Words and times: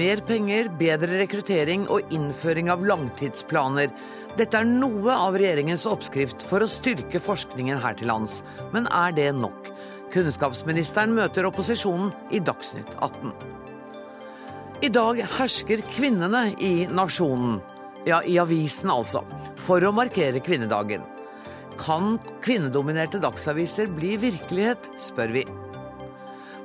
Mer 0.00 0.22
penger, 0.24 0.70
bedre 0.80 1.18
rekruttering 1.20 1.82
og 1.92 2.08
innføring 2.14 2.70
av 2.72 2.80
langtidsplaner. 2.88 3.90
Dette 4.38 4.56
er 4.56 4.64
noe 4.68 5.12
av 5.12 5.36
regjeringens 5.36 5.84
oppskrift 5.90 6.40
for 6.48 6.64
å 6.64 6.68
styrke 6.70 7.20
forskningen 7.20 7.82
her 7.82 7.98
til 7.98 8.08
lands. 8.08 8.38
Men 8.72 8.88
er 8.96 9.12
det 9.12 9.28
nok? 9.36 9.68
Kunnskapsministeren 10.14 11.12
møter 11.12 11.44
opposisjonen 11.50 12.14
i 12.32 12.40
Dagsnytt 12.40 12.94
18. 12.96 13.34
I 14.80 14.88
dag 14.94 15.20
hersker 15.36 15.84
kvinnene 15.92 16.46
i 16.56 16.86
nasjonen. 16.88 17.58
Ja, 18.08 18.22
i 18.24 18.40
avisen 18.40 18.88
altså. 18.94 19.26
For 19.60 19.84
å 19.84 19.92
markere 19.92 20.40
kvinnedagen. 20.40 21.04
Kan 21.80 22.16
kvinnedominerte 22.40 23.20
dagsaviser 23.20 23.92
bli 23.92 24.16
virkelighet, 24.22 24.94
spør 24.96 25.36
vi. 25.36 25.44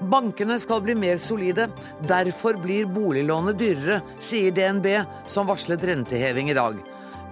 Bankene 0.01 0.59
skal 0.59 0.81
bli 0.83 0.95
mer 0.95 1.17
solide. 1.17 1.69
Derfor 2.07 2.59
blir 2.61 2.89
boliglånet 2.91 3.59
dyrere, 3.59 4.01
sier 4.19 4.51
DNB, 4.55 4.89
som 5.27 5.47
varslet 5.47 5.83
renteheving 5.87 6.51
i 6.51 6.57
dag. 6.57 6.79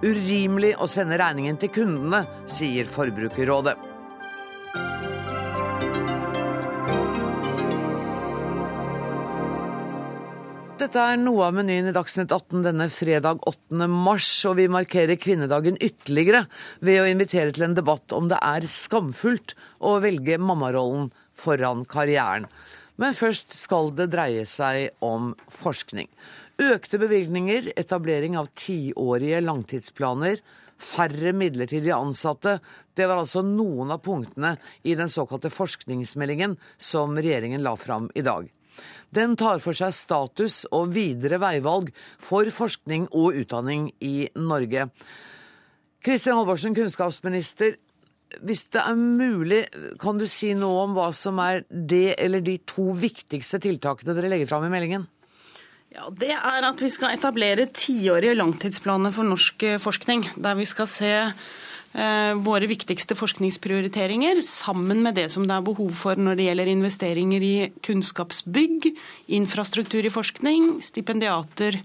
Urimelig 0.04 0.74
å 0.80 0.88
sende 0.90 1.18
regningen 1.20 1.60
til 1.60 1.72
kundene, 1.72 2.24
sier 2.50 2.88
Forbrukerrådet. 2.90 3.76
Dette 10.84 11.00
er 11.00 11.16
noe 11.16 11.46
av 11.46 11.54
menyen 11.56 11.86
i 11.88 11.92
Dagsnytt 11.96 12.32
18 12.34 12.64
denne 12.66 12.90
fredag 12.92 13.38
8. 13.48 13.86
mars, 13.88 14.26
og 14.50 14.58
vi 14.58 14.66
markerer 14.68 15.16
kvinnedagen 15.16 15.78
ytterligere 15.80 16.42
ved 16.84 17.00
å 17.00 17.06
invitere 17.08 17.54
til 17.54 17.64
en 17.68 17.76
debatt 17.78 18.12
om 18.12 18.26
det 18.28 18.40
er 18.42 18.66
skamfullt 18.68 19.54
å 19.80 19.94
velge 20.04 20.36
mammarollen 20.36 21.08
foran 21.34 21.84
karrieren. 21.88 22.48
Men 22.96 23.16
først 23.16 23.56
skal 23.58 23.90
det 23.98 24.10
dreie 24.12 24.44
seg 24.46 24.94
om 25.02 25.32
forskning. 25.50 26.08
Økte 26.62 27.00
bevilgninger, 27.02 27.72
etablering 27.74 28.36
av 28.38 28.52
tiårige 28.54 29.40
langtidsplaner, 29.42 30.38
færre 30.78 31.32
midlertidige 31.34 31.96
ansatte. 31.96 32.58
Det 32.94 33.08
var 33.10 33.22
altså 33.22 33.42
noen 33.46 33.90
av 33.94 34.02
punktene 34.04 34.54
i 34.86 34.94
den 34.98 35.10
såkalte 35.10 35.50
forskningsmeldingen 35.50 36.54
som 36.78 37.18
regjeringen 37.18 37.64
la 37.64 37.74
fram 37.78 38.10
i 38.14 38.22
dag. 38.22 38.46
Den 39.14 39.36
tar 39.38 39.60
for 39.62 39.76
seg 39.78 39.94
status 39.94 40.64
og 40.74 40.94
videre 40.94 41.38
veivalg 41.42 41.92
for 42.22 42.48
forskning 42.50 43.06
og 43.14 43.38
utdanning 43.44 43.90
i 44.02 44.28
Norge. 44.34 44.88
Kristin 46.04 46.36
Halvorsen, 46.36 46.74
kunnskapsminister 46.76 47.78
hvis 48.42 48.64
det 48.74 48.82
er 48.82 48.96
mulig, 48.98 49.64
kan 50.00 50.18
du 50.18 50.26
si 50.30 50.52
noe 50.58 50.84
om 50.86 50.94
hva 50.96 51.10
som 51.14 51.38
er 51.42 51.64
det 51.70 52.16
eller 52.18 52.42
de 52.44 52.58
to 52.66 52.90
viktigste 52.98 53.60
tiltakene 53.62 54.16
dere 54.16 54.32
legger 54.32 54.50
fram 54.50 54.66
i 54.66 54.72
meldingen? 54.72 55.06
Ja, 55.94 56.08
Det 56.10 56.32
er 56.34 56.66
at 56.66 56.80
vi 56.82 56.90
skal 56.90 57.14
etablere 57.14 57.68
tiårige 57.70 58.34
langtidsplaner 58.34 59.14
for 59.14 59.26
norsk 59.28 59.62
eh, 59.62 59.78
forskning. 59.78 60.26
Der 60.34 60.56
vi 60.58 60.66
skal 60.66 60.88
se 60.90 61.12
eh, 61.22 62.32
våre 62.42 62.66
viktigste 62.66 63.14
forskningsprioriteringer 63.14 64.40
sammen 64.42 65.04
med 65.04 65.14
det 65.20 65.28
som 65.30 65.46
det 65.46 65.54
er 65.54 65.68
behov 65.68 65.94
for 65.94 66.18
når 66.18 66.40
det 66.40 66.48
gjelder 66.48 66.72
investeringer 66.72 67.46
i 67.46 67.54
kunnskapsbygg, 67.86 68.90
infrastruktur 69.38 70.02
i 70.02 70.10
forskning, 70.10 70.80
stipendiater, 70.82 71.78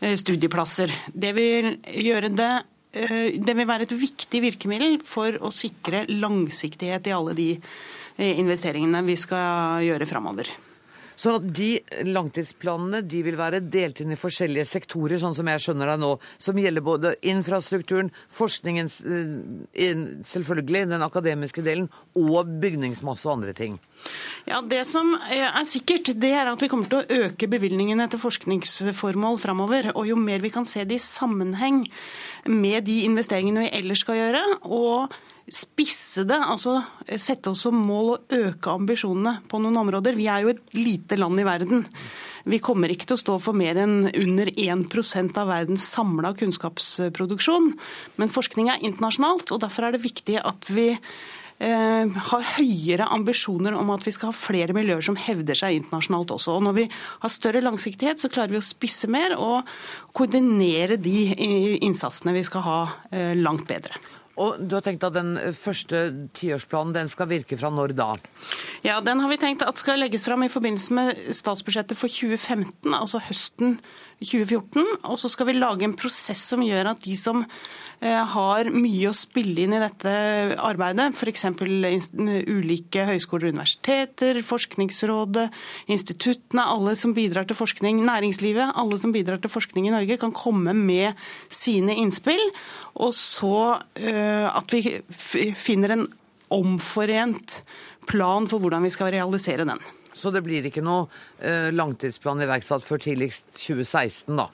eh, 0.00 0.16
studieplasser. 0.16 0.96
Det 1.12 1.36
vil 1.36 1.74
gjøre 1.84 2.32
det 2.32 2.52
det 2.90 3.54
vil 3.54 3.68
være 3.68 3.86
et 3.86 3.94
viktig 3.94 4.40
virkemiddel 4.42 4.98
for 5.06 5.36
å 5.46 5.52
sikre 5.54 6.02
langsiktighet 6.10 7.06
i 7.06 7.14
alle 7.14 7.36
de 7.38 7.50
eh, 7.54 8.34
investeringene 8.40 9.04
vi 9.06 9.14
skal 9.20 9.84
gjøre 9.86 10.08
framover. 10.10 10.50
Sånn 11.20 11.36
at 11.36 11.48
de 11.52 11.68
langtidsplanene 12.08 13.02
de 13.04 13.20
vil 13.26 13.36
være 13.36 13.60
delt 13.60 14.00
inn 14.00 14.14
i 14.14 14.18
forskjellige 14.18 14.64
sektorer, 14.70 15.20
sånn 15.20 15.36
som 15.36 15.48
jeg 15.52 15.60
skjønner 15.66 15.92
deg 15.92 16.00
nå, 16.00 16.14
som 16.40 16.60
gjelder 16.60 16.84
både 16.86 17.12
infrastrukturen, 17.28 18.08
forskningen, 18.32 18.88
eh, 19.04 20.04
selvfølgelig, 20.24 20.86
den 20.94 21.04
akademiske 21.04 21.64
delen, 21.66 21.90
og 22.16 22.48
bygningsmasse 22.62 23.28
og 23.28 23.36
andre 23.38 23.52
ting. 23.52 23.78
Ja, 24.46 24.62
Det 24.70 24.86
som 24.86 25.12
er 25.28 25.64
sikkert, 25.64 26.14
det 26.20 26.32
er 26.32 26.46
at 26.46 26.60
vi 26.60 26.68
kommer 26.68 26.88
til 26.88 27.02
å 27.02 27.26
øke 27.26 27.48
bevilgningene 27.50 28.08
til 28.08 28.22
forskningsformål 28.22 29.38
framover. 29.38 29.92
Og 29.94 30.06
jo 30.08 30.16
mer 30.16 30.38
vi 30.38 30.50
kan 30.50 30.64
se 30.64 30.84
det 30.84 30.96
i 30.96 31.04
sammenheng 31.04 31.84
med 32.46 32.84
de 32.84 33.02
investeringene 33.04 33.66
vi 33.66 33.74
ellers 33.76 34.00
skal 34.00 34.16
gjøre, 34.16 34.44
og 34.64 35.12
spisse 35.50 36.24
det, 36.28 36.38
altså 36.38 36.78
sette 37.18 37.50
oss 37.50 37.64
som 37.66 37.76
mål 37.76 38.12
å 38.12 38.18
øke 38.38 38.74
ambisjonene 38.74 39.40
på 39.50 39.60
noen 39.62 39.80
områder. 39.82 40.18
Vi 40.18 40.28
er 40.30 40.44
jo 40.44 40.52
et 40.54 40.76
lite 40.76 41.18
land 41.18 41.42
i 41.42 41.46
verden. 41.46 41.84
Vi 42.48 42.60
kommer 42.62 42.92
ikke 42.92 43.08
til 43.10 43.18
å 43.18 43.22
stå 43.24 43.36
for 43.42 43.56
mer 43.56 43.78
enn 43.82 44.06
under 44.08 44.50
1% 44.52 45.40
av 45.40 45.50
verdens 45.50 45.88
samla 45.92 46.32
kunnskapsproduksjon. 46.38 47.74
Men 48.20 48.32
forskning 48.32 48.70
er 48.72 48.86
internasjonalt, 48.86 49.52
og 49.52 49.60
derfor 49.64 49.88
er 49.88 49.96
det 49.96 50.04
viktig 50.06 50.38
at 50.40 50.70
vi 50.72 50.88
eh, 50.94 52.20
har 52.30 52.46
høyere 52.54 53.10
ambisjoner 53.12 53.76
om 53.76 53.92
at 53.92 54.06
vi 54.06 54.14
skal 54.16 54.32
ha 54.32 54.38
flere 54.38 54.76
miljøer 54.76 55.04
som 55.04 55.18
hevder 55.20 55.58
seg 55.58 55.80
internasjonalt 55.82 56.32
også. 56.38 56.56
Og 56.56 56.64
når 56.68 56.78
vi 56.78 56.86
har 56.94 57.34
større 57.34 57.64
langsiktighet, 57.66 58.22
så 58.22 58.32
klarer 58.32 58.54
vi 58.54 58.62
å 58.62 58.70
spisse 58.70 59.10
mer 59.10 59.36
og 59.36 59.68
koordinere 60.16 60.96
de 61.00 61.28
innsatsene 61.82 62.38
vi 62.38 62.46
skal 62.46 62.66
ha 62.66 62.80
eh, 63.12 63.36
langt 63.38 63.68
bedre. 63.68 64.00
Og 64.40 64.60
du 64.64 64.76
har 64.76 64.84
tenkt 64.84 65.04
at 65.04 65.16
Den 65.16 65.34
første 65.56 66.02
tiårsplanen 66.36 66.94
den 66.96 67.10
skal 67.12 67.28
virke 67.30 67.58
fra 67.60 67.70
når 67.72 67.94
da? 67.98 68.14
Ja, 68.86 69.00
Den 69.04 69.20
har 69.20 69.28
vi 69.32 69.40
tenkt 69.40 69.64
at 69.66 69.80
skal 69.80 70.00
legges 70.00 70.24
fram 70.24 70.46
i 70.46 70.52
forbindelse 70.52 70.96
med 70.96 71.20
statsbudsjettet 71.36 71.98
for 71.98 72.08
2015, 72.08 72.94
altså 72.94 73.20
høsten 73.28 73.78
2014. 74.24 74.84
Og 75.04 75.20
så 75.20 75.30
skal 75.32 75.50
vi 75.50 75.58
lage 75.58 75.86
en 75.86 75.96
prosess 75.98 76.42
som 76.52 76.64
gjør 76.64 76.94
at 76.94 77.04
de 77.04 77.16
som 77.18 77.44
eh, 77.44 77.50
har 78.00 78.70
mye 78.72 79.10
å 79.10 79.16
spille 79.16 79.66
inn 79.66 79.74
i 79.76 79.80
dette 79.82 80.12
arbeidet, 80.56 81.10
f.eks. 81.12 81.44
ulike 82.48 83.04
høyskoler 83.10 83.50
og 83.50 83.56
universiteter, 83.58 84.40
Forskningsrådet, 84.46 85.46
instituttene, 85.92 86.64
alle 86.64 86.94
som 86.96 87.12
bidrar 87.16 87.44
til 87.48 87.58
forskning, 87.58 88.00
næringslivet, 88.06 88.72
alle 88.80 89.00
som 89.02 89.12
bidrar 89.12 89.42
til 89.42 89.52
forskning 89.52 89.90
i 89.90 89.92
Norge, 89.92 90.16
kan 90.22 90.32
komme 90.32 90.72
med 90.76 91.12
sine 91.52 91.98
innspill. 92.00 92.40
Og 93.04 93.12
så 93.16 93.80
eh, 94.00 94.48
at 94.48 94.72
vi 94.72 95.52
finner 95.58 95.96
en 95.96 96.08
omforent 96.50 97.60
plan 98.10 98.48
for 98.50 98.62
hvordan 98.62 98.86
vi 98.86 98.92
skal 98.94 99.12
realisere 99.14 99.68
den. 99.68 99.80
Så 100.16 100.32
det 100.34 100.42
blir 100.44 100.66
ikke 100.66 100.82
noe 100.84 101.06
eh, 101.40 101.70
langtidsplan 101.74 102.42
iverksatt 102.44 102.84
før 102.86 103.02
tidligst 103.02 103.48
2016, 103.56 104.36
da? 104.38 104.48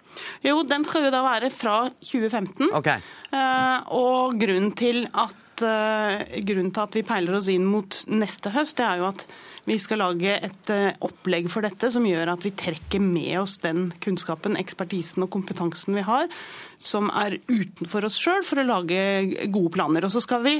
Jo, 0.44 0.60
den 0.66 0.86
skal 0.88 1.06
jo 1.06 1.14
da 1.14 1.22
være 1.26 1.50
fra 1.54 1.80
2015. 2.00 2.70
Okay. 2.78 3.02
Eh, 3.34 3.90
og 3.96 4.38
grunnen 4.40 4.72
til, 4.78 5.04
at, 5.12 5.64
eh, 5.66 6.40
grunnen 6.46 6.72
til 6.72 6.84
at 6.86 6.96
vi 6.96 7.04
peiler 7.06 7.36
oss 7.38 7.50
inn 7.52 7.66
mot 7.68 8.00
neste 8.08 8.52
høst, 8.54 8.78
det 8.80 8.86
er 8.86 9.02
jo 9.02 9.10
at 9.10 9.26
vi 9.66 9.80
skal 9.82 9.98
lage 9.98 10.30
et 10.30 10.68
opplegg 11.02 11.48
for 11.50 11.66
dette 11.66 11.88
som 11.90 12.04
gjør 12.06 12.30
at 12.36 12.44
vi 12.46 12.52
trekker 12.54 13.02
med 13.02 13.32
oss 13.40 13.56
den 13.64 13.88
kunnskapen, 13.98 14.54
ekspertisen 14.60 15.24
og 15.24 15.32
kompetansen 15.34 15.96
vi 15.96 16.04
har, 16.06 16.28
som 16.78 17.10
er 17.10 17.40
utenfor 17.48 18.06
oss 18.06 18.20
sjøl, 18.22 18.44
for 18.46 18.62
å 18.62 18.66
lage 18.68 19.48
gode 19.50 19.72
planer. 19.74 20.06
Og 20.06 20.14
så 20.14 20.22
skal, 20.22 20.44
vi, 20.46 20.54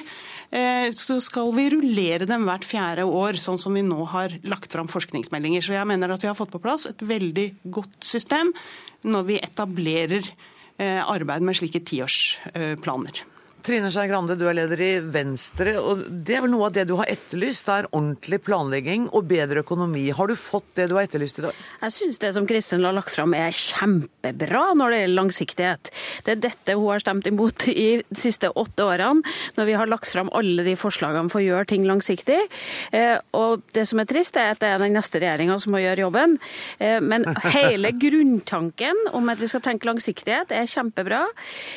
så 0.91 1.21
skal 1.23 1.55
vi 1.55 1.69
rullere 1.71 2.27
dem 2.27 2.49
hvert 2.51 2.67
fjerde 2.67 3.07
år, 3.07 3.39
sånn 3.39 3.63
som 3.63 3.79
vi 3.79 3.87
nå 3.87 4.09
har 4.11 4.35
lagt 4.43 4.75
fram 4.75 4.91
forskningsmeldinger. 4.91 5.63
Så 5.63 5.77
jeg 5.77 5.87
mener 5.87 6.16
at 6.17 6.25
vi 6.25 6.31
har 6.31 6.39
fått 6.39 6.55
på 6.55 6.63
plass 6.65 6.89
et 6.91 7.05
veldig 7.07 7.47
godt 7.77 7.97
system 8.05 8.53
når 9.07 9.31
vi 9.31 9.41
etablerer 9.41 10.23
eh, 10.25 11.01
arbeid 11.05 11.45
med 11.47 11.59
slike 11.59 11.85
tiårsplaner. 11.87 13.25
Trine 13.67 13.89
Skei 13.91 14.07
Grande, 14.07 14.37
du 14.39 14.45
er 14.47 14.55
leder 14.55 14.79
i 14.79 14.93
Venstre. 15.03 15.73
og 15.81 16.05
Det 16.07 16.37
er 16.37 16.45
vel 16.45 16.53
noe 16.53 16.69
av 16.69 16.75
det 16.77 16.85
du 16.87 16.93
har 17.01 17.09
etterlyst? 17.11 17.65
Det 17.67 17.75
er 17.75 17.89
ordentlig 17.89 18.39
planlegging 18.47 19.09
og 19.11 19.25
bedre 19.27 19.65
økonomi. 19.65 20.05
Har 20.15 20.31
du 20.31 20.37
fått 20.39 20.69
det 20.79 20.85
du 20.87 20.95
har 20.95 21.09
etterlyst 21.09 21.41
i 21.41 21.45
dag? 21.49 21.57
Jeg 21.81 21.95
syns 21.97 22.23
det 22.23 22.31
som 22.37 22.47
Kristin 22.47 22.87
har 22.87 22.95
lagt 22.95 23.11
fram 23.11 23.35
er 23.35 23.51
kjempebra 23.51 24.69
når 24.79 24.95
det 24.95 25.01
gjelder 25.01 25.19
langsiktighet. 25.19 25.91
Det 26.23 26.37
er 26.37 26.45
dette 26.45 26.77
hun 26.77 26.93
har 26.93 27.03
stemt 27.03 27.27
imot 27.27 27.67
i 27.73 27.89
de 28.07 28.21
siste 28.21 28.53
åtte 28.55 28.87
årene, 28.87 29.35
når 29.59 29.69
vi 29.73 29.75
har 29.81 29.91
lagt 29.91 30.13
fram 30.15 30.31
alle 30.39 30.63
de 30.63 30.77
forslagene 30.79 31.35
for 31.35 31.43
å 31.43 31.45
gjøre 31.49 31.71
ting 31.73 31.89
langsiktig. 31.91 32.39
Eh, 32.95 33.19
og 33.35 33.67
det 33.75 33.89
som 33.91 33.99
er 33.99 34.07
trist, 34.07 34.39
er 34.39 34.55
at 34.55 34.63
det 34.63 34.71
er 34.71 34.85
den 34.85 34.95
neste 34.95 35.19
regjeringa 35.19 35.59
som 35.59 35.75
må 35.75 35.83
gjøre 35.83 36.07
jobben. 36.07 36.39
Eh, 36.79 37.01
men 37.03 37.27
hele 37.51 37.91
grunntanken 37.99 39.11
om 39.11 39.35
at 39.35 39.43
vi 39.43 39.51
skal 39.51 39.67
tenke 39.67 39.91
langsiktighet, 39.91 40.55
er 40.55 40.71
kjempebra. 40.71 41.25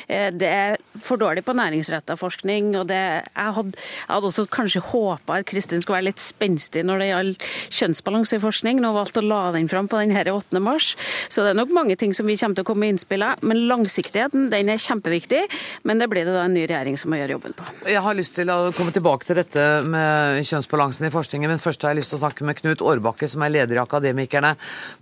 Eh, 0.06 0.30
det 0.30 0.54
er 0.54 0.78
for 1.02 1.18
dårlig 1.18 1.42
på 1.42 1.58
næring 1.58 1.79
næringsretta 1.80 2.16
forskning. 2.16 2.76
og 2.76 2.88
det, 2.88 2.94
jeg, 2.94 3.52
hadde, 3.54 3.72
jeg 3.72 4.14
hadde 4.14 4.26
også 4.26 4.46
kanskje 4.50 4.80
håpa 4.80 5.38
at 5.40 5.46
Kristin 5.46 5.80
skulle 5.80 5.98
være 6.00 6.10
litt 6.10 6.20
spenstig 6.20 6.84
når 6.84 6.98
det 6.98 7.08
gjaldt 7.10 7.46
kjønnsbalanse 7.70 8.36
i 8.36 8.42
forskning. 8.42 8.80
Nå 8.80 8.92
valgte 8.92 9.20
å 9.20 9.26
la 9.26 9.52
den 9.52 9.68
fram 9.68 9.88
på 9.88 10.00
denne 10.00 10.24
8. 10.30 10.60
mars. 10.60 10.96
Så 11.28 11.42
det 11.42 11.54
er 11.54 11.60
nok 11.60 11.72
mange 11.72 11.96
ting 11.96 12.12
som 12.14 12.26
vi 12.26 12.36
kommer 12.36 12.58
til 12.58 12.64
å 12.64 12.68
komme 12.68 12.84
med 12.84 12.94
innspill 12.96 13.24
av. 13.24 13.40
Men 13.42 13.64
langsiktigheten 13.70 14.50
den 14.52 14.72
er 14.72 14.80
kjempeviktig. 14.80 15.42
Men 15.84 16.00
det 16.00 16.10
blir 16.10 16.26
det 16.26 16.34
da 16.34 16.44
en 16.44 16.54
ny 16.54 16.66
regjering 16.66 16.98
som 17.00 17.12
må 17.12 17.20
gjøre 17.20 17.36
jobben 17.38 17.56
på. 17.56 17.68
Jeg 17.88 18.04
har 18.04 18.18
lyst 18.18 18.36
til 18.36 18.50
å 18.52 18.58
komme 18.76 18.94
tilbake 18.94 19.28
til 19.28 19.40
dette 19.40 19.66
med 19.88 20.44
kjønnsbalansen 20.46 21.08
i 21.08 21.14
forskningen, 21.14 21.50
men 21.50 21.62
først 21.62 21.84
har 21.84 21.94
jeg 21.94 22.02
lyst 22.02 22.14
til 22.14 22.20
å 22.20 22.24
snakke 22.24 22.46
med 22.46 22.60
Knut 22.60 22.84
Årbakke, 22.84 23.28
som 23.30 23.44
er 23.46 23.54
leder 23.54 23.78
i 23.78 23.82
Akademikerne. 23.82 24.54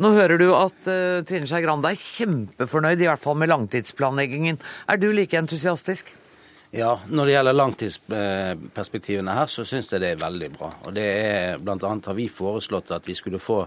Nå 0.02 0.12
hører 0.16 0.40
du 0.40 0.48
at 0.56 0.90
uh, 0.90 1.20
Trine 1.28 1.48
Skei 1.48 1.64
Grande 1.64 1.90
er 1.90 1.98
kjempefornøyd, 1.98 3.02
i 3.02 3.10
hvert 3.10 3.22
fall 3.22 3.38
med 3.38 3.50
langtidsplanleggingen. 3.50 4.60
Er 4.88 5.00
du 5.00 5.10
like 5.12 5.38
entusiastisk? 5.38 6.12
Ja, 6.70 6.98
Når 7.08 7.24
det 7.24 7.32
gjelder 7.32 7.54
langtidsperspektivene 7.56 9.32
her, 9.32 9.46
så 9.48 9.64
syns 9.64 9.88
jeg 9.88 10.02
det 10.02 10.10
er 10.12 10.20
veldig 10.20 10.48
bra. 10.52 10.68
Og 10.84 10.92
det 10.92 11.04
er 11.04 11.54
annet 11.56 12.08
har 12.10 12.16
vi 12.16 12.26
foreslått 12.28 12.90
at 12.92 13.08
vi 13.08 13.14
skulle 13.16 13.40
få 13.40 13.62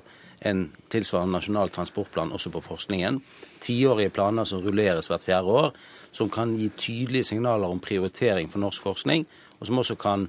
en 0.46 0.68
tilsvarende 0.90 1.34
nasjonal 1.34 1.70
transportplan 1.74 2.32
også 2.32 2.52
på 2.54 2.62
forskningen. 2.62 3.18
Tiårige 3.62 4.14
planer 4.14 4.46
som 4.46 4.62
rulleres 4.62 5.10
hvert 5.10 5.26
fjerde 5.26 5.50
år, 5.50 5.74
som 6.12 6.30
kan 6.30 6.54
gi 6.58 6.70
tydelige 6.78 7.32
signaler 7.32 7.74
om 7.74 7.82
prioritering 7.82 8.52
for 8.52 8.62
norsk 8.62 8.82
forskning, 8.86 9.26
og 9.60 9.68
som 9.68 9.82
også 9.82 9.98
kan 9.98 10.28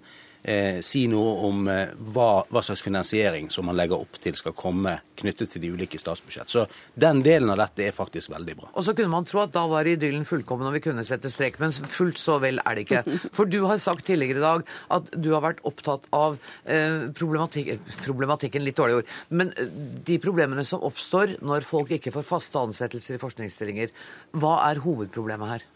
si 0.82 1.04
noe 1.10 1.34
om 1.46 1.68
eh, 1.70 1.92
hva, 2.14 2.42
hva, 2.50 2.62
slags 2.66 2.82
finansiering 2.82 3.46
som 3.50 3.68
man 3.68 3.76
legger 3.78 4.02
opp 4.02 4.18
til 4.22 4.34
skal 4.38 4.56
komme 4.58 4.96
knyttet 5.18 5.52
til 5.52 5.62
de 5.62 5.70
ulike 5.70 6.00
statsbudsjett. 6.00 6.50
Så 6.50 6.64
den 6.98 7.22
delen 7.22 7.52
av 7.52 7.60
dette 7.60 7.86
er 7.86 7.94
faktisk 7.94 8.32
veldig 8.32 8.56
bra. 8.58 8.70
Og 8.74 8.86
så 8.86 8.94
kunne 8.98 9.12
man 9.12 9.28
tro 9.28 9.44
at 9.44 9.54
da 9.54 9.62
var 9.70 9.86
idyllen 9.86 10.26
fullkommen 10.26 10.66
og 10.66 10.74
vi 10.74 10.82
kunne 10.88 11.06
sette 11.06 11.30
strek, 11.30 11.60
men 11.62 11.70
fullt 11.70 12.18
så 12.18 12.40
vel 12.42 12.58
er 12.64 12.78
det 12.78 12.86
ikke. 12.88 13.04
For 13.36 13.46
du 13.46 13.60
har 13.68 13.78
sagt 13.82 14.08
tidligere 14.08 14.42
i 14.42 14.46
dag 14.46 14.66
at 14.98 15.14
du 15.14 15.30
har 15.36 15.46
vært 15.46 15.62
opptatt 15.68 16.10
av 16.16 16.38
eh, 16.66 17.08
problematik 17.14 17.74
problematikken, 18.02 18.64
litt 18.66 18.78
dårlig 18.78 19.00
ord, 19.00 19.16
men 19.30 19.54
eh, 19.54 19.70
de 20.10 20.18
problemene 20.22 20.66
som 20.66 20.82
oppstår 20.82 21.38
når 21.44 21.66
folk 21.66 21.94
ikke 21.94 22.14
får 22.14 22.26
faste 22.26 22.66
ansettelser 22.66 23.16
i 23.16 23.22
forskningsstillinger. 23.22 23.94
Hva 24.42 24.58
er 24.66 24.82
hovedproblemet 24.82 25.54
her? 25.54 25.66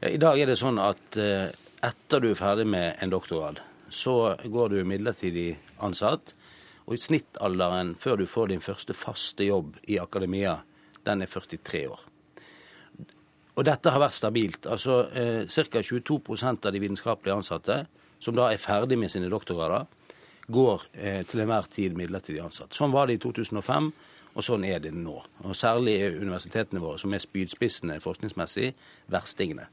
Ja, 0.00 0.10
I 0.10 0.20
dag 0.20 0.40
er 0.40 0.50
det 0.50 0.58
sånn 0.58 0.80
at 0.82 1.18
eh, 1.20 1.50
etter 1.86 2.22
du 2.22 2.30
er 2.32 2.38
ferdig 2.38 2.66
med 2.68 3.00
en 3.00 3.12
doktorgrad, 3.12 3.60
så 3.90 4.36
går 4.44 4.72
du 4.72 4.84
midlertidig 4.88 5.54
ansatt. 5.82 6.34
Og 6.86 6.98
snittalderen 6.98 7.94
før 7.98 8.22
du 8.22 8.26
får 8.26 8.50
din 8.50 8.64
første 8.64 8.94
faste 8.96 9.46
jobb 9.46 9.76
i 9.90 9.98
akademia, 10.02 10.56
den 11.06 11.22
er 11.22 11.30
43 11.30 11.84
år. 11.90 12.00
Og 13.58 13.66
dette 13.66 13.92
har 13.92 14.00
vært 14.00 14.16
stabilt. 14.16 14.66
Altså 14.70 15.02
eh, 15.12 15.42
Ca. 15.46 15.82
22% 15.84 16.66
av 16.66 16.72
de 16.72 16.82
vitenskapelig 16.82 17.34
ansatte, 17.34 17.82
som 18.20 18.36
da 18.36 18.48
er 18.50 18.62
ferdig 18.62 18.98
med 19.00 19.12
sine 19.12 19.30
doktorgrader, 19.32 19.86
går 20.50 20.86
eh, 20.94 21.20
til 21.28 21.44
enhver 21.44 21.68
tid 21.70 21.98
midlertidig 21.98 22.40
ansatt. 22.42 22.74
Sånn 22.74 22.94
var 22.94 23.06
det 23.06 23.18
i 23.18 23.22
2005, 23.22 23.90
og 24.30 24.46
sånn 24.46 24.64
er 24.66 24.80
det 24.82 24.92
nå. 24.94 25.16
Og 25.44 25.56
Særlig 25.58 25.96
er 26.00 26.18
universitetene 26.20 26.82
våre, 26.82 26.98
som 27.02 27.14
er 27.14 27.22
spydspissene 27.22 27.98
forskningsmessig, 28.02 28.72
verstingene. 29.10 29.66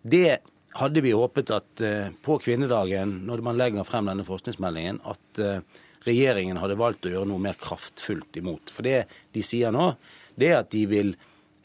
Det 0.00 0.40
hadde 0.78 1.02
vi 1.02 1.12
håpet 1.12 1.50
at 1.54 1.82
eh, 1.84 2.10
på 2.22 2.38
kvinnedagen, 2.42 3.20
når 3.26 3.42
man 3.44 3.58
legger 3.58 3.86
frem 3.88 4.10
denne 4.10 4.26
forskningsmeldingen, 4.26 5.00
at 5.10 5.42
eh, 5.42 5.80
regjeringen 6.06 6.60
hadde 6.60 6.78
valgt 6.80 7.08
å 7.08 7.14
gjøre 7.14 7.28
noe 7.28 7.42
mer 7.42 7.58
kraftfullt 7.60 8.38
imot. 8.40 8.72
For 8.72 8.86
det 8.86 9.04
de 9.34 9.42
sier 9.44 9.74
nå, 9.74 9.92
det 10.38 10.52
er 10.52 10.60
at 10.62 10.70
de 10.72 10.84
vil 10.90 11.12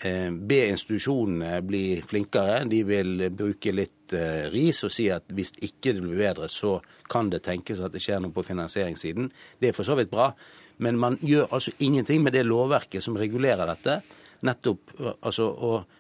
eh, 0.02 0.32
be 0.34 0.60
institusjonene 0.72 1.62
bli 1.66 1.86
flinkere. 2.08 2.64
De 2.72 2.82
vil 2.88 3.30
bruke 3.32 3.76
litt 3.76 3.92
ris 4.54 4.84
og 4.86 4.92
si 4.94 5.08
at 5.10 5.32
hvis 5.34 5.56
ikke 5.66 5.96
det 5.96 6.04
blir 6.04 6.20
bedre, 6.20 6.46
så 6.52 6.76
kan 7.10 7.32
det 7.32 7.42
tenkes 7.48 7.80
at 7.82 7.94
det 7.94 8.04
skjer 8.04 8.20
noe 8.22 8.34
på 8.36 8.44
finansieringssiden. 8.46 9.32
Det 9.58 9.72
er 9.72 9.78
for 9.78 9.88
så 9.88 9.96
vidt 9.98 10.12
bra, 10.12 10.28
men 10.86 11.00
man 11.02 11.18
gjør 11.26 11.48
altså 11.58 11.74
ingenting 11.82 12.22
med 12.22 12.36
det 12.38 12.44
lovverket 12.46 13.02
som 13.02 13.18
regulerer 13.18 13.66
dette. 13.72 13.96
Nettopp 14.46 14.94
altså 15.16 15.48
Eh, 15.56 15.95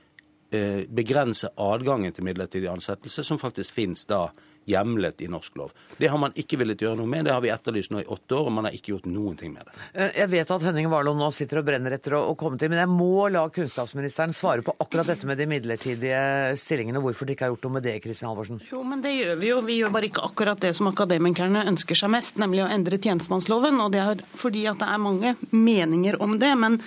begrense 0.89 1.49
adgangen 1.57 2.13
til 2.13 2.25
midlertidig 2.27 2.69
ansettelse, 2.71 3.23
som 3.23 3.39
faktisk 3.41 3.73
finnes 3.73 4.05
da 4.09 4.27
hjemlet 4.65 5.21
i 5.21 5.29
norsk 5.31 5.57
lov. 5.57 5.73
Det 5.97 6.09
har 6.11 6.19
man 6.21 6.33
ikke 6.35 6.59
villet 6.61 6.81
gjøre 6.81 6.97
noe 6.99 7.09
med. 7.09 7.25
Det 7.27 7.33
har 7.33 7.43
vi 7.43 7.51
etterlyst 7.53 7.93
nå 7.93 8.01
i 8.01 8.07
åtte 8.11 8.37
år, 8.37 8.49
og 8.49 8.55
man 8.57 8.67
har 8.67 8.75
ikke 8.75 8.93
gjort 8.95 9.07
noen 9.09 9.37
ting 9.39 9.53
med 9.53 9.67
det. 9.67 9.75
Eh, 9.93 10.11
jeg 10.21 10.31
vet 10.33 10.53
at 10.55 10.65
Henning 10.65 10.89
Warloe 10.91 11.17
nå 11.17 11.29
sitter 11.35 11.61
og 11.61 11.67
brenner 11.67 11.95
etter 11.95 12.17
å 12.17 12.35
komme 12.39 12.59
til, 12.61 12.71
men 12.73 12.81
jeg 12.81 12.91
må 12.91 13.27
la 13.33 13.45
kunnskapsministeren 13.53 14.33
svare 14.35 14.65
på 14.65 14.75
akkurat 14.81 15.11
dette 15.13 15.29
med 15.29 15.39
de 15.41 15.47
midlertidige 15.49 16.21
stillingene, 16.59 17.01
hvorfor 17.03 17.27
de 17.27 17.35
ikke 17.35 17.47
har 17.47 17.53
gjort 17.53 17.67
noe 17.67 17.77
med 17.77 17.87
det, 17.87 17.97
Kristin 18.03 18.29
Halvorsen? 18.29 18.61
Jo, 18.71 18.81
men 18.87 19.03
det 19.05 19.13
gjør 19.15 19.41
vi 19.41 19.51
jo. 19.51 19.61
Vi 19.65 19.79
gjør 19.81 19.93
bare 19.95 20.09
ikke 20.09 20.25
akkurat 20.25 20.61
det 20.63 20.73
som 20.77 20.89
akademikerne 20.91 21.65
ønsker 21.69 21.99
seg 21.99 22.13
mest, 22.15 22.39
nemlig 22.41 22.65
å 22.65 22.71
endre 22.71 22.99
tjenestemannsloven. 23.01 23.79
Og 23.83 23.93
det 23.93 24.01
er 24.03 24.25
fordi 24.35 24.65
at 24.71 24.81
det 24.81 24.89
er 24.89 25.03
mange 25.03 25.35
meninger 25.51 26.19
om 26.23 26.37
det. 26.41 26.51
Men 26.59 26.79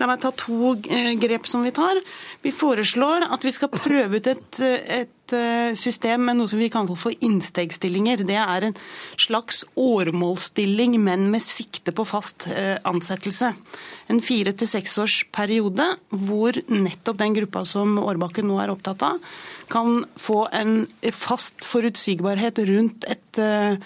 la 0.00 0.10
meg 0.10 0.22
ta 0.22 0.32
to 0.38 0.76
eh, 0.86 1.12
grep 1.20 1.50
som 1.50 1.66
vi 1.66 1.74
tar. 1.74 2.00
Vi 2.44 2.54
foreslår 2.54 3.28
at 3.34 3.44
vi 3.44 3.54
skal 3.54 3.72
prøve 3.74 4.20
ut 4.20 4.30
et, 4.30 4.62
et 4.62 5.13
Eh, 5.34 5.74
system 5.78 6.24
med 6.28 6.38
noe 6.38 6.50
som 6.50 6.60
vi 6.60 6.68
kan 6.72 6.86
kalle 6.86 7.00
for 7.00 7.24
innstegsstillinger. 7.24 8.24
Det 8.28 8.38
er 8.38 8.68
en 8.68 8.76
slags 9.20 9.64
åremålsstilling, 9.80 10.96
men 11.02 11.28
med 11.32 11.42
sikte 11.44 11.94
på 11.94 12.06
fast 12.08 12.46
eh, 12.52 12.76
ansettelse. 12.86 13.52
En 14.12 14.20
fire 14.24 14.52
til 14.54 14.70
seksårsperiode 14.70 15.88
hvor 16.26 16.58
nettopp 16.70 17.20
den 17.20 17.36
gruppa 17.38 17.64
som 17.68 17.98
Årbakken 18.02 18.48
nå 18.48 18.60
er 18.62 18.72
opptatt 18.74 19.02
av, 19.06 19.20
kan 19.70 20.04
få 20.20 20.44
en 20.52 20.86
fast 21.14 21.64
forutsigbarhet 21.64 22.58
rundt 22.68 23.06
et, 23.10 23.38
eh, 23.38 23.76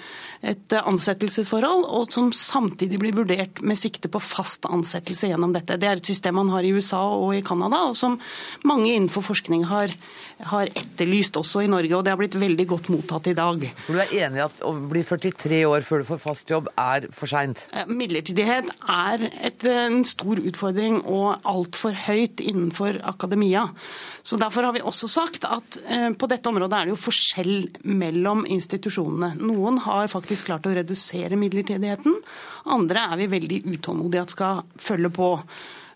et 0.42 0.76
ansettelsesforhold, 0.78 1.84
og 1.88 2.12
som 2.12 2.32
samtidig 2.32 2.98
blir 2.98 3.16
vurdert 3.16 3.62
med 3.62 3.78
sikte 3.78 4.08
på 4.08 4.20
fast 4.22 4.66
ansettelse 4.66 5.30
gjennom 5.32 5.52
dette. 5.52 5.78
Det 5.78 5.88
er 5.88 5.96
et 5.96 6.06
system 6.06 6.34
man 6.34 6.50
har 6.50 6.62
i 6.62 6.72
USA 6.72 7.02
og 7.02 7.34
i 7.34 7.42
Canada, 7.42 7.88
og 7.88 7.96
som 7.96 8.18
mange 8.64 8.94
innenfor 8.94 9.22
forskning 9.22 9.64
har 9.66 9.88
har 10.46 10.70
etterlyst 10.78 11.36
også 11.38 11.64
i 11.64 11.70
Norge, 11.70 11.90
og 11.96 12.04
det 12.06 12.12
har 12.12 12.18
blitt 12.20 12.36
veldig 12.38 12.66
godt 12.70 12.90
mottatt 12.92 13.26
i 13.30 13.34
dag. 13.36 13.64
For 13.86 13.96
Du 13.96 14.02
er 14.02 14.12
enig 14.26 14.38
i 14.38 14.44
at 14.44 14.62
å 14.66 14.72
bli 14.90 15.02
43 15.06 15.62
år 15.66 15.86
før 15.86 16.02
du 16.02 16.08
får 16.12 16.20
fast 16.22 16.52
jobb 16.52 16.70
er 16.78 17.08
for 17.14 17.30
seint? 17.30 17.64
Eh, 17.72 17.88
midlertidighet 17.90 18.70
er 18.86 19.26
et, 19.42 19.64
en 19.66 20.04
stor 20.06 20.38
utfordring 20.38 21.00
og 21.02 21.42
altfor 21.48 21.96
høyt 22.06 22.42
innenfor 22.44 23.00
akademia. 23.08 23.68
Så 24.22 24.38
Derfor 24.38 24.68
har 24.68 24.76
vi 24.76 24.84
også 24.84 25.08
sagt 25.10 25.46
at 25.48 25.77
eh, 25.77 25.77
på 26.18 26.28
dette 26.30 26.50
området 26.50 26.76
er 26.76 26.88
det 26.88 26.94
jo 26.94 27.00
forskjell 27.00 27.52
mellom 27.88 28.44
institusjonene. 28.48 29.34
Noen 29.40 29.80
har 29.84 30.10
faktisk 30.12 30.50
klart 30.50 30.68
å 30.68 30.74
redusere 30.76 31.38
midlertidigheten, 31.38 32.16
andre 32.74 33.08
er 33.12 33.20
vi 33.22 33.32
veldig 33.34 33.60
utålmodige 33.76 34.24
at 34.26 34.34
skal 34.36 34.64
følge 34.80 35.12
på. 35.14 35.32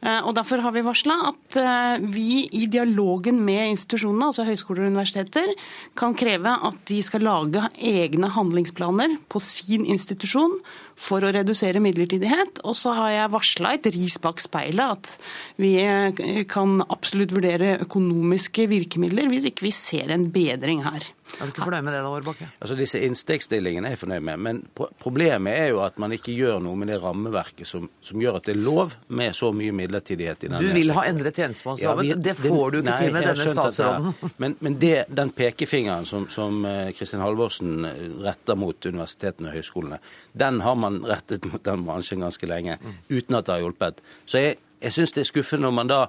Eh, 0.03 0.21
og 0.27 0.35
Derfor 0.35 0.63
har 0.65 0.75
vi 0.75 0.83
varsla 0.83 1.15
at 1.29 1.59
eh, 1.61 2.05
vi 2.11 2.45
i 2.59 2.67
dialogen 2.71 3.39
med 3.47 3.77
institusjonene, 3.77 4.31
altså 4.33 4.47
høyskoler 4.49 4.87
og 4.87 4.95
universiteter, 4.97 5.53
kan 5.99 6.17
kreve 6.19 6.57
at 6.69 6.81
de 6.91 6.99
skal 7.07 7.23
lage 7.27 7.63
egne 7.79 8.33
handlingsplaner 8.35 9.15
på 9.31 9.43
sin 9.47 9.87
institusjon 9.87 10.59
for 10.99 11.23
å 11.23 11.31
redusere 11.35 11.83
midlertidighet. 11.83 12.65
Og 12.67 12.75
så 12.79 12.97
har 12.99 13.15
jeg 13.15 13.33
varsla 13.37 13.77
et 13.77 13.89
ris 13.95 14.19
bak 14.23 14.43
speilet, 14.43 14.99
at 14.99 15.63
vi 15.63 15.77
eh, 15.85 16.43
kan 16.51 16.81
absolutt 16.89 17.35
vurdere 17.37 17.77
økonomiske 17.87 18.67
virkemidler 18.73 19.31
hvis 19.31 19.53
ikke 19.53 19.69
vi 19.69 19.77
ser 19.77 20.11
en 20.11 20.33
bedring 20.35 20.83
her. 20.89 21.13
Er 21.41 21.49
du 21.49 21.53
ikke 21.53 21.65
fornøyd 21.65 21.85
med 21.87 21.95
det 21.97 22.01
da, 22.05 22.11
Årbakke? 22.13 22.47
Altså 22.61 22.77
Disse 22.79 23.01
innstegsstillingene 23.07 23.89
er 23.89 23.95
jeg 23.97 24.01
fornøyd 24.03 24.25
med. 24.29 24.41
Men 24.47 24.61
problemet 25.01 25.55
er 25.57 25.69
jo 25.73 25.81
at 25.85 25.99
man 26.03 26.13
ikke 26.13 26.35
gjør 26.37 26.59
noe 26.65 26.77
med 26.79 26.91
det 26.93 26.99
rammeverket 27.03 27.69
som, 27.69 27.89
som 28.05 28.21
gjør 28.21 28.39
at 28.41 28.49
det 28.49 28.55
er 28.57 28.61
lov 28.65 28.93
med 29.09 29.37
så 29.37 29.53
mye 29.57 29.75
midlertidighet 29.77 30.45
i 30.45 30.51
denne 30.51 30.61
Du 30.61 30.69
vil 30.69 30.87
sektoren. 30.87 30.99
ha 30.99 31.05
endret 31.13 31.41
tjenestemannsloven. 31.41 32.11
Ja, 32.11 32.19
det 32.29 32.35
får 32.41 32.75
du 32.75 32.79
ikke 32.83 32.99
til 33.05 33.17
med 33.17 33.29
denne 33.31 33.49
statsråden. 33.55 34.11
Men, 34.43 34.57
men 34.65 34.77
det, 34.81 34.95
den 35.15 35.31
pekefingeren 35.37 36.07
som, 36.09 36.27
som 36.33 36.65
eh, 36.67 36.91
Kristin 36.97 37.21
Halvorsen 37.23 37.85
eh, 37.87 38.03
retter 38.25 38.57
mot 38.59 38.87
universitetene 38.87 39.51
og 39.51 39.57
høyskolene, 39.59 39.99
den 40.39 40.61
har 40.65 40.77
man 40.79 41.01
rettet 41.07 41.47
mot 41.51 41.63
den 41.65 41.85
bransjen 41.87 42.23
ganske 42.25 42.49
lenge, 42.49 42.79
uten 43.11 43.39
at 43.39 43.47
det 43.47 43.55
har 43.57 43.63
hjulpet. 43.65 44.01
Så 44.27 44.43
jeg, 44.43 44.57
jeg 44.83 44.95
syns 44.97 45.15
det 45.15 45.23
er 45.25 45.31
skuffende 45.31 45.69
når 45.69 45.77
man 45.79 45.91
da 45.93 46.01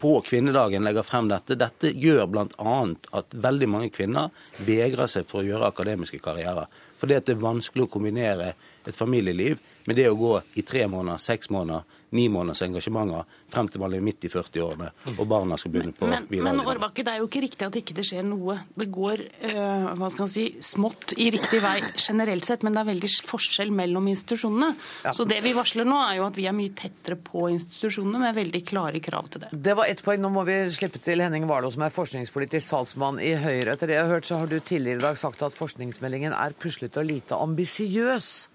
på 0.00 0.20
kvinnedagen 0.26 0.84
legger 0.84 1.06
frem 1.06 1.30
dette. 1.30 1.56
Dette 1.58 1.92
gjør 1.92 2.26
bl.a. 2.30 2.76
at 3.18 3.36
veldig 3.46 3.68
mange 3.72 3.92
kvinner 3.94 4.32
vegrer 4.66 5.10
seg 5.10 5.28
for 5.28 5.42
å 5.42 5.46
gjøre 5.46 5.70
akademiske 5.72 6.20
karrierer. 6.24 6.68
Fordi 7.00 7.18
at 7.18 7.28
det 7.28 7.36
er 7.36 7.44
vanskelig 7.44 7.86
å 7.86 7.92
kombinere 7.92 8.54
et 8.86 8.96
familieliv 8.96 9.60
med 9.86 9.98
det 9.98 10.08
å 10.10 10.18
gå 10.18 10.32
i 10.58 10.64
tre 10.66 10.86
måneder, 10.90 11.20
seks 11.22 11.50
måneder, 11.54 11.84
ni 12.16 12.28
måneders 12.30 12.62
engasjementer 12.62 13.26
frem 13.50 13.68
til 13.70 13.82
man 13.82 13.94
er 13.96 14.02
midt 14.04 14.24
i 14.26 14.30
40-årene 14.30 14.88
og 15.16 15.22
barna 15.28 15.58
skal 15.58 15.72
begynne 15.74 15.94
på 15.94 16.06
Men, 16.06 16.24
men 16.24 16.30
videregående. 16.30 16.66
Årbakke, 16.72 17.04
det 17.06 17.12
er 17.12 17.22
jo 17.22 17.26
ikke 17.28 17.42
riktig 17.44 17.66
at 17.66 17.78
ikke 17.80 17.96
det 17.98 18.04
skjer 18.06 18.24
noe. 18.26 18.56
Det 18.78 18.86
går 18.94 19.22
øh, 19.26 19.88
hva 19.98 20.10
skal 20.12 20.24
man 20.24 20.32
si, 20.32 20.46
smått 20.64 21.16
i 21.18 21.28
riktig 21.34 21.60
vei 21.64 21.76
generelt 21.94 22.46
sett, 22.46 22.64
men 22.66 22.76
det 22.76 22.82
er 22.82 22.88
veldig 22.92 23.10
forskjell 23.26 23.72
mellom 23.74 24.06
institusjonene. 24.12 24.70
Så 25.16 25.26
det 25.28 25.40
vi 25.44 25.54
varsler 25.56 25.88
nå, 25.88 25.98
er 26.06 26.20
jo 26.20 26.28
at 26.28 26.38
vi 26.38 26.46
er 26.48 26.56
mye 26.56 26.74
tettere 26.78 27.18
på 27.20 27.48
institusjonene 27.52 28.22
med 28.22 28.38
veldig 28.38 28.62
klare 28.66 29.02
krav 29.02 29.30
til 29.34 29.44
det. 29.44 29.52
Det 29.66 29.76
var 29.78 29.90
ett 29.90 30.02
poeng. 30.06 30.22
Nå 30.22 30.32
må 30.32 30.46
vi 30.48 30.58
slippe 30.74 31.02
til 31.02 31.22
Henning 31.22 31.46
Warloe, 31.50 31.74
som 31.74 31.84
er 31.86 31.94
forskningspolitisk 31.94 32.72
talsmann 32.72 33.20
i 33.22 33.34
Høyre. 33.38 33.74
Etter 33.74 33.90
det 33.90 33.98
jeg 33.98 34.06
har 34.06 34.14
hørt, 34.14 34.30
så 34.30 34.40
har 34.40 34.50
du 34.50 34.58
tidligere 34.58 35.02
i 35.02 35.06
dag 35.08 35.20
sagt 35.20 35.42
at 35.46 35.54
forskningsmeldingen 35.58 36.34
er 36.34 36.56
puslete 36.56 36.85
og 36.96 37.04
lite 37.04 37.34
ambisiøs. 37.34 38.48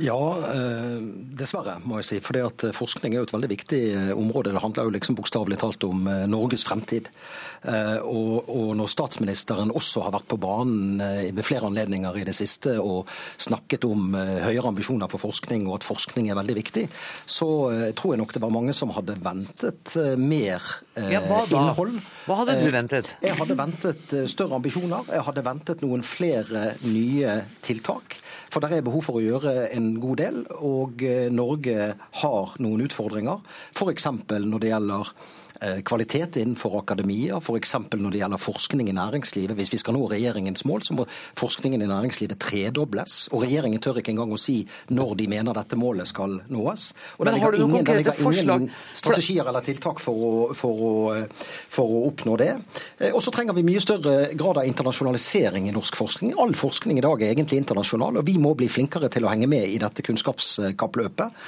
Ja, 0.00 0.16
eh, 0.54 1.00
dessverre, 1.36 1.76
må 1.84 1.98
jeg 2.00 2.08
si. 2.08 2.18
For 2.24 2.72
forskning 2.76 3.12
er 3.12 3.20
jo 3.20 3.28
et 3.28 3.34
veldig 3.34 3.50
viktig 3.52 3.80
eh, 3.92 4.12
område. 4.16 4.54
Det 4.54 4.62
handler 4.62 4.88
jo 4.88 4.94
liksom 4.94 5.18
bokstavelig 5.18 5.58
talt 5.60 5.84
om 5.84 6.08
eh, 6.08 6.26
Norges 6.30 6.64
fremtid. 6.68 7.10
Og, 7.60 8.46
og, 8.48 8.70
når 8.72 8.88
statsministeren 8.88 9.68
også 9.76 10.00
har 10.06 10.14
vært 10.14 10.30
på 10.32 10.38
banen 10.40 10.96
ved 11.36 11.44
flere 11.44 11.68
anledninger 11.68 12.14
i 12.16 12.22
det 12.24 12.32
siste 12.32 12.78
og 12.80 13.10
snakket 13.36 13.84
om 13.84 14.14
høyere 14.16 14.70
ambisjoner 14.70 15.10
for 15.12 15.20
forskning 15.20 15.66
og 15.68 15.74
at 15.76 15.84
forskning 15.84 16.30
er 16.30 16.38
veldig 16.38 16.56
viktig, 16.56 16.86
så 17.28 17.50
tror 17.98 18.14
jeg 18.14 18.22
nok 18.22 18.32
det 18.32 18.40
var 18.46 18.54
mange 18.54 18.72
som 18.72 18.94
hadde 18.96 19.18
ventet 19.20 19.92
mer 20.16 20.64
ja, 20.96 21.20
hva 21.26 21.42
da? 21.50 21.60
innhold. 21.60 22.00
Hva 22.24 22.40
hadde 22.40 22.56
du 22.62 22.72
ventet? 22.72 23.12
Jeg 23.28 23.36
hadde 23.42 23.58
ventet 23.60 24.16
større 24.32 24.56
ambisjoner. 24.56 25.12
Jeg 25.12 25.28
hadde 25.28 25.44
ventet 25.52 25.84
noen 25.84 26.06
flere 26.06 26.70
nye 26.86 27.42
tiltak. 27.60 28.16
For 28.50 28.62
det 28.62 28.74
er 28.74 28.86
behov 28.86 29.04
for 29.06 29.20
å 29.20 29.22
gjøre 29.22 29.68
en 29.76 29.92
god 30.02 30.20
del, 30.22 30.40
og 30.58 31.04
eh, 31.06 31.28
Norge 31.30 31.92
har 32.22 32.56
noen 32.58 32.82
utfordringer. 32.86 33.44
F.eks. 33.76 34.08
når 34.26 34.62
det 34.62 34.72
gjelder 34.72 35.12
kvalitet 35.84 36.38
innenfor 36.40 36.78
akademia, 36.78 37.36
f.eks. 37.40 37.74
når 37.92 38.14
det 38.14 38.20
gjelder 38.22 38.40
forskning 38.40 38.88
i 38.88 38.94
næringslivet. 38.96 39.56
Hvis 39.58 39.72
vi 39.74 39.80
skal 39.82 39.96
nå 39.96 40.06
regjeringens 40.08 40.64
mål, 40.64 40.82
så 40.86 40.94
må 40.96 41.04
forskningen 41.38 41.82
i 41.82 41.88
næringslivet 41.90 42.40
tredobles. 42.40 43.28
Og 43.34 43.44
regjeringen 43.44 43.82
tør 43.82 44.00
ikke 44.00 44.14
engang 44.14 44.32
å 44.32 44.40
si 44.40 44.62
når 44.94 45.14
de 45.20 45.28
mener 45.30 45.56
dette 45.56 45.78
målet 45.78 46.08
skal 46.08 46.38
nås. 46.48 46.86
Og 47.18 47.26
det 47.26 47.34
ligger 47.36 47.58
ingen, 47.60 47.84
det 47.84 47.96
ligger 48.00 48.40
ingen 48.42 48.68
strategier 48.96 49.48
eller 49.50 49.64
tiltak 49.64 50.00
for 50.02 50.24
å, 50.26 50.32
for, 50.56 50.80
å, 50.80 50.92
for 51.70 51.96
å, 51.96 52.00
oppnå 52.10 52.36
det. 52.40 52.50
Eh, 52.98 53.12
og 53.12 53.20
så 53.24 53.32
trenger 53.34 53.56
vi 53.56 53.66
mye 53.66 53.82
større 53.82 54.16
grad 54.38 54.62
av 54.62 54.68
internasjonalisering 54.68 55.68
i 55.68 55.74
norsk 55.76 55.98
forskning. 55.98 56.34
All 56.40 56.54
forskning 56.58 57.00
i 57.00 57.04
dag 57.04 57.22
er 57.22 57.34
egentlig 57.34 57.60
internasjonal, 57.62 58.20
og 58.20 58.28
vi 58.28 58.38
må 58.40 58.54
bli 58.58 58.70
flinkere 58.72 59.10
til 59.12 59.26
å 59.26 59.32
henge 59.32 59.48
med 59.50 59.68
i 59.68 59.78
dette 59.82 60.04
kunnskapskappløpet. 60.06 61.40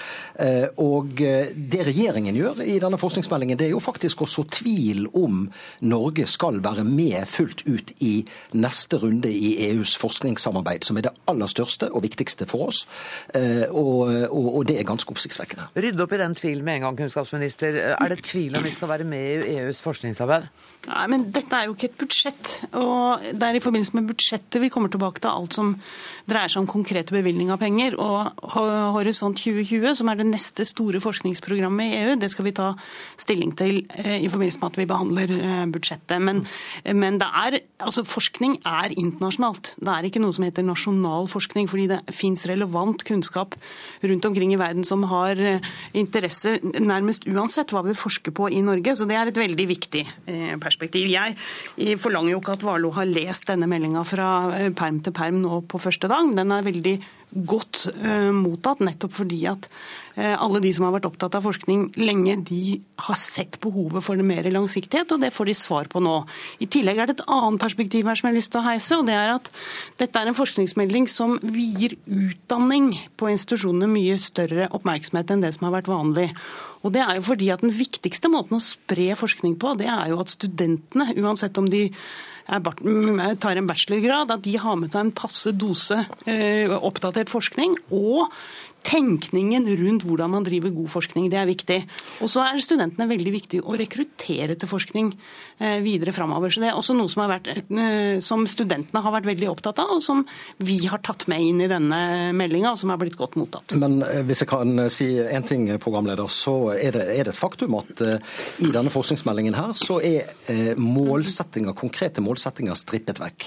Eh, 0.45 0.69
og 0.85 1.17
det 1.17 1.83
regjeringen 1.89 2.37
gjør 2.37 2.63
i 2.67 2.79
denne 2.83 3.01
forskningsmeldingen, 3.01 3.59
det 3.59 3.71
er 3.71 3.75
jo 3.75 3.83
faktisk 3.83 4.02
faktisk 4.03 4.25
å 4.25 4.27
så 4.27 4.43
tvil 4.51 5.07
om 5.15 5.45
Norge 5.87 6.27
skal 6.27 6.59
være 6.65 6.83
med 6.87 7.29
fullt 7.31 7.63
ut 7.69 7.93
i 8.03 8.25
neste 8.59 8.99
runde 8.99 9.31
i 9.31 9.55
EUs 9.69 9.95
forskningssamarbeid, 10.01 10.83
som 10.85 10.99
er 10.99 11.07
det 11.07 11.15
aller 11.31 11.51
største 11.51 11.91
og 11.93 12.03
viktigste 12.03 12.49
for 12.51 12.71
oss. 12.73 12.83
Eh, 13.35 13.69
og, 13.71 14.11
og, 14.27 14.49
og 14.59 14.67
det 14.67 14.81
er 14.81 14.89
ganske 14.89 15.11
oppsiktsvekkende. 15.13 15.71
Rydde 15.77 16.03
opp 16.03 16.17
i 16.17 16.21
den 16.23 16.35
tvilen 16.39 16.67
med 16.67 16.81
en 16.81 16.89
gang, 16.89 16.99
kunnskapsminister. 17.05 17.79
Er 17.95 18.11
det 18.11 18.25
tvil 18.27 18.59
om 18.59 18.67
vi 18.67 18.75
skal 18.75 18.91
være 18.91 19.07
med 19.07 19.47
i 19.47 19.57
EUs 19.61 19.83
forskningsarbeid? 19.85 20.51
Nei, 20.83 21.05
men 21.13 21.29
dette 21.31 21.55
er 21.55 21.69
jo 21.69 21.77
ikke 21.77 21.93
et 21.93 21.99
budsjett. 22.01 22.53
Og 22.75 23.23
det 23.39 23.47
er 23.47 23.55
i 23.55 23.63
forbindelse 23.63 23.95
med 23.95 24.09
budsjettet 24.11 24.59
vi 24.65 24.71
kommer 24.73 24.91
tilbake 24.91 25.23
til 25.23 25.31
alt 25.31 25.55
som 25.55 25.77
dreier 26.27 26.51
seg 26.51 26.65
om 26.65 26.71
konkrete 26.71 27.15
bevilgning 27.15 27.53
av 27.55 27.61
penger. 27.63 27.95
Og 28.03 28.51
Horisont 28.97 29.39
2020, 29.39 29.95
som 30.01 30.11
er 30.11 30.19
det 30.19 30.27
neste 30.27 30.67
store 30.67 30.99
forskningsprogrammet 31.05 31.87
i 31.87 32.01
EU, 32.01 32.17
det 32.19 32.33
skal 32.35 32.49
vi 32.49 32.57
ta 32.59 32.73
stilling 33.21 33.55
til 33.59 33.85
i 33.99 34.31
forbindelse 34.31 34.63
med 34.63 34.71
at 34.71 34.79
vi 34.81 34.89
behandler 34.91 35.35
eh, 35.37 35.65
budsjettet. 35.73 36.23
Men, 36.23 36.43
men 36.97 37.21
er, 37.23 37.59
altså 37.83 38.05
forskning 38.07 38.59
er 38.67 38.95
internasjonalt. 38.97 39.75
Det 39.79 39.93
er 39.93 40.09
ikke 40.09 40.23
noe 40.23 40.35
som 40.37 40.47
heter 40.47 40.67
nasjonal 40.67 41.29
forskning, 41.31 41.69
fordi 41.71 41.89
det 41.93 42.01
fins 42.15 42.47
relevant 42.51 43.05
kunnskap 43.09 43.57
rundt 44.03 44.29
omkring 44.29 44.55
i 44.55 44.61
verden 44.61 44.87
som 44.87 45.05
har 45.11 45.39
eh, 45.39 45.73
interesse 45.99 46.59
nærmest 46.63 47.29
uansett 47.31 47.75
hva 47.75 47.85
vi 47.87 47.97
forsker 47.99 48.35
på 48.37 48.51
i 48.53 48.63
Norge. 48.65 48.97
Så 48.99 49.09
det 49.09 49.19
er 49.19 49.31
et 49.31 49.43
veldig 49.43 49.69
viktig 49.69 50.05
perspektiv. 50.63 51.09
Jeg 51.13 51.99
forlanger 52.01 52.35
jo 52.35 52.41
ikke 52.41 52.57
at 52.57 52.65
Warloe 52.67 52.97
har 52.97 53.09
lest 53.09 53.49
denne 53.51 53.69
meldinga 53.71 54.05
fra 54.07 54.29
eh, 54.59 54.71
perm 54.77 55.03
til 55.05 55.15
perm 55.17 55.43
nå 55.43 55.63
på 55.69 55.81
første 55.83 56.11
dag. 56.11 56.31
Den 56.37 56.55
er 56.55 56.67
veldig 56.67 56.97
godt 57.33 57.87
uh, 58.03 58.31
mottatt, 58.35 58.83
nettopp 58.85 59.15
fordi 59.17 59.41
at 59.51 59.69
uh, 60.19 60.35
alle 60.37 60.61
de 60.65 60.73
som 60.77 60.87
har 60.87 60.95
vært 60.97 61.09
opptatt 61.09 61.37
av 61.39 61.47
forskning 61.47 61.89
lenge, 62.01 62.37
de 62.49 62.79
har 63.07 63.19
sett 63.21 63.59
behovet 63.63 64.05
for 64.05 64.21
mer 64.27 64.49
langsiktighet, 64.53 65.15
og 65.15 65.23
det 65.23 65.33
får 65.35 65.51
de 65.51 65.57
svar 65.57 65.91
på 65.93 66.03
nå. 66.05 66.17
I 66.65 66.69
tillegg 66.73 67.01
er 67.01 67.11
det 67.11 67.19
et 67.19 67.25
annet 67.33 67.63
perspektiv 67.63 68.09
her 68.09 68.19
som 68.19 68.29
jeg 68.29 68.35
har 68.35 68.41
lyst 68.41 68.55
til 68.55 68.63
å 68.63 68.67
heise, 68.67 68.99
og 68.99 69.07
det 69.09 69.17
er 69.19 69.35
at 69.37 69.53
dette 70.01 70.21
er 70.21 70.31
en 70.31 70.39
forskningsmelding 70.39 71.09
som 71.11 71.39
vier 71.43 71.97
utdanning 72.07 72.93
på 73.21 73.33
institusjonene 73.33 73.91
mye 73.91 74.19
større 74.23 74.69
oppmerksomhet 74.77 75.33
enn 75.33 75.47
det 75.47 75.55
som 75.57 75.69
har 75.69 75.79
vært 75.81 75.93
vanlig. 75.93 76.29
Og 76.83 76.95
det 76.95 77.03
er 77.05 77.19
jo 77.19 77.25
fordi 77.31 77.53
at 77.55 77.63
Den 77.63 77.71
viktigste 77.71 78.31
måten 78.33 78.59
å 78.59 78.65
spre 78.65 79.13
forskning 79.15 79.55
på, 79.61 79.77
det 79.79 79.87
er 79.87 80.11
jo 80.11 80.19
at 80.23 80.33
studentene, 80.35 81.13
uansett 81.23 81.59
om 81.61 81.69
de 81.71 81.89
tar 82.47 83.57
en 83.57 83.69
bachelorgrad, 83.69 84.33
at 84.35 84.43
de 84.45 84.57
har 84.59 84.77
med 84.77 84.93
seg 84.93 85.07
en 85.07 85.15
passe 85.15 85.53
dose 85.55 85.99
eh, 86.27 86.73
oppdatert 86.73 87.33
forskning. 87.33 87.77
Og 87.95 88.29
tenkningen 88.87 89.67
rundt 89.79 90.05
hvordan 90.07 90.33
man 90.33 90.47
driver 90.47 90.73
god 90.75 90.91
forskning. 90.93 91.29
Det 91.33 91.39
er 91.39 91.49
viktig. 91.49 91.79
Og 92.25 92.31
så 92.31 92.45
er 92.45 92.61
studentene 92.63 93.09
veldig 93.11 93.33
viktig 93.35 93.63
å 93.63 93.77
rekruttere 93.79 94.57
til 94.59 94.71
forskning 94.71 95.13
eh, 95.63 95.79
videre 95.85 96.15
framover. 96.15 96.53
Så 96.53 96.63
det 96.63 96.71
er 96.71 96.79
også 96.79 96.97
noe 96.99 97.11
som, 97.13 97.25
vært, 97.31 97.49
eh, 97.53 98.19
som, 98.25 98.45
studentene 98.51 99.03
har 99.05 99.15
vært 99.15 99.29
veldig 99.31 99.51
opptatt 99.53 99.81
av, 99.83 99.95
og 99.97 100.03
som 100.05 100.25
vi 100.63 100.81
har 100.91 101.03
tatt 101.05 101.27
med 101.31 101.45
inn 101.45 101.63
i 101.65 101.71
denne 101.71 102.33
meldinga, 102.37 102.75
og 102.75 102.81
som 102.81 102.93
er 102.93 103.01
blitt 103.01 103.19
godt 103.19 103.39
mottatt. 103.41 103.77
Men 103.81 104.01
eh, 104.07 104.23
hvis 104.27 104.45
jeg 104.45 104.53
kan 104.53 104.87
si 104.93 105.11
en 105.23 105.47
ting, 105.47 105.69
programleder, 105.83 106.29
så 106.33 106.75
er 106.75 106.95
det, 106.97 107.05
er 107.15 107.27
det 107.27 107.33
et 107.33 107.39
faktum 107.39 107.75
at 107.79 108.01
i 108.03 108.69
denne 108.75 108.91
forskningsmeldingen 108.93 109.55
her 109.57 109.73
så 109.79 109.99
er 110.05 110.75
målsettinger, 110.81 111.75
konkrete 111.79 112.23
målsettinger 112.25 112.77
strippet 112.79 113.21
vekk. 113.23 113.47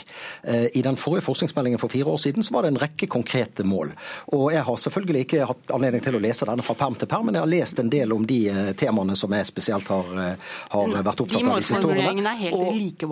I 0.78 0.84
den 0.86 0.98
forrige 1.00 1.26
forskningsmeldingen 1.28 1.82
for 1.82 1.92
fire 1.92 2.14
år 2.14 2.22
siden 2.22 2.46
så 2.46 2.56
var 2.56 2.66
det 2.66 2.74
en 2.74 2.82
rekke 2.82 3.10
konkrete 3.12 3.66
mål. 3.68 3.92
Og 4.38 4.48
jeg 4.54 4.64
har 4.68 4.80
selvfølgelig 4.86 5.25
ikke 5.26 5.48
hatt 5.50 5.74
anledning 5.76 6.04
til 6.06 6.18
å 6.18 6.22
lese 6.24 6.48
denne 6.48 6.66
fra 6.66 6.76
perm 6.80 6.96
til 7.00 7.10
perm, 7.12 7.28
men 7.28 7.38
jeg 7.38 7.46
har 7.46 7.52
lest 7.52 7.82
en 7.82 7.92
del 7.92 8.14
om 8.16 8.26
de 8.28 8.40
eh, 8.52 8.72
temaene 8.78 9.18
som 9.20 9.34
jeg 9.36 9.50
spesielt 9.50 9.90
har, 9.92 10.12
eh, 10.22 10.54
har 10.72 10.96
vært 10.96 11.24
opptatt 11.26 11.42
av 11.42 11.60
de 11.60 11.68
siste 11.68 11.82
årene. 11.84 12.16
De 12.16 12.16
målformuleringene 12.16 12.34
er 12.34 12.42
helt 12.44 12.56
og, 12.56 12.72
like. 12.76 13.10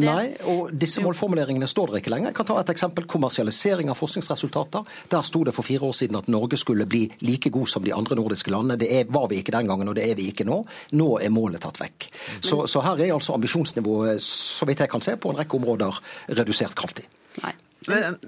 Nei, 0.00 0.26
og 0.50 0.74
disse 0.84 1.04
målformuleringene 1.04 1.68
står 1.70 1.92
der 1.92 2.02
ikke 2.02 2.14
lenger. 2.14 2.32
Jeg 2.32 2.38
kan 2.40 2.50
ta 2.50 2.58
et 2.62 2.74
eksempel. 2.74 3.08
Kommersialisering 3.10 3.90
av 3.92 3.98
forskningsresultater. 3.98 4.86
Der 5.12 5.26
sto 5.26 5.44
det 5.46 5.54
for 5.56 5.66
fire 5.66 5.90
år 5.90 5.96
siden 5.96 6.18
at 6.20 6.28
Norge 6.32 6.58
skulle 6.60 6.86
bli 6.90 7.06
like 7.26 7.52
god 7.52 7.70
som 7.72 7.86
de 7.86 7.94
andre 7.96 8.18
nordiske 8.18 8.52
landene. 8.52 8.78
Det 8.80 8.90
er, 9.00 9.08
var 9.10 9.28
vi 9.30 9.40
ikke 9.42 9.54
den 9.56 9.70
gangen, 9.70 9.90
og 9.90 9.98
det 9.98 10.06
er 10.08 10.18
vi 10.18 10.30
ikke 10.32 10.46
nå. 10.48 10.62
Nå 10.98 11.08
er 11.20 11.34
målet 11.34 11.64
tatt 11.64 11.80
vekk. 11.80 12.10
Så, 12.40 12.62
så 12.70 12.84
her 12.84 13.00
er 13.00 13.16
altså 13.16 13.34
ambisjonsnivået, 13.38 14.22
så 14.24 14.68
vidt 14.68 14.84
jeg 14.84 14.92
kan 14.92 15.04
se, 15.04 15.16
på 15.20 15.32
en 15.32 15.40
rekke 15.40 15.58
områder 15.58 16.00
redusert 16.40 16.76
kraftig. 16.78 17.08
Nei. 17.40 17.54
Men 17.88 18.18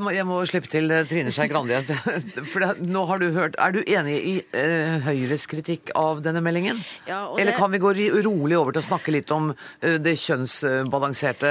må, 0.00 0.12
jeg 0.14 0.24
må 0.24 0.38
slippe 0.48 0.70
til 0.72 0.88
eh, 0.92 1.04
Trine 1.08 1.32
Skei 1.34 1.48
Grande. 1.50 1.82
For 2.50 2.64
det, 2.64 2.70
nå 2.88 3.04
har 3.10 3.20
du 3.20 3.28
hørt, 3.34 3.58
Er 3.60 3.74
du 3.74 3.82
enig 3.82 4.14
i 4.16 4.34
uh, 4.56 5.02
Høyres 5.04 5.44
kritikk 5.50 5.92
av 5.98 6.22
denne 6.24 6.40
meldingen? 6.44 6.80
Ja, 7.08 7.26
Eller 7.36 7.56
kan 7.58 7.72
vi 7.74 7.80
gå 7.82 7.92
rolig 8.24 8.56
over 8.56 8.72
til 8.72 8.80
å 8.80 8.86
snakke 8.86 9.12
litt 9.12 9.30
om 9.34 9.50
uh, 9.52 9.96
det 10.00 10.14
kjønnsbalanserte 10.22 11.50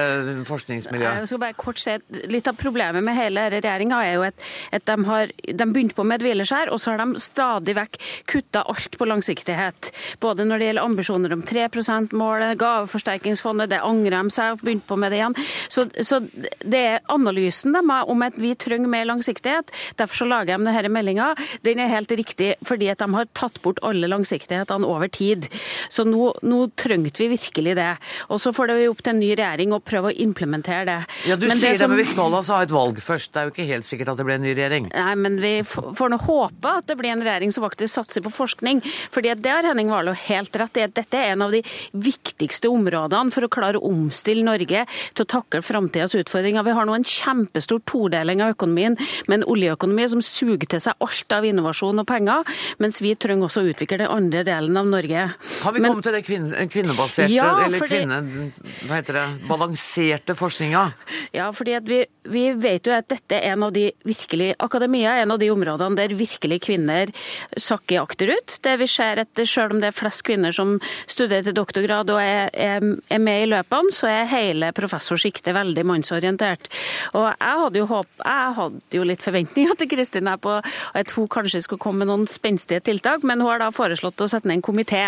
forskningsmiljøet? 0.49 1.21
Jeg 1.21 1.29
skal 1.29 1.43
bare 1.43 1.57
kort 1.59 1.81
si 1.81 1.93
at 1.99 2.07
Litt 2.31 2.47
av 2.49 2.57
problemet 2.57 3.03
med 3.05 3.17
hele 3.17 3.45
regjeringa 3.53 3.99
er 4.05 4.15
jo 4.15 4.25
at, 4.25 4.43
at 4.75 4.85
de 4.87 4.95
har 5.07 5.31
de 5.31 5.67
begynte 5.67 5.97
på 5.97 6.05
med 6.07 6.21
et 6.21 6.25
hvileskjær, 6.29 6.71
og 6.73 6.81
så 6.81 6.93
har 6.93 7.01
de 7.01 7.21
stadig 7.21 7.75
vekk 7.77 7.97
kutta 8.29 8.63
alt 8.71 8.97
på 8.97 9.07
langsiktighet. 9.09 9.91
Både 10.23 10.45
når 10.47 10.61
det 10.61 10.69
gjelder 10.69 10.87
ambisjoner 10.87 11.35
om 11.35 11.43
3 11.47 11.67
%-målet, 11.69 12.57
gaveforsterkningsfondet, 12.61 13.71
det 13.73 13.81
angrer 13.85 14.17
de 14.17 14.33
seg, 14.33 14.61
begynt 14.61 14.85
på 14.89 14.97
med 14.99 15.13
det 15.13 15.21
igjen. 15.21 15.37
Så, 15.71 15.87
så 16.05 16.21
det 16.21 16.83
er 16.95 17.11
analyse 17.11 17.50
analysen 17.51 17.73
deres 17.75 18.09
om 18.11 18.21
at 18.23 18.37
vi 18.39 18.53
trenger 18.55 18.89
mer 18.89 19.05
langsiktighet. 19.05 19.71
Derfor 19.97 20.15
så 20.15 20.25
lager 20.27 20.57
de 20.57 20.65
denne 20.65 20.89
meldinga. 20.91 21.35
Den 21.63 21.79
er 21.79 21.91
helt 21.91 22.11
riktig 22.11 22.55
fordi 22.65 22.89
at 22.91 22.99
de 22.99 23.07
har 23.13 23.27
tatt 23.33 23.61
bort 23.61 23.79
alle 23.83 24.07
langsiktighetene 24.07 24.85
over 24.87 25.07
tid. 25.07 25.47
Så 25.89 26.03
nå, 26.05 26.33
nå 26.43 26.69
trengte 26.75 27.23
vi 27.23 27.29
virkelig 27.35 27.75
det. 27.75 27.97
Og 28.29 28.41
så 28.41 28.51
får 28.53 28.67
det 28.71 28.77
jo 28.85 28.91
opp 28.93 29.03
til 29.03 29.13
en 29.13 29.21
ny 29.21 29.31
regjering 29.35 29.73
å 29.73 29.79
prøve 29.79 30.11
å 30.11 30.15
implementere 30.15 30.85
det. 30.87 30.99
Ja, 31.27 31.35
Du 31.35 31.47
men 31.47 31.57
sier 31.57 31.73
det, 31.73 31.79
som... 31.81 31.89
det, 31.91 31.95
men 31.95 32.03
vi 32.03 32.09
skal 32.11 32.35
altså 32.37 32.57
ha 32.57 32.65
et 32.65 32.73
valg 32.73 33.01
først. 33.03 33.31
Det 33.33 33.41
er 33.41 33.49
jo 33.49 33.53
ikke 33.55 33.67
helt 33.69 33.87
sikkert 33.87 34.13
at 34.13 34.21
det 34.21 34.27
blir 34.27 34.37
en 34.39 34.45
ny 34.45 34.55
regjering. 34.55 34.89
Nei, 34.93 35.15
men 35.19 35.39
vi 35.41 35.53
får 35.67 36.11
nå 36.13 36.19
håpe 36.25 36.75
at 36.81 36.89
det 36.89 36.97
blir 36.99 37.13
en 37.13 37.23
regjering 37.25 37.53
som 37.55 37.65
faktisk 37.65 37.93
satser 37.95 38.25
på 38.25 38.33
forskning. 38.33 38.81
fordi 39.11 39.33
det 39.41 39.51
har 39.51 39.67
Henning 39.67 39.91
Warloe 39.91 40.17
helt 40.27 40.55
rett 40.59 40.77
i. 40.77 40.85
at 40.87 40.95
Dette 40.95 41.17
er 41.17 41.33
en 41.33 41.45
av 41.47 41.55
de 41.55 41.63
viktigste 41.91 42.69
områdene 42.71 43.33
for 43.33 43.47
å 43.47 43.51
klare 43.51 43.79
å 43.79 43.91
omstille 43.91 44.45
Norge 44.45 44.85
til 44.87 45.25
å 45.25 45.29
takle 45.29 45.61
framtidas 45.65 46.15
utfordringer. 46.17 46.65
Vi 46.65 46.75
har 46.77 46.87
nå 46.87 46.95
en 46.97 47.07
kjempe 47.07 47.40
kjempestor 47.41 47.81
todeling 47.89 48.41
av 48.43 48.53
økonomien, 48.55 48.97
med 49.27 49.39
en 49.41 49.47
oljeøkonomi 49.49 50.07
som 50.11 50.21
suger 50.21 50.67
til 50.69 50.81
seg 50.83 50.93
alt 51.01 51.31
av 51.35 51.45
innovasjon 51.47 52.01
og 52.01 52.07
penger, 52.07 52.43
mens 52.79 53.01
vi 53.01 53.13
trenger 53.15 53.47
også 53.47 53.63
å 53.63 53.71
utvikle 53.71 54.01
den 54.03 54.11
andre 54.11 54.43
delen 54.47 54.77
av 54.77 54.85
Norge. 54.87 55.33
Har 55.63 55.71
vi 55.73 55.79
Men- 55.81 56.01
til 56.01 56.13
det 56.13 56.25
kvinne, 56.25 56.69
kvinnebaserte, 56.69 57.31
Ja, 57.31 57.65
eller 57.65 57.79
fordi- 57.79 58.01
kvinne... 58.01 58.51
Hva 58.87 58.95
heter 59.01 59.13
det? 59.13 59.47
Balanserte 59.47 60.35
forskninga? 60.35 60.93
Ja, 61.33 61.51
fordi 61.51 61.79
vi, 61.85 62.05
vi 62.25 62.51
vet 62.53 62.85
jo 62.85 62.93
at 62.93 63.07
dette 63.07 63.35
er 63.35 63.53
en 63.53 63.63
av 63.63 63.73
de 63.73 63.91
virkelig 64.05 64.55
Akademia 64.59 65.17
er 65.17 65.23
en 65.23 65.31
av 65.31 65.39
de 65.39 65.49
områdene 65.51 65.95
der 65.95 66.13
virkelig 66.15 66.61
kvinner 66.61 67.11
sakker 67.57 68.01
akterut. 68.01 68.59
Der 68.63 68.77
vi 68.77 68.87
ser 68.87 69.19
at 69.19 69.41
selv 69.47 69.73
om 69.73 69.81
det 69.81 69.87
er 69.91 69.97
flest 69.97 70.23
kvinner 70.23 70.51
som 70.51 70.79
studerer 71.07 71.43
til 71.43 71.53
doktorgrad 71.57 72.09
og 72.09 72.19
er, 72.21 72.49
er, 72.53 72.81
er 73.09 73.19
med 73.19 73.43
i 73.43 73.49
løpene, 73.51 73.91
så 73.91 74.07
er 74.07 74.29
hele 74.31 74.71
professorsjiktet 74.75 75.53
veldig 75.55 75.85
mannsorientert. 75.85 76.69
Og 77.17 77.30
jeg 77.39 77.61
hadde 77.63 77.79
jo 77.81 77.87
håp, 77.89 78.09
jeg 78.25 78.53
hadde 78.57 78.97
jo 78.97 79.03
litt 79.07 79.23
forventninger 79.25 79.77
til 79.79 79.89
Kristin 79.91 80.29
her 80.29 80.39
på 80.41 80.57
at 80.97 81.13
hun 81.15 81.27
kanskje 81.31 81.61
skulle 81.65 81.81
komme 81.81 82.03
med 82.03 82.11
noen 82.11 82.27
spenstige 82.29 82.81
tiltak, 82.83 83.23
men 83.27 83.41
hun 83.41 83.49
har 83.51 83.61
da 83.63 83.69
foreslått 83.75 84.21
å 84.23 84.29
sette 84.31 84.49
ned 84.49 84.59
en 84.59 84.65
komité. 84.65 85.03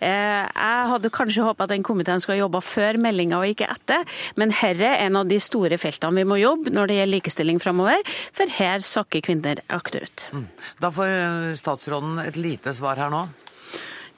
Eh, 0.00 0.44
Jeg 0.58 0.88
hadde 0.92 1.10
kanskje 1.14 1.44
håpet 1.46 1.66
at 1.66 1.74
den 1.74 1.86
komiteen 1.86 2.20
skulle 2.22 2.38
ha 2.38 2.44
jobba 2.44 2.60
før 2.64 2.98
meldinga 3.02 3.38
og 3.40 3.50
ikke 3.52 3.68
etter, 3.70 4.04
men 4.36 4.54
herre 4.54 4.94
er 4.94 5.06
en 5.06 5.20
av 5.22 5.28
de 5.30 5.38
store 5.42 5.78
feltene 5.80 6.22
vi 6.22 6.28
må 6.28 6.38
jobbe 6.40 6.72
når 6.74 6.88
det 6.90 6.96
gjelder 7.00 7.14
likestilling 7.16 7.60
framover, 7.62 8.02
for 8.32 8.50
her 8.58 8.84
sakker 8.84 9.24
kvinner 9.26 9.60
akterut. 9.74 10.28
Da 10.80 10.90
får 10.94 11.12
eh, 11.12 11.52
statsråden 11.58 12.18
et 12.24 12.36
lite 12.38 12.74
svar 12.76 12.98
her 13.00 13.12
nå. 13.12 13.26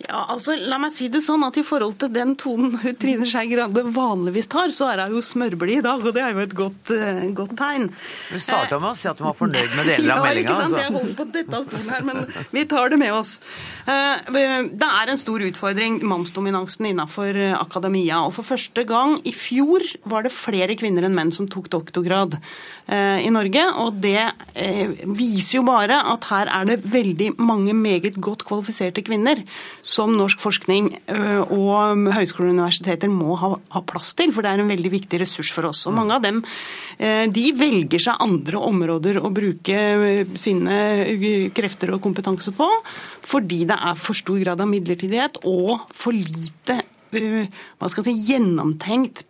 Ja, 0.00 0.22
altså, 0.32 0.54
La 0.56 0.78
meg 0.80 0.94
si 0.96 1.08
det 1.12 1.20
sånn 1.22 1.42
at 1.44 1.58
i 1.60 1.64
forhold 1.66 1.98
til 2.00 2.08
den 2.14 2.32
tonen 2.40 2.72
Trine 3.00 3.26
Skei 3.28 3.50
Grande 3.52 3.82
vanligvis 3.92 4.48
tar, 4.50 4.72
så 4.72 4.88
er 4.94 5.02
hun 5.04 5.18
jo 5.18 5.22
smørblid 5.24 5.80
i 5.80 5.84
dag, 5.84 6.00
og 6.00 6.14
det 6.16 6.22
er 6.24 6.32
jo 6.34 6.40
et 6.46 6.54
godt, 6.56 6.92
uh, 6.96 7.20
godt 7.36 7.52
tegn. 7.58 7.88
Hun 8.30 8.40
starta 8.42 8.78
med 8.80 8.90
å 8.92 8.96
si 8.98 9.10
at 9.10 9.20
hun 9.20 9.28
var 9.28 9.36
fornøyd 9.38 9.76
med 9.76 9.88
deler 9.92 10.14
av 10.14 10.22
ja, 10.22 10.24
meldinga. 10.24 10.54
ikke 10.54 10.62
sant? 10.62 10.78
Jeg 10.80 10.88
Altså. 10.90 10.96
holder 10.96 11.18
på 11.20 11.26
dette 11.36 11.60
stolen 11.68 11.92
her, 11.92 12.06
men 12.08 12.22
vi 12.56 12.64
tar 12.72 12.90
det 12.94 13.00
med 13.02 13.12
oss. 13.18 13.34
Uh, 13.84 14.16
Det 14.30 14.88
er 14.88 15.10
en 15.12 15.20
stor 15.20 15.44
utfordring, 15.50 16.00
mannsdominansen 16.06 16.88
innenfor 16.90 17.36
eh, 17.36 17.54
akademia. 17.58 18.22
Og 18.26 18.32
for 18.38 18.46
første 18.46 18.84
gang 18.88 19.18
i 19.28 19.32
fjor 19.36 19.84
var 20.08 20.24
det 20.26 20.32
flere 20.34 20.76
kvinner 20.80 21.04
enn 21.06 21.14
menn 21.16 21.32
som 21.36 21.48
tok 21.50 21.68
doktorgrad 21.72 22.36
uh, 22.40 23.18
i 23.20 23.28
Norge. 23.32 23.62
Og 23.84 24.00
det 24.02 24.16
eh, 24.54 24.94
viser 25.06 25.58
jo 25.60 25.64
bare 25.68 26.00
at 26.14 26.28
her 26.30 26.50
er 26.56 26.68
det 26.72 26.80
veldig 26.88 27.32
mange 27.40 27.74
meget 27.76 28.16
godt 28.22 28.46
kvalifiserte 28.48 29.04
kvinner 29.06 29.42
som 29.90 30.12
norsk 30.14 30.40
forskning 30.42 30.90
eh, 31.10 31.40
og 31.50 32.06
høyskoler 32.14 32.50
og 32.50 32.54
universiteter 32.54 33.10
må 33.10 33.34
ha, 33.40 33.52
ha 33.74 33.82
plass 33.86 34.12
til, 34.18 34.30
for 34.34 34.46
det 34.46 34.52
er 34.52 34.62
en 34.62 34.70
veldig 34.70 34.92
viktig 34.92 35.20
ressurs 35.22 35.50
for 35.54 35.66
oss. 35.70 35.82
Og 35.90 35.96
mange 35.96 36.16
av 36.16 36.22
dem 36.24 36.38
eh, 36.98 37.26
de 37.32 37.46
velger 37.58 38.04
seg 38.06 38.22
andre 38.22 38.62
områder 38.70 39.18
å 39.18 39.32
bruke 39.34 39.76
eh, 39.76 40.36
sine 40.38 41.50
krefter 41.56 41.96
og 41.96 42.02
kompetanse 42.04 42.54
på, 42.56 42.68
fordi 43.26 43.64
det 43.70 43.78
er 43.90 43.98
for 43.98 44.18
stor 44.18 44.38
grad 44.44 44.62
av 44.62 44.70
midlertidighet 44.70 45.42
og 45.48 45.90
for 45.90 46.14
lite 46.16 46.82
hva 47.10 47.88
skal 47.90 48.04
jeg 48.06 48.20
si, 48.20 48.28
gjennomtenkt 48.30 49.24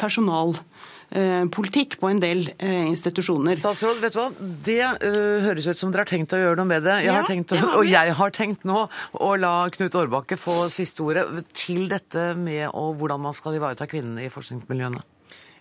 personalpolitikk 1.10 1.98
på 2.00 2.08
en 2.08 2.20
del 2.20 2.44
eh, 2.58 2.86
institusjoner. 2.88 3.54
Statsråd, 3.54 4.00
vet 4.00 4.14
du 4.14 4.20
hva? 4.20 4.28
Det 4.64 4.78
uh, 4.80 5.40
høres 5.44 5.66
ut 5.66 5.78
som 5.78 5.90
dere 5.92 6.04
har 6.04 6.10
tenkt 6.10 6.32
å 6.32 6.38
gjøre 6.38 6.56
noe 6.56 6.70
med 6.70 6.82
det. 6.86 7.00
Jeg 7.04 7.10
Ja, 7.10 7.20
har 7.20 7.28
tenkt, 7.28 7.50
det 7.50 7.62
og 7.62 7.86
jeg 7.86 8.14
har 8.14 8.30
tenkt 8.30 8.64
nå 8.64 8.88
å 9.12 9.30
la 9.36 9.68
Knut 9.70 9.94
Årbakke 9.94 10.38
få 10.38 10.68
siste 10.70 11.02
ordet 11.02 11.26
til 11.52 11.88
dette 11.90 12.34
med 12.38 12.68
og 12.70 12.96
hvordan 13.00 13.20
man 13.20 13.34
skal 13.34 13.58
ivareta 13.58 13.86
kvinnene 13.90 14.26
i 14.26 14.30
forskningsmiljøene. 14.32 15.02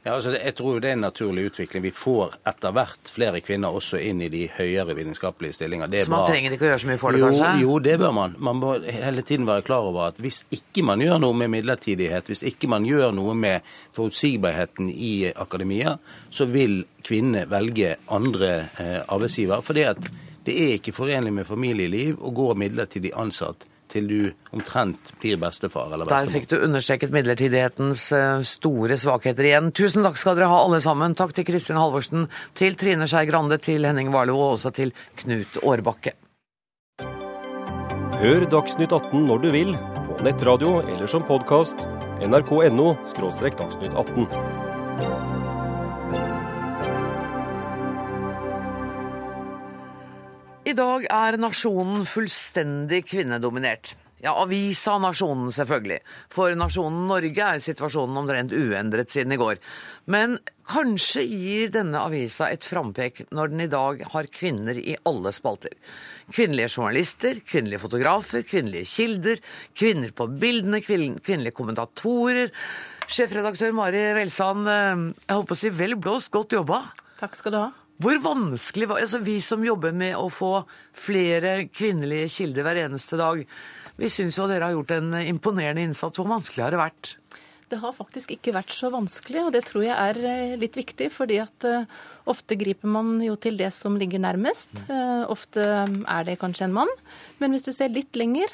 Ja, 0.06 0.14
altså 0.16 0.32
jeg 0.32 0.54
tror 0.56 0.78
det 0.80 0.90
er 0.90 0.96
en 0.96 1.02
naturlig 1.04 1.50
utvikling. 1.50 1.84
Vi 1.84 1.92
får 1.92 2.38
etter 2.48 2.72
hvert 2.72 3.10
flere 3.12 3.42
kvinner 3.44 3.76
også 3.76 4.00
inn 4.00 4.22
i 4.24 4.30
de 4.32 4.46
høyere 4.56 4.96
vitenskapelige 4.96 5.58
stillinger. 5.58 5.90
Det 5.92 6.00
er 6.00 6.06
Så 6.08 6.14
man 6.14 6.24
bra. 6.24 6.30
trenger 6.32 6.56
ikke 6.56 6.66
å 6.66 6.70
gjøre 6.70 6.80
så 6.86 6.88
mye 6.88 7.02
for 7.02 7.12
det, 7.12 7.20
jo, 7.20 7.28
kanskje? 7.28 7.50
Jo, 7.66 7.80
det 7.84 7.96
bør 8.00 8.14
man. 8.16 8.36
Man 8.40 8.62
må 8.62 8.70
hele 8.88 9.22
tiden 9.28 9.46
være 9.50 9.66
klar 9.68 9.90
over 9.90 10.08
at 10.08 10.22
hvis 10.24 10.46
ikke 10.56 10.86
man 10.88 11.04
gjør 11.04 11.20
noe 11.20 11.36
med 11.42 11.52
midlertidighet, 11.58 12.32
hvis 12.32 12.44
ikke 12.48 12.70
man 12.72 12.88
gjør 12.88 13.12
noe 13.18 13.36
med 13.36 13.68
forutsigbarheten 13.98 14.88
i 14.90 15.32
akademia, 15.36 15.98
så 16.32 16.48
vil 16.48 16.86
kvinnene 17.04 17.44
velge 17.52 17.98
andre 18.08 18.54
eh, 18.80 19.02
arbeidsgiver. 19.04 19.62
For 19.62 19.74
det 19.76 19.86
er 20.56 20.78
ikke 20.78 20.96
forenlig 20.96 21.34
med 21.42 21.46
familieliv 21.48 22.24
å 22.24 22.32
gå 22.32 22.54
midlertidig 22.56 23.12
ansatt 23.20 23.68
til 23.90 24.08
du 24.10 24.20
omtrent 24.56 25.12
blir 25.22 25.40
bestefar 25.42 25.94
eller 25.94 26.10
Der 26.10 26.32
fikk 26.32 26.50
du 26.52 26.58
understreket 26.60 27.14
midlertidighetens 27.14 28.06
eh, 28.16 28.46
store 28.48 28.98
svakheter 29.00 29.50
igjen. 29.50 29.72
Tusen 29.76 30.06
takk 30.06 30.20
skal 30.22 30.38
dere 30.38 30.52
ha 30.52 30.62
alle 30.64 30.82
sammen. 30.84 31.18
Takk 31.18 31.36
til 31.38 31.48
Kristin 31.50 31.80
Halvorsen, 31.80 32.30
til 32.58 32.78
Trine 32.80 33.10
Skei 33.10 33.26
Grande, 33.30 33.60
til 33.62 33.88
Henning 33.88 34.14
Warloe 34.14 34.52
og 34.52 34.58
også 34.58 34.74
til 34.76 34.94
Knut 35.24 35.62
Årbakke. 35.64 36.16
Hør 38.20 38.44
Dagsnytt 38.52 38.92
18 38.92 39.30
når 39.30 39.46
du 39.46 39.52
vil, 39.56 39.78
på 40.10 40.24
nettradio 40.28 40.82
eller 40.82 41.08
som 41.08 41.24
podkast. 41.24 41.88
nrk.no– 42.20 42.96
dagsnytt 43.62 43.96
18. 43.96 44.69
I 50.70 50.74
dag 50.78 51.06
er 51.10 51.38
nasjonen 51.42 52.04
fullstendig 52.06 53.00
kvinnedominert. 53.08 53.96
Ja, 54.22 54.36
avisa 54.44 54.98
Nasjonen, 55.02 55.48
selvfølgelig. 55.56 56.02
For 56.30 56.54
nasjonen 56.60 57.08
Norge 57.10 57.48
er 57.56 57.64
situasjonen 57.64 58.20
omtrent 58.20 58.54
uendret 58.54 59.10
siden 59.10 59.34
i 59.34 59.40
går. 59.40 59.58
Men 60.12 60.36
kanskje 60.70 61.24
gir 61.26 61.74
denne 61.74 62.04
avisa 62.04 62.52
et 62.52 62.68
frampek 62.68 63.24
når 63.32 63.54
den 63.56 63.66
i 63.66 63.70
dag 63.72 64.04
har 64.12 64.30
kvinner 64.36 64.78
i 64.78 64.98
alle 65.10 65.34
spalter. 65.34 65.74
Kvinnelige 66.36 66.76
journalister, 66.76 67.42
kvinnelige 67.48 67.86
fotografer, 67.88 68.46
kvinnelige 68.46 68.92
kilder, 68.94 69.42
kvinner 69.74 70.14
på 70.14 70.30
bildene, 70.38 70.84
kvinnelige 70.86 71.56
kommentatorer. 71.56 72.54
Sjefredaktør 73.10 73.74
Mari 73.74 74.10
Velsand, 74.20 74.70
eh, 74.70 75.06
jeg 75.26 75.50
på 75.50 75.58
å 75.58 75.64
si 75.66 75.74
vel 75.74 75.98
blåst, 75.98 76.30
godt 76.36 76.60
jobba. 76.60 76.84
Takk 77.24 77.40
skal 77.40 77.56
du 77.56 77.64
ha. 77.64 77.70
Hvor 78.00 78.16
vanskelig 78.24 78.88
var 78.88 79.02
altså 79.04 79.20
Vi 79.20 79.42
som 79.44 79.64
jobber 79.66 79.92
med 79.92 80.16
å 80.16 80.30
få 80.32 80.62
flere 80.96 81.66
kvinnelige 81.68 82.30
kilder 82.32 82.64
hver 82.64 82.86
eneste 82.86 83.20
dag, 83.20 83.42
vi 84.00 84.08
syns 84.08 84.38
jo 84.40 84.46
dere 84.48 84.70
har 84.70 84.78
gjort 84.78 84.94
en 84.96 85.18
imponerende 85.20 85.84
innsats. 85.84 86.16
Hvor 86.16 86.30
vanskelig 86.30 86.64
har 86.64 86.72
det 86.72 86.80
vært? 86.80 87.10
Det 87.70 87.78
har 87.84 87.94
faktisk 87.94 88.32
ikke 88.34 88.54
vært 88.56 88.74
så 88.74 88.90
vanskelig, 88.90 89.44
og 89.46 89.52
det 89.54 89.62
tror 89.68 89.84
jeg 89.86 89.94
er 89.94 90.20
eh, 90.26 90.56
litt 90.58 90.78
viktig. 90.80 91.12
fordi 91.14 91.38
at 91.44 91.66
eh, 91.68 91.86
ofte 92.30 92.58
griper 92.58 92.90
man 92.90 93.20
jo 93.22 93.36
til 93.38 93.60
det 93.60 93.70
som 93.74 93.98
ligger 94.00 94.22
nærmest. 94.24 94.82
Eh, 94.90 95.26
Ofte 95.30 95.62
er 95.86 96.26
det 96.26 96.40
kanskje 96.42 96.66
en 96.66 96.74
mann. 96.74 96.90
Men 97.38 97.54
hvis 97.54 97.68
du 97.68 97.72
ser 97.76 97.92
litt 97.94 98.16
lenger, 98.18 98.50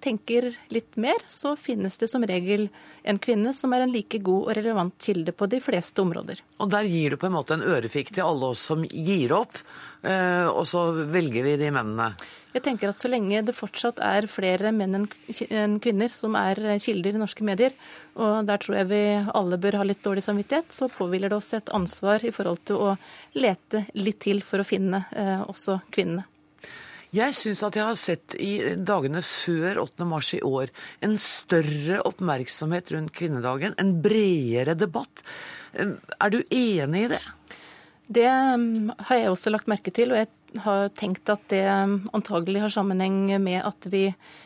tenker 0.00 0.48
litt 0.72 0.96
mer, 0.96 1.20
så 1.28 1.52
finnes 1.58 1.98
det 2.00 2.08
som 2.08 2.24
regel 2.24 2.68
en 3.04 3.18
kvinne 3.20 3.52
som 3.54 3.72
er 3.76 3.84
en 3.84 3.92
like 3.92 4.18
god 4.24 4.48
og 4.48 4.56
relevant 4.56 4.96
kilde 5.02 5.34
på 5.36 5.48
de 5.52 5.60
fleste 5.62 6.00
områder. 6.02 6.40
Og 6.62 6.70
der 6.72 6.88
gir 6.88 7.12
du 7.12 7.20
på 7.20 7.28
en 7.28 7.36
måte 7.36 7.58
en 7.58 7.66
ørefik 7.66 8.14
til 8.14 8.24
alle 8.24 8.52
oss 8.54 8.64
som 8.72 8.86
gir 8.88 9.34
opp, 9.36 9.60
og 10.02 10.64
så 10.66 10.88
velger 11.06 11.44
vi 11.46 11.58
de 11.60 11.68
mennene. 11.74 12.12
Jeg 12.52 12.64
tenker 12.66 12.90
at 12.90 13.00
Så 13.00 13.08
lenge 13.08 13.40
det 13.44 13.54
fortsatt 13.56 14.00
er 14.04 14.28
flere 14.30 14.72
menn 14.76 14.96
enn 14.98 15.78
kvinner 15.82 16.12
som 16.12 16.36
er 16.36 16.58
eh, 16.74 16.80
kilder 16.82 17.16
i 17.16 17.22
norske 17.22 17.44
medier, 17.46 17.72
og 18.16 18.44
der 18.48 18.60
tror 18.60 18.76
jeg 18.80 18.90
vi 18.90 19.04
alle 19.32 19.58
bør 19.60 19.80
ha 19.80 19.86
litt 19.88 20.02
dårlig 20.04 20.24
samvittighet, 20.26 20.68
så 20.74 20.90
påhviler 20.92 21.32
det 21.32 21.38
oss 21.38 21.52
et 21.56 21.72
ansvar 21.72 22.24
i 22.24 22.34
forhold 22.34 22.60
til 22.68 22.76
å 22.76 22.90
lete 23.38 23.86
litt 23.96 24.20
til 24.26 24.44
for 24.44 24.60
å 24.60 24.68
finne 24.68 25.06
eh, 25.16 25.40
også 25.46 25.80
kvinnene. 25.92 26.26
Jeg 27.12 27.34
syns 27.36 27.60
at 27.66 27.76
jeg 27.76 27.84
har 27.84 27.96
sett 28.00 28.34
i 28.40 28.52
dagene 28.88 29.20
før 29.20 29.82
8. 29.82 30.06
mars 30.08 30.30
i 30.32 30.40
år 30.48 30.70
en 31.04 31.18
større 31.20 31.98
oppmerksomhet 32.08 32.88
rundt 32.94 33.12
kvinnedagen, 33.16 33.76
en 33.76 33.98
bredere 34.04 34.76
debatt. 34.76 35.24
Eh, 35.72 35.96
Er 36.20 36.32
du 36.32 36.42
enig 36.44 37.06
i 37.06 37.12
det? 37.16 37.24
Det 38.12 38.28
mm, 38.28 38.92
har 38.98 39.16
jeg 39.20 39.30
også 39.32 39.52
lagt 39.52 39.70
merke 39.70 39.92
til, 39.94 40.12
og 40.12 40.20
jeg 40.20 40.28
har 40.60 40.90
tenkt 40.98 41.30
at 41.32 41.44
det 41.52 41.62
mm, 41.64 41.94
antagelig 42.16 42.64
har 42.64 42.72
sammenheng 42.74 43.30
med 43.40 43.62
at 43.64 43.88
vi 43.92 44.02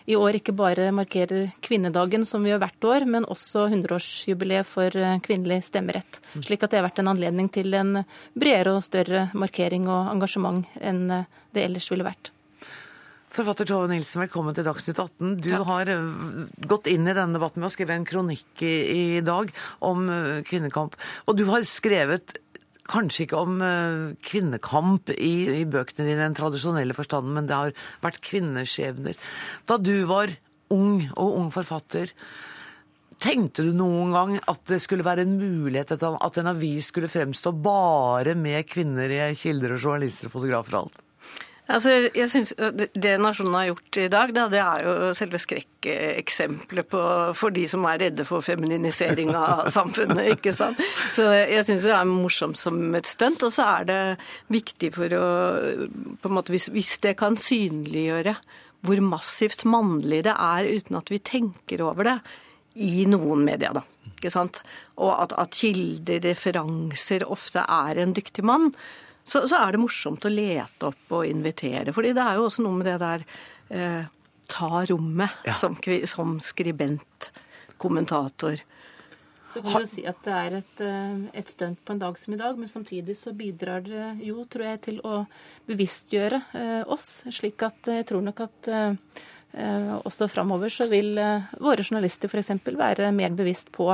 i 0.07 0.19
år 0.19 0.39
ikke 0.39 0.55
bare 0.57 0.93
markerer 0.95 1.51
kvinnedagen 1.65 2.27
som 2.29 2.45
vi 2.45 2.53
gjør 2.53 2.63
hvert 2.63 2.89
år, 2.93 3.09
men 3.11 3.27
også 3.27 3.67
100-årsjubileet 3.71 4.69
for 4.69 4.95
eh, 5.01 5.19
kvinnelig 5.25 5.65
stemmerett. 5.71 6.21
Slik 6.37 6.63
at 6.63 6.71
det 6.71 6.81
har 6.81 6.87
vært 6.87 7.03
en 7.03 7.11
anledning 7.17 7.51
til 7.53 7.75
en 7.75 8.05
bredere 8.37 8.77
og 8.77 8.87
større 8.87 9.27
markering 9.35 9.91
og 9.91 10.13
engasjement 10.15 10.79
enn 10.79 11.05
eh, 11.23 11.29
det 11.57 11.67
ellers 11.67 11.91
ville 11.91 12.07
vært. 12.07 12.31
Forfatter 13.37 13.67
Tove 13.69 13.91
Nilsen, 13.91 14.23
velkommen 14.23 14.55
til 14.57 14.65
Dagsnytt 14.65 15.01
18. 15.03 15.35
Du 15.43 15.51
har 15.69 15.91
eh, 15.91 16.09
gått 16.71 16.87
inn 16.93 17.09
i 17.09 17.17
denne 17.17 17.35
debatten 17.35 17.65
med 17.65 17.73
å 17.73 17.75
skrive 17.75 17.99
en 17.99 18.07
kronikk 18.07 18.63
i, 18.65 18.75
i 18.95 19.05
dag 19.27 19.51
om 19.85 20.07
kvinnekamp. 20.47 20.95
Og 21.27 21.41
du 21.41 21.49
har 21.51 21.67
skrevet 21.67 22.39
kanskje 22.91 23.27
ikke 23.27 23.43
om 23.43 23.61
eh, 23.65 24.17
kvinnekamp 24.27 25.13
i, 25.15 25.35
i 25.61 25.63
bøkene 25.69 26.07
dine 26.07 26.19
i 26.19 26.25
den 26.25 26.37
tradisjonelle 26.39 26.97
forstanden, 26.97 27.37
men 27.37 27.49
det 27.51 27.61
har 27.61 27.79
vært 28.05 28.23
kvinneskjebner. 28.27 29.17
Da 29.69 29.79
du 29.79 29.95
var 30.11 30.35
ung 30.75 31.07
og 31.15 31.41
ung 31.41 31.51
forfatter, 31.55 32.13
Tenkte 33.17 33.65
du 33.65 33.71
noen 33.73 34.11
gang 34.13 34.35
at 34.45 34.61
det 34.69 34.77
skulle 34.85 35.07
være 35.07 35.25
en 35.25 35.39
mulighet 35.41 35.95
at 35.97 36.39
en 36.39 36.51
avis 36.51 36.91
skulle 36.91 37.09
fremstå 37.09 37.55
bare 37.65 38.35
med 38.37 38.69
kvinner 38.69 39.09
i 39.09 39.21
kilder 39.33 39.73
og 39.73 39.81
journalister 39.81 40.29
og 40.29 40.35
fotografer 40.35 40.77
og 40.77 40.83
alt? 40.83 41.06
Altså, 41.67 41.91
jeg 42.15 42.29
synes 42.31 42.53
Det 42.95 43.17
Nasjonen 43.19 43.55
har 43.59 43.65
gjort 43.73 43.99
i 43.99 44.09
dag, 44.13 44.33
da, 44.37 44.45
det 44.53 44.61
er 44.63 44.85
jo 44.87 45.15
selve 45.19 45.41
skrekkeksempelet 45.43 46.95
for 47.35 47.55
de 47.55 47.65
som 47.67 47.87
er 47.91 48.05
redde 48.05 48.27
for 48.29 48.45
feminisering 48.47 49.33
av 49.35 49.67
samfunnet. 49.77 50.37
ikke 50.37 50.55
sant? 50.55 50.79
Så 51.17 51.27
jeg 51.35 51.67
syns 51.67 51.89
det 51.89 51.97
er 51.97 52.07
morsomt 52.07 52.61
som 52.61 52.79
et 52.95 53.11
stunt. 53.11 53.43
Og 53.43 53.55
så 53.55 53.67
er 53.81 53.89
det 53.91 54.01
viktig 54.55 54.93
for 54.95 55.19
å 55.19 55.27
på 56.23 56.31
en 56.31 56.37
måte, 56.39 56.55
hvis, 56.55 56.71
hvis 56.75 56.97
det 57.03 57.17
kan 57.19 57.39
synliggjøre 57.41 58.37
hvor 58.87 59.03
massivt 59.03 59.65
mannlig 59.67 60.23
det 60.29 60.35
er 60.39 60.69
uten 60.71 60.99
at 61.01 61.11
vi 61.11 61.19
tenker 61.19 61.83
over 61.83 62.07
det 62.07 62.17
i 62.77 63.07
noen 63.09 63.43
medier, 63.47 63.73
da. 63.75 63.83
Ikke 64.13 64.31
sant? 64.31 64.61
Og 65.01 65.11
at, 65.17 65.35
at 65.41 65.57
kilder, 65.57 66.21
referanser, 66.25 67.25
ofte 67.27 67.65
er 67.65 67.99
en 68.03 68.15
dyktig 68.17 68.45
mann. 68.47 68.71
Så, 69.27 69.43
så, 69.51 69.59
er 69.59 69.75
det 69.75 69.83
morsomt 69.83 70.25
å 70.25 70.31
lete 70.31 70.93
opp 70.93 71.17
og 71.19 71.27
invitere. 71.27 71.93
fordi 71.93 72.13
det 72.15 72.23
er 72.23 72.39
jo 72.39 72.47
også 72.47 72.63
noe 72.63 72.79
med 72.79 72.87
det 72.87 72.99
der 73.03 73.25
eh, 73.75 74.13
ta 74.47 74.85
rommet 74.87 75.31
Ja. 75.45 75.55
som, 75.59 75.75
som 76.07 76.39
skribent, 76.41 77.33
kommentator. 77.77 78.63
Så 79.51 79.63
kan 79.63 79.83
du 79.83 79.89
si 79.89 80.05
at 80.07 80.19
det 80.27 80.35
er 80.35 80.55
et, 80.59 80.81
eh, 80.85 81.19
et 81.41 81.49
stunt 81.49 81.83
på 81.85 81.95
en 81.95 82.03
dag 82.03 82.19
som 82.19 82.35
i 82.35 82.39
dag, 82.39 82.59
men 82.59 82.69
samtidig 82.69 83.17
så 83.17 83.33
bidrar 83.33 83.83
det 83.83 84.19
jo, 84.27 84.45
tror 84.45 84.67
jeg, 84.71 84.81
til 84.85 85.01
å 85.07 85.25
bevisstgjøre 85.67 86.41
eh, 86.55 86.83
oss. 86.87 87.25
Slik 87.33 87.63
at 87.67 87.91
jeg 87.91 88.07
tror 88.07 88.23
nok 88.27 88.45
at 88.47 88.71
eh, 88.71 89.15
også 90.05 90.29
framover 90.29 90.73
så 90.73 90.87
vil 90.91 91.17
eh, 91.19 91.51
våre 91.63 91.83
journalister 91.83 92.29
f.eks. 92.31 92.53
være 92.67 93.11
mer 93.17 93.35
bevisst 93.39 93.73
på 93.75 93.91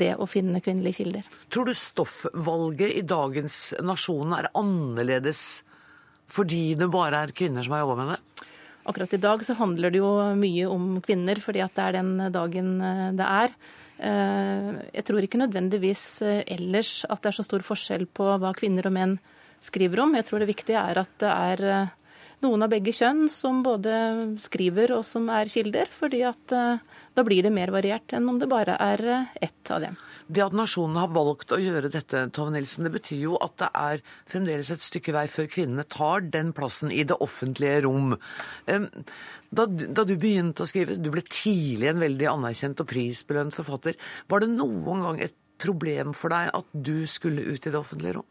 det 0.00 0.14
å 0.16 0.24
finne 0.28 0.62
kvinnelige 0.64 1.02
kilder. 1.02 1.26
Tror 1.52 1.68
du 1.68 1.74
stoffvalget 1.76 2.94
i 2.96 3.02
dagens 3.04 3.74
Nasjonen 3.84 4.36
er 4.38 4.48
annerledes 4.56 5.62
fordi 6.28 6.74
det 6.76 6.88
bare 6.92 7.24
er 7.24 7.34
kvinner 7.36 7.64
som 7.64 7.74
har 7.76 7.82
jobba 7.84 7.96
med 8.00 8.14
det? 8.14 8.46
Akkurat 8.88 9.12
i 9.12 9.20
dag 9.20 9.42
så 9.44 9.56
handler 9.58 9.92
det 9.92 10.00
jo 10.00 10.10
mye 10.40 10.68
om 10.72 10.86
kvinner, 11.04 11.40
fordi 11.44 11.60
at 11.60 11.74
det 11.76 11.84
er 11.84 11.96
den 11.98 12.14
dagen 12.32 12.70
eh, 12.80 13.10
det 13.16 13.26
er. 13.28 13.52
Eh, 13.98 14.68
Jeg 14.96 15.04
tror 15.04 15.24
ikke 15.24 15.40
nødvendigvis 15.42 16.04
eh, 16.24 16.40
ellers 16.56 17.02
at 17.08 17.20
det 17.20 17.32
er 17.32 17.36
så 17.36 17.44
stor 17.44 17.64
forskjell 17.66 18.06
på 18.08 18.30
hva 18.40 18.54
kvinner 18.56 18.88
og 18.88 18.94
menn 18.96 19.18
skriver 19.60 20.04
om. 20.04 20.14
Jeg 20.16 20.28
tror 20.28 20.40
det 20.40 20.48
viktige 20.52 20.80
er 20.80 21.02
at 21.02 21.12
det 21.20 21.32
er 21.34 21.64
eh, 21.68 21.94
noen 22.44 22.64
av 22.64 22.70
begge 22.72 22.92
kjønn 22.94 23.26
som 23.32 23.62
både 23.66 23.92
skriver 24.42 24.92
og 24.96 25.04
som 25.06 25.26
er 25.32 25.50
kilder, 25.50 25.90
fordi 25.92 26.22
at 26.28 26.54
eh, 26.54 26.84
da 27.16 27.24
blir 27.26 27.42
det 27.46 27.52
mer 27.54 27.72
variert 27.74 28.14
enn 28.14 28.28
om 28.30 28.38
det 28.40 28.48
bare 28.50 28.76
er 28.82 29.02
eh, 29.04 29.32
ett 29.48 29.72
av 29.74 29.82
dem. 29.82 29.98
Det 30.28 30.44
at 30.44 30.54
nasjonen 30.56 31.00
har 31.00 31.10
valgt 31.14 31.54
å 31.56 31.58
gjøre 31.60 31.90
dette, 31.92 32.26
Tove 32.36 32.52
Nilsen, 32.54 32.86
det 32.86 32.94
betyr 32.94 33.24
jo 33.24 33.38
at 33.42 33.56
det 33.62 33.70
er 33.80 34.04
fremdeles 34.28 34.70
et 34.74 34.84
stykke 34.84 35.16
vei 35.16 35.24
før 35.32 35.50
kvinnene 35.50 35.86
tar 35.88 36.26
den 36.28 36.52
plassen 36.56 36.92
i 36.94 37.02
det 37.08 37.16
offentlige 37.24 37.82
rom. 37.88 38.14
Da, 38.68 39.64
da 39.64 40.04
du 40.04 40.14
begynte 40.20 40.66
å 40.66 40.68
skrive, 40.68 40.98
du 41.00 41.10
ble 41.14 41.24
tidlig 41.24 41.90
en 41.90 42.02
veldig 42.04 42.28
anerkjent 42.36 42.84
og 42.84 42.90
prisbelønt 42.92 43.56
forfatter, 43.56 43.96
var 44.28 44.44
det 44.44 44.52
noen 44.52 45.06
gang 45.06 45.22
et 45.24 45.36
problem 45.58 46.12
for 46.14 46.34
deg 46.34 46.52
at 46.54 46.68
du 46.72 47.06
skulle 47.10 47.48
ut 47.48 47.64
i 47.64 47.72
det 47.72 47.80
offentlige 47.80 48.20
rom? 48.20 48.28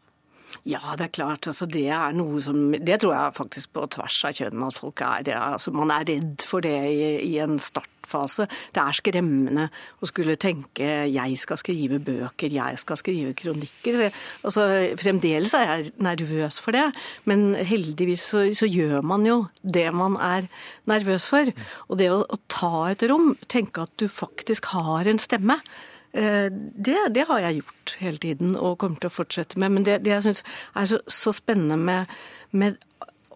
Ja, 0.68 0.94
det 0.98 1.06
er 1.06 1.14
klart. 1.14 1.46
Altså, 1.48 1.66
det 1.68 1.86
er 1.92 2.16
noe 2.16 2.40
som 2.44 2.72
Det 2.72 3.00
tror 3.00 3.14
jeg 3.14 3.36
faktisk 3.36 3.72
på 3.76 3.86
tvers 3.94 4.18
av 4.28 4.34
kjønn 4.36 4.66
at 4.66 4.80
folk 4.80 5.00
er. 5.04 5.30
Altså, 5.36 5.72
man 5.72 5.92
er 5.94 6.08
redd 6.08 6.44
for 6.44 6.64
det 6.64 6.74
i, 6.90 7.08
i 7.24 7.38
en 7.40 7.56
startfase. 7.62 8.48
Det 8.74 8.82
er 8.82 8.98
skremmende 8.98 9.68
å 10.00 10.08
skulle 10.10 10.36
tenke 10.40 11.08
jeg 11.08 11.40
skal 11.40 11.60
skrive 11.60 12.00
bøker, 12.04 12.52
jeg 12.52 12.80
skal 12.82 13.00
skrive 13.00 13.34
kronikker. 13.38 14.08
Altså, 14.42 14.66
fremdeles 15.00 15.56
er 15.56 15.68
jeg 15.70 15.92
nervøs 16.04 16.60
for 16.64 16.76
det, 16.76 16.86
men 17.28 17.52
heldigvis 17.56 18.28
så, 18.32 18.46
så 18.56 18.68
gjør 18.68 19.04
man 19.06 19.28
jo 19.28 19.42
det 19.62 19.88
man 19.96 20.18
er 20.20 20.50
nervøs 20.90 21.28
for. 21.30 21.52
Og 21.88 22.00
det 22.00 22.10
å, 22.12 22.24
å 22.24 22.42
ta 22.52 22.88
et 22.90 23.06
rom, 23.08 23.36
tenke 23.48 23.88
at 23.88 23.94
du 24.00 24.08
faktisk 24.10 24.72
har 24.74 25.08
en 25.08 25.22
stemme. 25.22 25.62
Eh, 26.12 26.48
Det, 26.50 26.98
det 27.14 27.26
har 27.28 27.38
jeg 27.38 27.60
gjort 27.62 27.96
hele 27.98 28.18
tiden 28.18 28.56
og 28.56 28.78
kommer 28.78 29.00
til 29.00 29.10
å 29.10 29.16
fortsette 29.16 29.58
med. 29.58 29.70
Men 29.72 29.84
det, 29.84 30.00
det 30.04 30.14
jeg 30.14 30.22
syns 30.28 30.44
er 30.74 30.84
så, 30.84 31.00
så 31.06 31.32
spennende 31.36 31.76
med, 31.76 32.06
med 32.50 32.78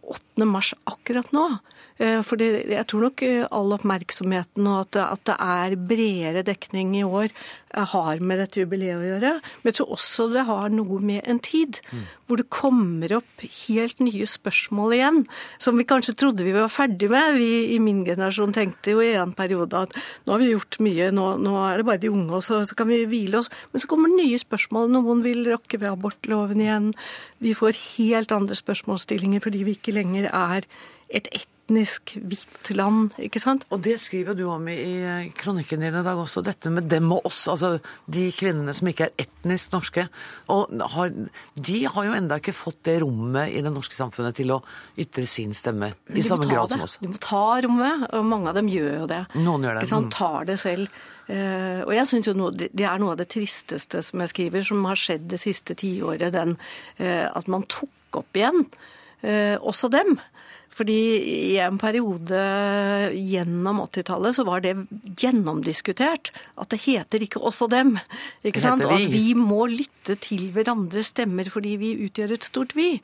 8. 0.02 0.44
mars 0.48 0.72
akkurat 0.86 1.32
nå 1.32 1.46
eh, 2.02 2.20
fordi 2.26 2.48
jeg 2.72 2.86
tror 2.90 3.06
nok 3.06 3.22
eh, 3.26 3.46
all 3.54 3.74
oppmerksomheten 3.76 4.66
og 4.68 4.78
at 4.82 4.92
det, 4.96 5.04
at 5.16 5.24
det 5.30 5.36
er 5.46 5.76
bredere 5.90 6.44
dekning 6.46 6.96
i 6.98 7.04
år 7.06 7.28
eh, 7.30 7.86
har 7.92 8.20
med 8.20 8.42
dette 8.42 8.62
jubileet 8.62 8.98
å 8.98 9.06
gjøre. 9.06 9.32
Men 9.62 9.70
jeg 9.70 9.78
tror 9.78 9.94
også 9.96 10.28
det 10.34 10.44
har 10.48 10.72
noe 10.74 10.98
med 11.02 11.22
en 11.30 11.40
tid 11.42 11.80
hvor 12.26 12.40
det 12.40 12.48
kommer 12.52 13.14
opp 13.18 13.44
helt 13.44 14.00
nye 14.02 14.26
spørsmål 14.28 14.96
igjen, 14.96 15.22
som 15.62 15.78
vi 15.78 15.86
kanskje 15.88 16.16
trodde 16.18 16.46
vi 16.46 16.54
var 16.56 16.72
ferdig 16.72 17.10
med. 17.12 17.36
Vi 17.38 17.76
i 17.76 17.80
min 17.82 18.04
generasjon 18.06 18.54
tenkte 18.56 18.96
jo 18.96 19.02
i 19.04 19.14
en 19.20 19.34
periode 19.36 19.84
at 19.86 19.96
nå 20.26 20.34
har 20.34 20.42
vi 20.42 20.52
gjort 20.52 20.80
mye, 20.84 21.10
nå, 21.14 21.26
nå 21.42 21.58
er 21.66 21.80
det 21.80 21.88
bare 21.88 22.02
de 22.02 22.12
unge, 22.12 22.30
og 22.38 22.46
så, 22.46 22.62
så 22.68 22.78
kan 22.78 22.90
vi 22.90 23.02
hvile 23.10 23.42
oss. 23.42 23.50
Men 23.72 23.84
så 23.84 23.90
kommer 23.90 24.12
nye 24.12 24.40
spørsmål. 24.40 24.90
Noen 24.92 25.22
vil 25.26 25.44
rokke 25.50 25.80
ved 25.82 25.92
abortloven 25.92 26.64
igjen. 26.64 26.90
Vi 27.42 27.54
får 27.58 27.78
helt 27.96 28.32
andre 28.34 28.56
spørsmålsstillinger 28.58 29.42
fordi 29.44 29.64
vi 29.66 29.76
ikke 29.76 29.94
lenger 29.96 30.28
er 30.30 30.66
et 31.12 31.28
etnisk 31.36 32.14
hvitt 32.16 32.70
land, 32.74 33.12
ikke 33.20 33.40
sant? 33.40 33.64
Og 33.72 33.82
det 33.84 33.98
skriver 34.02 34.36
du 34.36 34.46
om 34.50 34.64
i 34.72 34.76
i 34.82 35.28
kronikken 35.38 35.80
din 35.84 35.94
i 35.94 36.02
dag 36.04 36.18
også, 36.18 36.42
dette 36.44 36.70
med 36.72 36.88
dem 36.90 37.12
og 37.14 37.26
oss, 37.28 37.44
altså 37.48 37.76
de 38.10 38.26
kvinnene 38.34 38.74
som 38.76 38.88
ikke 38.90 39.08
er 39.08 39.26
etnisk 39.26 39.72
norske. 39.74 40.06
Og 40.52 40.72
har, 40.96 41.12
de 41.54 41.78
har 41.84 42.08
jo 42.08 42.16
enda 42.16 42.40
ikke 42.40 42.56
fått 42.56 42.82
det 42.88 42.98
rommet 43.04 43.52
i 43.52 43.62
det 43.64 43.72
norske 43.72 43.96
samfunnet 43.96 44.36
til 44.40 44.54
å 44.56 44.60
ytre 45.00 45.26
sin 45.30 45.54
stemme 45.56 45.92
i 46.10 46.18
De 46.18 46.26
samme 46.26 46.48
grad 46.48 46.72
det. 46.72 46.76
som 46.76 46.86
oss. 46.88 46.98
De 47.02 47.12
må 47.12 47.20
ta 47.22 47.44
rommet, 47.64 48.08
og 48.10 48.28
mange 48.28 48.52
av 48.52 48.58
dem 48.58 48.70
gjør 48.72 48.92
jo 49.02 49.08
det. 49.10 49.24
Noen 49.38 49.68
gjør 49.68 49.78
det. 49.78 49.84
Ikke 49.84 49.94
sant? 49.94 50.10
Mm. 50.10 50.16
Tar 50.18 50.48
det 50.50 50.60
selv. 50.62 51.02
Uh, 51.28 51.80
og 51.86 51.92
jeg 51.94 52.08
synes 52.10 52.28
jo 52.28 52.34
noe, 52.36 52.52
det 52.52 52.82
er 52.82 52.98
noe 53.00 53.14
av 53.14 53.20
det 53.20 53.28
tristeste 53.32 54.02
som 54.04 54.24
jeg 54.24 54.32
skriver, 54.32 54.64
som 54.66 54.82
har 54.88 54.98
skjedd 54.98 55.28
det 55.30 55.38
siste 55.40 55.76
tiåret, 55.78 56.32
den 56.34 56.56
eh, 56.98 57.28
at 57.30 57.48
man 57.52 57.62
tok 57.70 58.18
opp 58.20 58.36
igjen 58.36 58.64
uh, 58.66 59.56
også 59.62 59.88
dem. 59.92 60.16
Fordi 60.72 60.98
i 61.52 61.58
en 61.60 61.76
periode 61.80 62.38
gjennom 63.12 63.82
80-tallet 63.84 64.36
så 64.38 64.44
var 64.48 64.62
det 64.64 64.72
gjennomdiskutert 65.20 66.30
at 66.32 66.72
det 66.72 66.80
heter 66.86 67.24
ikke 67.26 67.42
oss 67.44 67.60
og 67.64 67.74
dem. 67.74 67.98
Ikke 68.46 68.62
sant? 68.64 68.86
Og 68.88 68.94
at 68.96 69.04
vi. 69.12 69.34
må 69.36 69.66
lytte 69.68 70.16
til 70.22 70.48
hverandres 70.54 71.12
stemmer 71.12 71.50
fordi 71.52 71.76
vi 71.80 71.92
utgjør 72.06 72.36
et 72.38 72.48
stort 72.48 72.72
vi. 72.78 72.94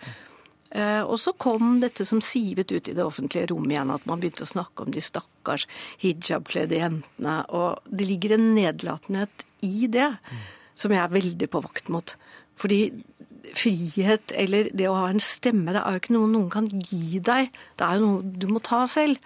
Eh, 0.71 1.03
Og 1.05 1.19
så 1.21 1.33
kom 1.37 1.79
dette 1.81 2.05
som 2.09 2.21
sivet 2.25 2.73
ut 2.73 2.89
i 2.89 2.97
det 2.97 3.05
offentlige 3.05 3.51
rommet 3.53 3.77
igjen, 3.77 3.93
at 3.93 4.09
man 4.09 4.21
begynte 4.21 4.45
å 4.45 4.53
snakke 4.55 4.85
om 4.85 4.93
de 4.93 5.05
stakkars 5.05 5.69
hijabkledde 6.01 6.81
jentene. 6.81 7.37
Og 7.53 7.85
det 7.89 8.09
ligger 8.09 8.37
en 8.37 8.51
nedlatenhet 8.57 9.47
i 9.65 9.89
det 9.93 10.11
som 10.79 10.93
jeg 10.95 11.03
er 11.03 11.13
veldig 11.13 11.49
på 11.53 11.63
vakt 11.65 11.89
mot. 11.93 12.17
Fordi 12.59 12.81
frihet 13.57 14.33
eller 14.37 14.71
det 14.77 14.89
å 14.91 14.97
ha 14.97 15.07
en 15.13 15.23
stemme, 15.23 15.73
det 15.73 15.81
er 15.83 15.97
jo 15.97 16.03
ikke 16.03 16.17
noe 16.17 16.33
noen 16.33 16.51
kan 16.53 16.69
gi 16.69 17.21
deg. 17.25 17.53
Det 17.79 17.87
er 17.87 17.99
jo 17.99 18.07
noe 18.07 18.35
du 18.43 18.49
må 18.51 18.63
ta 18.65 18.83
selv. 18.91 19.23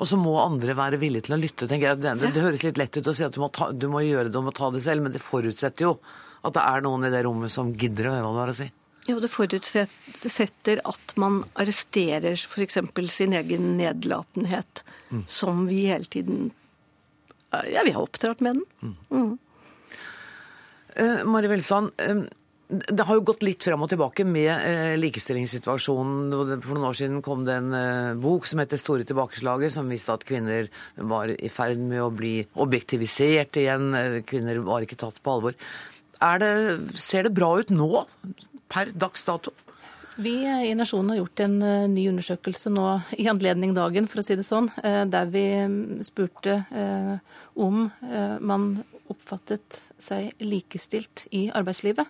Og 0.00 0.08
så 0.08 0.16
må 0.16 0.32
andre 0.40 0.72
være 0.76 1.00
villige 1.00 1.28
til 1.28 1.36
å 1.36 1.40
lytte. 1.40 1.68
tenker 1.68 1.90
jeg. 1.90 2.00
Det, 2.00 2.14
det, 2.22 2.32
det 2.36 2.44
høres 2.44 2.64
litt 2.64 2.80
lett 2.80 2.96
ut 2.96 3.10
å 3.10 3.16
si 3.16 3.26
at 3.26 3.36
du 3.36 3.42
må, 3.42 3.50
ta, 3.52 3.68
du 3.72 3.88
må 3.92 4.00
gjøre 4.06 4.30
det, 4.30 4.34
du 4.36 4.44
må 4.46 4.54
ta 4.56 4.70
det 4.72 4.80
selv, 4.84 5.04
men 5.04 5.12
det 5.12 5.20
forutsetter 5.20 5.90
jo 5.90 5.96
at 6.40 6.54
det 6.56 6.62
er 6.64 6.84
noen 6.86 7.04
i 7.04 7.12
det 7.12 7.24
rommet 7.26 7.52
som 7.52 7.74
gidder 7.76 8.08
å 8.08 8.14
høre 8.14 8.24
hva 8.24 8.32
du 8.32 8.40
har 8.40 8.52
å 8.54 8.56
si. 8.56 8.70
Jo, 9.08 9.18
det 9.20 9.30
forutsetter 9.32 10.80
at 10.88 11.12
man 11.20 11.42
arresterer 11.60 12.36
f.eks. 12.36 12.78
sin 13.12 13.36
egen 13.36 13.74
nedlatenhet, 13.78 14.82
som 15.26 15.66
vi 15.68 15.86
hele 15.90 16.08
tiden 16.08 16.50
Ja, 17.50 17.82
vi 17.82 17.90
har 17.90 18.04
opptrådt 18.04 18.44
med 18.46 18.60
den. 18.60 19.38
Eh, 20.94 21.24
Mari 21.26 21.48
Velsand, 21.50 21.90
eh, 21.98 22.20
det 22.70 23.02
har 23.06 23.18
jo 23.18 23.24
gått 23.26 23.42
litt 23.42 23.64
frem 23.66 23.82
og 23.82 23.90
tilbake 23.90 24.24
med 24.26 24.50
eh, 24.50 24.96
likestillingssituasjonen. 25.00 26.60
For 26.62 26.76
noen 26.76 26.88
år 26.90 26.98
siden 26.98 27.22
kom 27.24 27.42
det 27.46 27.56
en 27.58 27.72
eh, 27.74 28.18
bok 28.20 28.46
som 28.46 28.62
heter 28.62 28.78
'Store 28.78 29.06
tilbakeslaget', 29.06 29.74
som 29.74 29.90
viste 29.90 30.14
at 30.14 30.26
kvinner 30.26 30.68
var 30.94 31.32
i 31.34 31.50
ferd 31.50 31.80
med 31.82 32.02
å 32.04 32.12
bli 32.14 32.34
objektivisert 32.54 33.58
igjen. 33.58 33.90
Eh, 33.94 34.20
Kvinner 34.22 34.62
var 34.62 34.86
ikke 34.86 35.00
tatt 35.00 35.18
på 35.22 35.34
alvor. 35.34 35.56
Det, 36.20 36.52
ser 37.00 37.26
det 37.26 37.34
bra 37.34 37.48
ut 37.58 37.70
nå, 37.72 38.04
per 38.68 38.92
dags 38.92 39.24
dato? 39.24 39.54
Vi 40.20 40.44
i 40.44 40.74
Nasjonen 40.76 41.14
har 41.14 41.22
gjort 41.22 41.40
en 41.40 41.54
ny 41.94 42.04
undersøkelse 42.10 42.70
nå 42.70 42.84
i 43.16 43.26
anledning 43.30 43.72
dagen, 43.74 44.06
for 44.06 44.20
å 44.20 44.24
si 44.26 44.36
det 44.36 44.44
sånn, 44.44 44.68
der 44.84 45.30
vi 45.32 45.46
mm, 45.64 46.02
spurte 46.04 46.58
om 47.56 47.88
man 48.44 48.66
oppfattet 49.08 49.80
seg 49.96 50.36
likestilt 50.44 51.24
i 51.32 51.48
arbeidslivet. 51.48 52.04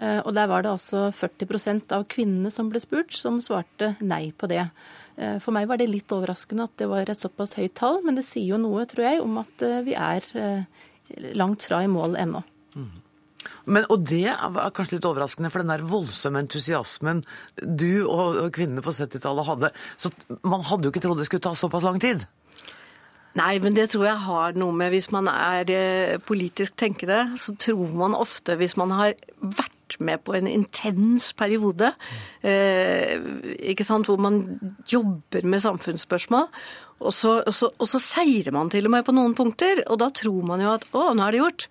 Eh, 0.00 0.20
Og 0.26 0.34
der 0.34 0.48
var 0.50 0.62
det 0.62 0.72
altså 0.72 1.12
40% 1.14 1.92
av 1.94 2.06
kvinnene 2.10 2.50
som 2.50 2.70
ble 2.70 2.80
spurt, 2.82 3.14
som 3.14 3.38
svarte 3.40 3.94
nei 4.02 4.32
på 4.32 4.48
det. 4.50 4.64
Eh, 5.16 5.38
For 5.38 5.54
meg 5.54 5.68
var 5.70 5.78
det 5.78 5.90
litt 5.90 6.10
overraskende 6.10 6.66
at 6.66 6.76
det 6.76 6.88
var 6.90 7.06
et 7.06 7.20
såpass 7.20 7.54
høyt 7.54 7.76
tall, 7.78 8.00
men 8.02 8.18
det 8.18 8.24
sier 8.26 8.56
jo 8.56 8.58
noe, 8.58 8.86
tror 8.90 9.06
jeg, 9.06 9.22
om 9.22 9.38
at 9.38 9.62
eh, 9.62 9.82
vi 9.86 9.94
er 9.94 10.66
langt 11.36 11.62
fra 11.62 11.82
i 11.84 11.90
mål 11.90 12.16
ennå. 12.18 12.42
Men, 13.64 13.84
og 13.92 14.06
det 14.08 14.26
er 14.32 14.72
kanskje 14.76 14.96
litt 14.96 15.06
overraskende, 15.08 15.50
for 15.52 15.62
den 15.62 15.70
der 15.72 15.84
voldsomme 15.84 16.40
entusiasmen 16.42 17.22
du 17.60 18.04
og 18.08 18.50
kvinnene 18.56 18.82
på 18.84 18.92
70-tallet 18.92 19.46
hadde, 19.46 19.70
så 20.00 20.10
man 20.42 20.64
hadde 20.64 20.88
jo 20.88 20.92
ikke 20.92 21.04
trodd 21.04 21.20
det 21.20 21.28
skulle 21.28 21.44
ta 21.44 21.54
såpass 21.56 21.84
lang 21.86 22.00
tid. 22.02 22.24
Nei, 23.34 23.58
men 23.62 23.74
det 23.76 23.88
tror 23.90 24.04
jeg 24.06 24.20
har 24.28 24.54
noe 24.54 24.70
med 24.78 24.92
Hvis 24.94 25.08
man 25.10 25.26
er 25.26 26.18
politisk 26.22 26.76
tenkere, 26.78 27.32
så 27.36 27.56
tror 27.58 27.90
man 27.98 28.14
ofte, 28.14 28.54
hvis 28.60 28.76
man 28.80 28.94
har 28.94 29.16
vært 29.40 29.72
med 30.00 30.22
på 30.24 30.34
en 30.38 30.48
intens 30.50 31.32
periode, 31.36 31.92
eh, 32.42 33.18
ikke 33.72 33.86
sant, 33.86 34.08
hvor 34.10 34.20
man 34.20 34.42
jobber 34.90 35.46
med 35.46 35.62
samfunnsspørsmål, 35.64 36.48
og 37.04 37.12
så, 37.12 37.36
og, 37.42 37.54
så, 37.54 37.68
og 37.78 37.90
så 37.90 38.00
seirer 38.00 38.54
man 38.54 38.70
til 38.72 38.86
og 38.88 38.94
med 38.94 39.06
på 39.06 39.14
noen 39.14 39.34
punkter, 39.36 39.82
og 39.90 40.00
da 40.00 40.08
tror 40.14 40.44
man 40.46 40.62
jo 40.62 40.74
at 40.76 40.86
å, 40.94 41.10
nå 41.12 41.24
er 41.26 41.34
det 41.34 41.42
gjort. 41.42 41.66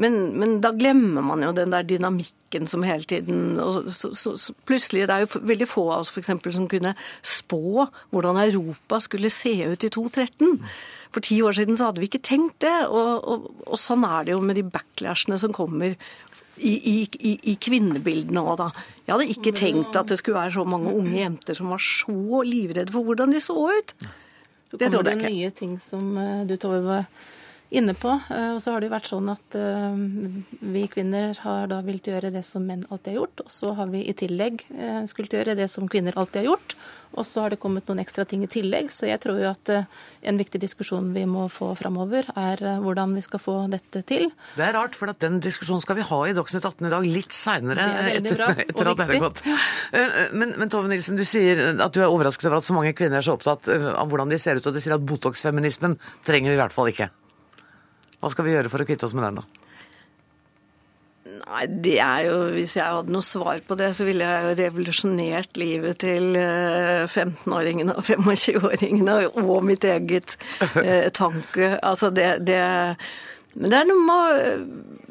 Men, 0.00 0.14
men 0.40 0.60
da 0.64 0.70
glemmer 0.72 1.24
man 1.24 1.42
jo 1.44 1.50
den 1.52 1.74
der 1.74 1.84
dynamikken 1.84 2.64
som 2.70 2.84
hele 2.86 3.04
tiden 3.04 3.58
og 3.60 3.90
så, 3.92 4.14
så, 4.16 4.32
Plutselig, 4.64 5.04
det 5.10 5.16
er 5.16 5.26
jo 5.26 5.42
veldig 5.50 5.68
få 5.68 5.84
av 5.90 6.06
oss 6.06 6.12
for 6.12 6.22
eksempel, 6.22 6.54
som 6.56 6.70
kunne 6.70 6.94
spå 7.20 7.84
hvordan 8.14 8.40
Europa 8.46 9.02
skulle 9.04 9.32
se 9.34 9.52
ut 9.68 9.84
i 9.84 9.92
2013. 9.92 10.64
For 11.10 11.26
ti 11.26 11.40
år 11.42 11.58
siden 11.58 11.76
så 11.76 11.90
hadde 11.90 12.00
vi 12.00 12.08
ikke 12.08 12.22
tenkt 12.24 12.62
det, 12.64 12.74
og, 12.86 13.50
og 13.66 13.78
sånn 13.82 14.06
er 14.06 14.28
det 14.28 14.36
jo 14.36 14.42
med 14.46 14.56
de 14.56 14.64
backlashene 14.64 15.40
som 15.42 15.52
kommer 15.52 15.98
i, 16.58 16.72
i, 16.72 16.96
i, 17.20 17.32
i 17.52 17.54
kvinnebildene 17.60 18.42
òg, 18.42 18.56
da. 18.60 18.70
Jeg 19.06 19.14
hadde 19.14 19.28
ikke 19.32 19.52
tenkt 19.56 19.96
at 19.96 20.10
det 20.10 20.18
skulle 20.20 20.38
være 20.40 20.52
så 20.58 20.64
mange 20.68 20.92
unge 20.92 21.16
jenter 21.20 21.54
som 21.56 21.70
var 21.72 21.78
så 21.82 22.42
livredde 22.46 22.92
for 22.92 23.06
hvordan 23.06 23.32
de 23.32 23.40
så 23.40 23.56
ut. 23.70 23.94
Så 24.70 24.76
Det 24.78 24.90
kommer 24.90 24.90
trodde 24.96 25.10
det 25.10 25.16
jeg 25.16 25.18
ikke. 25.20 25.36
nye 25.36 25.50
ting 25.50 25.72
som 25.82 26.16
eh, 26.18 26.44
du 26.46 26.56
Tove 26.56 27.04
inne 27.70 27.94
på. 27.94 28.12
Eh, 28.30 28.50
Og 28.54 28.60
så 28.62 28.72
har 28.74 28.80
det 28.82 28.88
jo 28.90 28.94
vært 28.96 29.10
sånn 29.10 29.28
at 29.32 29.56
eh, 29.58 30.00
vi 30.74 30.86
kvinner 30.90 31.36
har 31.44 31.68
da 31.70 31.80
villet 31.86 32.10
gjøre 32.10 32.32
det 32.34 32.44
som 32.46 32.64
menn 32.66 32.86
alltid 32.90 33.12
har 33.14 33.20
gjort. 33.22 33.44
Og 33.46 33.50
så 33.54 33.74
har 33.78 33.90
vi 33.92 34.04
i 34.10 34.14
tillegg 34.16 34.64
skulle 35.10 35.30
gjøre 35.30 35.54
det 35.58 35.68
som 35.70 35.88
kvinner 35.90 36.16
alltid 36.18 36.42
har 36.42 36.50
gjort. 36.52 36.74
Og 37.18 37.26
så 37.26 37.42
har 37.42 37.50
det 37.50 37.58
kommet 37.58 37.88
noen 37.90 37.98
ekstra 37.98 38.22
ting 38.28 38.44
i 38.44 38.48
tillegg. 38.50 38.92
Så 38.94 39.08
jeg 39.08 39.18
tror 39.22 39.38
jo 39.42 39.48
at 39.50 39.70
eh, 39.74 39.86
en 40.30 40.38
viktig 40.38 40.60
diskusjon 40.62 41.08
vi 41.14 41.24
må 41.26 41.48
få 41.50 41.72
framover, 41.78 42.28
er 42.38 42.62
eh, 42.62 42.78
hvordan 42.82 43.14
vi 43.18 43.22
skal 43.26 43.42
få 43.42 43.54
dette 43.72 44.02
til. 44.06 44.28
Det 44.54 44.66
er 44.66 44.76
rart, 44.76 44.94
for 44.98 45.10
at 45.10 45.18
den 45.22 45.40
diskusjonen 45.42 45.82
skal 45.82 45.98
vi 45.98 46.06
ha 46.06 46.20
i 46.30 46.34
Dagsnytt 46.36 46.66
18 46.68 46.86
i 46.86 46.92
dag, 46.92 47.08
litt 47.18 47.34
seinere. 47.34 47.86
Er 48.00 48.10
Etter, 48.20 48.44
etter 48.66 48.92
at 48.92 49.00
det 49.02 49.08
er 49.08 49.24
gått. 49.26 49.42
Eh, 49.46 50.18
Men, 50.38 50.54
men 50.60 50.70
Tove 50.70 50.86
Nilsen, 50.90 51.18
du 51.18 51.24
sier 51.26 51.58
at 51.82 51.94
du 51.94 51.98
er 52.02 52.10
overrasket 52.10 52.46
over 52.50 52.60
at 52.60 52.68
så 52.68 52.76
mange 52.76 52.94
kvinner 52.94 53.18
er 53.18 53.26
så 53.26 53.34
opptatt 53.34 53.66
eh, 53.74 53.88
av 53.90 54.06
hvordan 54.10 54.30
de 54.30 54.38
ser 54.38 54.60
ut, 54.60 54.66
og 54.70 54.74
du 54.76 54.80
sier 54.82 54.94
at 54.94 55.02
Botox-feminismen 55.06 55.98
trenger 56.26 56.52
vi 56.52 56.58
i 56.58 56.62
hvert 56.62 56.74
fall 56.76 56.92
ikke. 56.94 57.10
Hva 58.20 58.30
skal 58.32 58.46
vi 58.46 58.54
gjøre 58.54 58.70
for 58.72 58.82
å 58.82 58.88
kvitte 58.88 59.08
oss 59.08 59.16
med 59.16 59.26
den, 59.26 59.40
da? 59.40 59.66
Nei, 61.40 61.64
det 61.84 61.96
er 62.02 62.26
jo 62.28 62.36
Hvis 62.54 62.76
jeg 62.76 62.84
hadde 62.84 63.12
noe 63.12 63.24
svar 63.24 63.62
på 63.66 63.76
det, 63.78 63.90
så 63.96 64.06
ville 64.08 64.26
jeg 64.26 64.44
jo 64.46 64.56
revolusjonert 64.60 65.60
livet 65.60 66.00
til 66.04 66.36
eh, 66.38 67.06
15-åringene 67.06 67.96
og 67.96 68.06
25-åringene 68.06 69.16
og 69.40 69.56
mitt 69.66 69.86
eget 69.88 70.36
eh, 70.82 71.08
tanke. 71.16 71.74
Altså 71.80 72.12
det, 72.14 72.28
det 72.46 72.60
Men 73.56 73.72
det 73.72 73.80
er 73.80 73.88
noe 73.88 74.06
med 74.06 75.09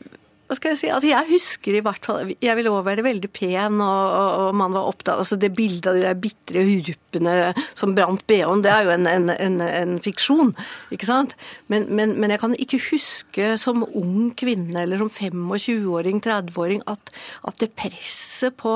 hva 0.50 0.56
skal 0.58 0.74
jeg 0.74 0.80
si? 0.80 0.88
Altså 0.90 1.10
jeg 1.12 1.30
husker 1.30 1.76
i 1.78 1.82
hvert 1.86 2.08
fall 2.08 2.32
Jeg 2.42 2.58
ville 2.58 2.72
òg 2.74 2.88
være 2.88 3.06
veldig 3.06 3.30
pen, 3.30 3.78
og, 3.86 4.06
og, 4.18 4.56
man 4.58 4.74
var 4.74 4.88
opptatt 4.90 5.22
altså 5.22 5.38
Det 5.38 5.52
bildet 5.54 5.92
av 5.92 6.00
de 6.00 6.02
der 6.08 6.18
bitre 6.18 6.64
hurpene 6.66 7.36
som 7.78 7.94
brant 7.94 8.24
BH-en, 8.26 8.64
det 8.66 8.72
er 8.74 8.88
jo 8.88 8.96
en, 8.96 9.06
en, 9.12 9.30
en, 9.30 9.62
en 9.62 9.94
fiksjon, 10.02 10.52
ikke 10.94 11.06
sant? 11.06 11.36
Men, 11.70 11.86
men, 11.94 12.16
men 12.18 12.34
jeg 12.34 12.42
kan 12.42 12.58
ikke 12.58 12.82
huske 12.90 13.54
som 13.62 13.86
ung 13.86 14.32
kvinne 14.38 14.82
eller 14.82 15.02
som 15.02 15.12
25-åring, 15.14 16.22
30-åring, 16.26 16.84
at, 16.90 17.14
at 17.46 17.62
det 17.62 17.72
presset 17.78 18.58
på 18.60 18.76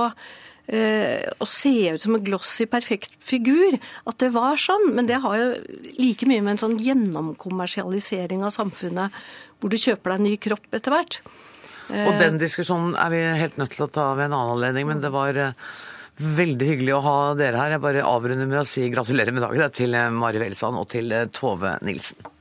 eh, 0.68 1.26
å 1.26 1.50
se 1.50 1.74
ut 1.94 2.06
som 2.06 2.18
en 2.18 2.26
glossy, 2.26 2.68
perfekt 2.70 3.16
figur, 3.24 3.80
at 4.10 4.20
det 4.22 4.34
var 4.36 4.62
sånn. 4.62 4.92
Men 4.98 5.10
det 5.10 5.22
har 5.26 5.40
jo 5.40 5.54
like 5.98 6.30
mye 6.30 6.44
med 6.44 6.56
en 6.56 6.66
sånn 6.68 6.82
gjennomkommersialisering 6.84 8.46
av 8.46 8.54
samfunnet, 8.56 9.24
hvor 9.60 9.74
du 9.74 9.80
kjøper 9.80 10.14
deg 10.14 10.22
en 10.22 10.30
ny 10.30 10.38
kropp 10.50 10.78
etter 10.78 10.94
hvert. 10.96 11.24
Og 11.92 12.20
den 12.22 12.40
diskusjonen 12.42 12.96
er 13.00 13.12
vi 13.14 13.24
helt 13.42 13.58
nødt 13.60 13.76
til 13.76 13.86
å 13.86 13.92
ta 13.92 14.12
ved 14.18 14.30
en 14.30 14.38
annen 14.38 14.56
anledning, 14.56 14.88
men 14.90 15.02
det 15.04 15.12
var 15.14 15.38
eh, 15.40 15.58
veldig 16.18 16.70
hyggelig 16.70 16.96
å 16.96 17.04
ha 17.06 17.18
dere 17.38 17.60
her. 17.60 17.76
Jeg 17.76 17.84
bare 17.84 18.06
avrunder 18.08 18.50
med 18.50 18.62
å 18.62 18.68
si 18.68 18.88
gratulerer 18.94 19.36
med 19.36 19.46
dagen 19.46 19.76
til 19.76 19.98
eh, 19.98 20.14
Mari 20.14 20.42
Welsand 20.44 20.80
og 20.80 20.88
til 20.94 21.12
eh, 21.12 21.28
Tove 21.34 21.78
Nilsen. 21.86 22.32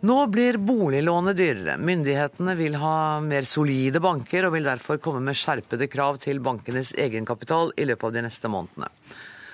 Nå 0.00 0.16
blir 0.32 0.56
boliglånet 0.56 1.36
dyrere. 1.36 1.74
Myndighetene 1.76 2.54
vil 2.56 2.78
ha 2.80 3.20
mer 3.20 3.44
solide 3.44 4.00
banker, 4.00 4.46
og 4.48 4.54
vil 4.54 4.64
derfor 4.64 5.00
komme 5.02 5.20
med 5.26 5.36
skjerpede 5.36 5.90
krav 5.92 6.16
til 6.22 6.40
bankenes 6.40 6.94
egenkapital 6.96 7.74
i 7.76 7.84
løpet 7.84 8.08
av 8.08 8.14
de 8.14 8.22
neste 8.24 8.48
månedene. 8.48 8.88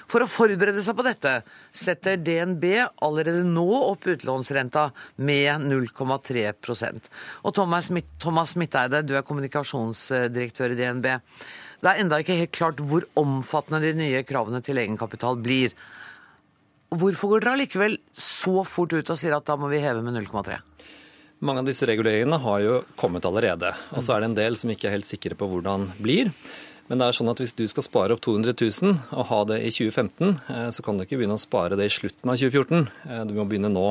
For 0.07 0.23
å 0.23 0.31
forberede 0.31 0.83
seg 0.85 0.95
på 0.99 1.05
dette 1.07 1.33
setter 1.75 2.21
DNB 2.23 2.65
allerede 3.03 3.43
nå 3.47 3.67
opp 3.91 4.07
utlånsrenta 4.07 4.89
med 5.19 5.67
0,3% 5.67 7.11
Og 7.43 7.55
Thomas, 7.57 7.91
Thomas 8.23 8.55
du 8.55 9.15
er 9.17 9.27
kommunikasjonsdirektør 9.27 10.77
i 10.77 10.79
DNB. 10.79 11.09
Det 11.83 11.91
er 11.91 12.03
enda 12.03 12.21
ikke 12.23 12.39
helt 12.39 12.55
klart 12.55 12.81
hvor 12.81 13.05
omfattende 13.19 13.83
de 13.83 13.95
nye 13.99 14.23
kravene 14.27 14.63
til 14.65 14.79
egenkapital 14.79 15.39
blir. 15.43 15.75
Hvorfor 16.95 17.35
går 17.35 17.43
dere 17.43 17.57
allikevel 17.59 17.99
så 18.15 18.63
fort 18.65 18.95
ut 18.95 19.11
og 19.11 19.19
sier 19.19 19.35
at 19.37 19.47
da 19.47 19.59
må 19.59 19.69
vi 19.73 19.83
heve 19.83 20.05
med 20.07 20.15
0,3? 20.23 20.61
Mange 21.45 21.61
av 21.61 21.67
disse 21.69 21.85
reguleringene 21.85 22.39
har 22.41 22.63
jo 22.65 22.77
kommet 22.97 23.27
allerede. 23.29 23.75
Og 23.93 24.01
så 24.01 24.15
er 24.15 24.23
det 24.23 24.31
en 24.31 24.39
del 24.39 24.57
som 24.57 24.71
ikke 24.73 24.89
er 24.89 24.97
helt 24.97 25.09
sikre 25.09 25.37
på 25.37 25.51
hvordan 25.51 25.91
blir. 26.01 26.31
Men 26.89 27.01
det 27.03 27.07
er 27.09 27.17
sånn 27.19 27.31
at 27.33 27.41
hvis 27.43 27.55
du 27.59 27.65
skal 27.69 27.83
spare 27.87 28.15
opp 28.15 28.21
200 28.23 28.55
000 28.55 28.95
og 29.19 29.25
ha 29.33 29.41
det 29.51 29.61
i 29.67 29.71
2015, 29.75 30.37
eh, 30.55 30.69
så 30.71 30.85
kan 30.87 30.97
du 30.99 31.05
ikke 31.07 31.19
begynne 31.19 31.35
å 31.39 31.43
spare 31.43 31.75
det 31.79 31.89
i 31.89 31.95
slutten 31.97 32.31
av 32.31 32.39
2014. 32.39 32.87
Eh, 33.11 33.25
Du 33.27 33.35
må 33.35 33.47
begynne 33.51 33.73
nå. 33.73 33.89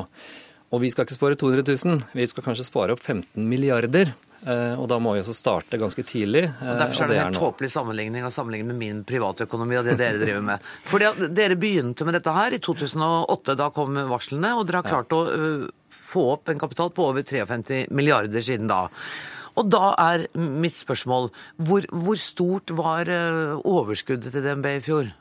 Og 0.74 0.82
vi 0.82 0.90
skal 0.92 1.06
ikke 1.06 1.16
spare 1.20 1.36
200 1.38 1.64
000, 1.86 2.00
vi 2.16 2.26
skal 2.28 2.44
kanskje 2.44 2.66
spare 2.68 2.96
opp 2.96 3.04
15 3.04 3.44
milliarder. 3.52 4.14
Eh, 4.46 4.74
Og 4.80 4.88
da 4.92 4.98
må 5.00 5.14
vi 5.16 5.22
også 5.24 5.36
starte 5.36 5.78
ganske 5.82 6.04
tidlig. 6.08 6.46
Og 6.62 6.80
Derfor 6.80 7.04
er 7.04 7.08
det 7.12 7.18
en 7.18 7.24
helt 7.26 7.36
nå. 7.38 7.44
tåpelig 7.44 7.72
sammenligning 7.76 8.26
å 8.28 8.32
sammenligne 8.34 8.68
med 8.72 8.80
min 8.80 9.04
privatøkonomi 9.04 9.78
og 9.80 9.86
det 9.92 9.98
dere 10.00 10.20
driver 10.22 10.42
med. 10.54 10.60
Fordi 10.92 11.06
at 11.12 11.22
Dere 11.36 11.56
begynte 11.60 12.06
med 12.08 12.14
dette 12.20 12.32
her 12.36 12.54
i 12.56 12.60
2008, 12.64 13.56
da 13.60 13.70
kom 13.76 13.96
varslene, 14.10 14.56
og 14.58 14.66
dere 14.68 14.82
har 14.84 14.90
klart 14.92 15.16
å 15.18 15.24
øh, 15.30 15.68
få 15.92 16.28
opp 16.36 16.50
en 16.50 16.60
kapital 16.62 16.92
på 16.96 17.10
over 17.12 17.24
53 17.28 17.88
milliarder 17.92 18.42
siden 18.46 18.68
da. 18.72 18.86
Og 19.56 19.70
da 19.72 19.94
er 20.02 20.26
mitt 20.36 20.78
spørsmål, 20.78 21.30
hvor, 21.58 21.86
hvor 21.92 22.20
stort 22.20 22.76
var 22.76 23.08
øh, 23.08 23.58
overskuddet 23.64 24.34
til 24.34 24.44
DNB 24.44 24.66
i 24.66 24.84
fjor? 24.84 25.14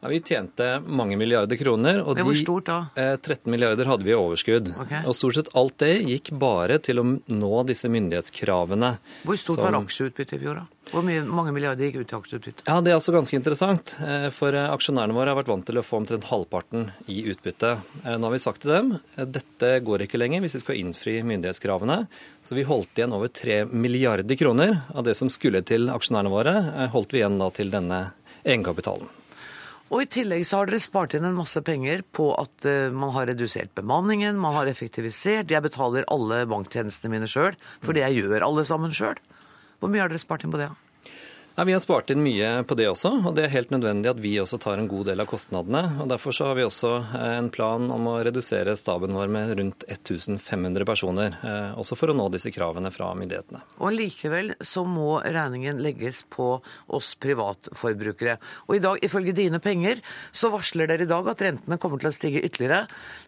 Ja, 0.00 0.08
vi 0.08 0.20
tjente 0.24 0.66
mange 0.88 1.16
milliarder 1.20 1.58
kroner. 1.60 1.98
Og 2.08 2.16
hvor 2.16 2.36
stort 2.38 2.64
da? 2.70 2.78
eh, 2.96 3.16
13 3.20 3.50
milliarder 3.52 3.84
hadde 3.84 4.02
vi 4.06 4.14
i 4.14 4.16
overskudd. 4.16 4.70
Okay. 4.80 5.02
Og 5.04 5.12
stort 5.14 5.34
sett 5.36 5.50
alt 5.54 5.76
det 5.82 5.90
gikk 6.08 6.30
bare 6.40 6.78
til 6.80 7.02
å 7.02 7.04
nå 7.28 7.50
disse 7.68 7.84
myndighetskravene. 7.92 8.94
Hvor 9.28 9.36
stort 9.36 9.56
som- 9.60 9.64
var 9.68 9.76
aksjeutbyttet 9.82 10.32
i 10.34 10.38
fjor, 10.38 10.54
da? 10.54 10.64
Hvor 10.90 11.04
mye, 11.04 11.20
mange 11.28 11.52
milliarder 11.52 11.84
gikk 11.84 12.00
ut 12.00 12.12
i 12.12 12.16
aksjeutbytte? 12.16 12.62
Ja, 12.66 12.80
Det 12.80 12.92
er 12.92 12.96
også 12.96 13.12
ganske 13.12 13.36
interessant. 13.36 13.94
eh, 14.00 14.30
For 14.30 14.54
eh, 14.54 14.70
aksjonærene 14.74 15.12
våre 15.12 15.34
har 15.34 15.36
vært 15.42 15.48
vant 15.52 15.66
til 15.66 15.76
å 15.76 15.84
få 15.84 16.00
omtrent 16.00 16.24
halvparten 16.24 16.90
i 17.06 17.22
utbytte. 17.34 17.82
Eh, 18.04 18.16
Nå 18.16 18.22
har 18.24 18.30
vi 18.32 18.38
sagt 18.38 18.62
til 18.62 18.70
dem 18.72 19.00
dette 19.16 19.84
går 19.84 20.00
ikke 20.08 20.18
lenger 20.18 20.40
hvis 20.40 20.54
vi 20.54 20.60
skal 20.60 20.76
innfri 20.76 21.22
myndighetskravene. 21.22 22.08
Så 22.42 22.54
vi 22.56 22.64
holdt 22.64 22.94
igjen 22.96 23.12
over 23.12 23.28
3 23.28 23.66
milliarder 23.70 24.34
kroner 24.38 24.82
av 24.94 25.04
det 25.04 25.14
som 25.14 25.28
skulle 25.28 25.62
til 25.62 25.88
aksjonærene 25.88 26.30
våre, 26.32 26.88
holdt 26.90 27.12
vi 27.12 27.18
igjen 27.20 27.38
da 27.38 27.50
til 27.50 27.68
denne 27.70 28.12
egenkapitalen. 28.46 29.06
Og 29.90 30.04
i 30.04 30.10
tillegg 30.10 30.44
så 30.46 30.60
har 30.60 30.70
dere 30.70 30.82
spart 30.82 31.16
inn 31.18 31.26
en 31.26 31.38
masse 31.38 31.58
penger 31.66 32.04
på 32.14 32.28
at 32.38 32.66
eh, 32.68 32.92
man 32.94 33.10
har 33.16 33.26
redusert 33.32 33.72
bemanningen, 33.74 34.38
man 34.38 34.54
har 34.54 34.70
effektivisert. 34.70 35.50
Jeg 35.50 35.64
betaler 35.64 36.06
alle 36.14 36.44
banktjenestene 36.50 37.10
mine 37.16 37.30
sjøl, 37.30 37.58
fordi 37.82 38.04
jeg 38.04 38.22
gjør 38.22 38.46
alle 38.46 38.64
sammen 38.68 38.94
sjøl. 38.94 39.18
Hvor 39.82 39.90
mye 39.90 40.04
har 40.04 40.12
dere 40.12 40.22
spart 40.22 40.46
inn 40.46 40.54
på 40.54 40.60
det? 40.62 40.70
da? 40.70 40.89
Ja, 41.60 41.64
Vi 41.64 41.72
har 41.72 41.80
spart 41.80 42.08
inn 42.10 42.22
mye 42.24 42.62
på 42.64 42.72
det 42.72 42.86
også, 42.88 43.10
og 43.28 43.34
det 43.36 43.42
er 43.44 43.50
helt 43.52 43.68
nødvendig 43.74 44.08
at 44.08 44.20
vi 44.24 44.30
også 44.40 44.56
tar 44.56 44.80
en 44.80 44.86
god 44.88 45.10
del 45.10 45.20
av 45.20 45.26
kostnadene. 45.28 45.82
og 46.00 46.08
Derfor 46.08 46.32
så 46.32 46.46
har 46.48 46.56
vi 46.56 46.64
også 46.64 46.92
eh, 47.18 47.34
en 47.36 47.50
plan 47.52 47.84
om 47.92 48.08
å 48.08 48.14
redusere 48.24 48.72
staben 48.80 49.12
vår 49.12 49.28
med 49.28 49.52
rundt 49.58 49.84
1500 49.84 50.88
personer. 50.88 51.36
eh, 51.44 51.76
Også 51.76 52.00
for 52.00 52.08
å 52.08 52.16
nå 52.16 52.30
disse 52.32 52.48
kravene 52.48 52.88
fra 52.88 53.10
myndighetene. 53.12 53.60
Og 53.76 53.92
likevel 53.92 54.54
så 54.64 54.86
må 54.88 55.20
regningen 55.20 55.84
legges 55.84 56.24
på 56.32 56.48
oss 56.88 57.12
privatforbrukere. 57.20 58.40
Og 58.70 58.78
i 58.80 58.84
dag, 58.88 59.04
ifølge 59.04 59.36
dine 59.36 59.60
penger, 59.60 60.00
så 60.32 60.48
varsler 60.48 60.88
dere 60.88 61.04
i 61.04 61.12
dag 61.12 61.28
at 61.28 61.44
rentene 61.44 61.76
kommer 61.76 62.00
til 62.00 62.08
å 62.08 62.16
stige 62.22 62.40
ytterligere 62.40 62.86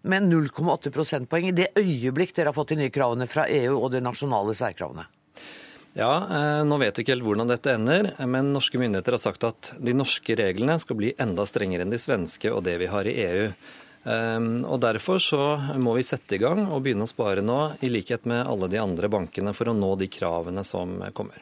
med 0.09 0.33
0,8 0.33 0.89
prosentpoeng 0.89 1.53
i 1.53 1.59
det 1.61 1.75
øyeblikk 1.77 2.33
dere 2.33 2.49
har 2.49 2.57
fått 2.57 2.73
de 2.73 2.81
nye 2.81 2.97
kravene 2.97 3.29
fra 3.29 3.45
EU 3.45 3.77
og 3.77 3.91
de 3.93 4.01
nasjonale 4.01 4.57
særkravene. 4.57 5.05
Ja, 5.99 6.13
eh, 6.25 6.65
Nå 6.65 6.79
vet 6.81 6.97
vi 6.97 7.05
ikke 7.05 7.13
helt 7.17 7.27
hvordan 7.27 7.51
dette 7.51 7.75
ender, 7.77 8.11
men 8.25 8.53
norske 8.55 8.81
myndigheter 8.81 9.19
har 9.19 9.23
sagt 9.23 9.45
at 9.45 9.73
de 9.77 9.93
norske 9.97 10.37
reglene 10.39 10.79
skal 10.81 10.99
bli 10.99 11.13
enda 11.21 11.45
strengere 11.49 11.85
enn 11.85 11.93
de 11.93 12.01
svenske 12.01 12.53
og 12.53 12.65
det 12.69 12.79
vi 12.81 12.89
har 12.93 13.09
i 13.09 13.17
EU. 13.27 13.49
Um, 14.03 14.65
og 14.67 14.81
Derfor 14.83 15.21
så 15.23 15.45
må 15.79 15.95
vi 15.95 16.03
sette 16.03 16.35
i 16.35 16.41
gang 16.43 16.65
og 16.65 16.83
begynne 16.83 17.07
å 17.07 17.11
spare 17.11 17.45
nå, 17.45 17.59
i 17.87 17.91
likhet 17.93 18.27
med 18.27 18.49
alle 18.51 18.67
de 18.73 18.81
andre 18.83 19.13
bankene, 19.13 19.55
for 19.55 19.71
å 19.71 19.77
nå 19.79 19.93
de 20.01 20.09
kravene 20.11 20.65
som 20.67 20.97
kommer. 21.15 21.39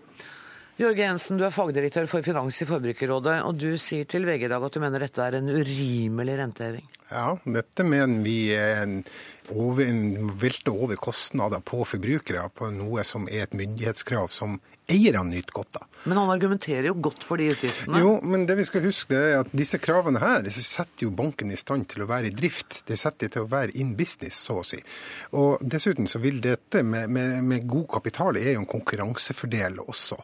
Jørge 0.81 1.03
Jensen, 1.05 1.37
du 1.37 1.45
er 1.45 1.53
fagdirektør 1.53 2.07
for 2.09 2.25
finans 2.25 2.57
i 2.65 2.67
Forbrukerrådet, 2.69 3.35
og 3.45 3.59
du 3.61 3.75
sier 3.81 4.07
til 4.09 4.25
VG 4.25 4.47
i 4.47 4.49
dag 4.49 4.65
at 4.65 4.77
du 4.77 4.81
mener 4.81 5.03
dette 5.05 5.25
er 5.25 5.37
en 5.37 5.51
urimelig 5.53 6.37
renteheving. 6.39 6.87
Ja, 7.11 7.35
dette 7.45 7.85
mener 7.85 8.23
vi 8.25 8.39
er 8.57 8.81
en, 8.87 8.95
over, 9.51 9.87
velte 10.41 10.73
over 10.73 10.99
kostnader 11.01 11.63
på 11.65 11.85
forbrukere 11.89 12.49
på 12.55 12.71
noe 12.75 13.05
som 13.07 13.29
er 13.31 13.47
et 13.47 13.57
myndighetskrav 13.57 14.31
som 14.35 14.59
eierne 14.91 15.31
nyter 15.31 15.55
godt 15.55 15.79
av. 15.81 15.87
Men 16.05 16.19
han 16.19 16.33
argumenterer 16.33 16.89
jo 16.89 16.97
godt 17.05 17.25
for 17.27 17.41
de 17.41 17.51
utgiftene. 17.53 18.01
Jo, 18.03 18.17
men 18.27 18.47
det 18.49 18.57
vi 18.59 18.67
skal 18.67 18.85
huske 18.87 19.15
det 19.15 19.21
er 19.21 19.41
at 19.45 19.53
disse 19.57 19.79
kravene 19.83 20.23
her 20.23 20.45
disse 20.47 20.65
setter 20.67 21.07
jo 21.07 21.15
banken 21.15 21.53
i 21.53 21.59
stand 21.61 21.89
til 21.93 22.05
å 22.05 22.11
være 22.11 22.31
i 22.31 22.35
drift. 22.35 22.83
Det 22.89 22.99
setter 22.99 23.27
de 23.29 23.35
til 23.37 23.47
å 23.47 23.51
være 23.51 23.77
in 23.81 23.95
business, 23.99 24.41
så 24.47 24.61
å 24.61 24.67
si. 24.67 24.81
Og 25.39 25.63
dessuten 25.63 26.11
så 26.11 26.23
vil 26.23 26.41
dette 26.45 26.83
med, 26.87 27.11
med, 27.13 27.41
med 27.47 27.69
god 27.71 27.89
kapital 27.99 28.41
er 28.41 28.55
jo 28.55 28.65
en 28.65 28.71
konkurransefordel 28.71 29.83
også. 29.87 30.19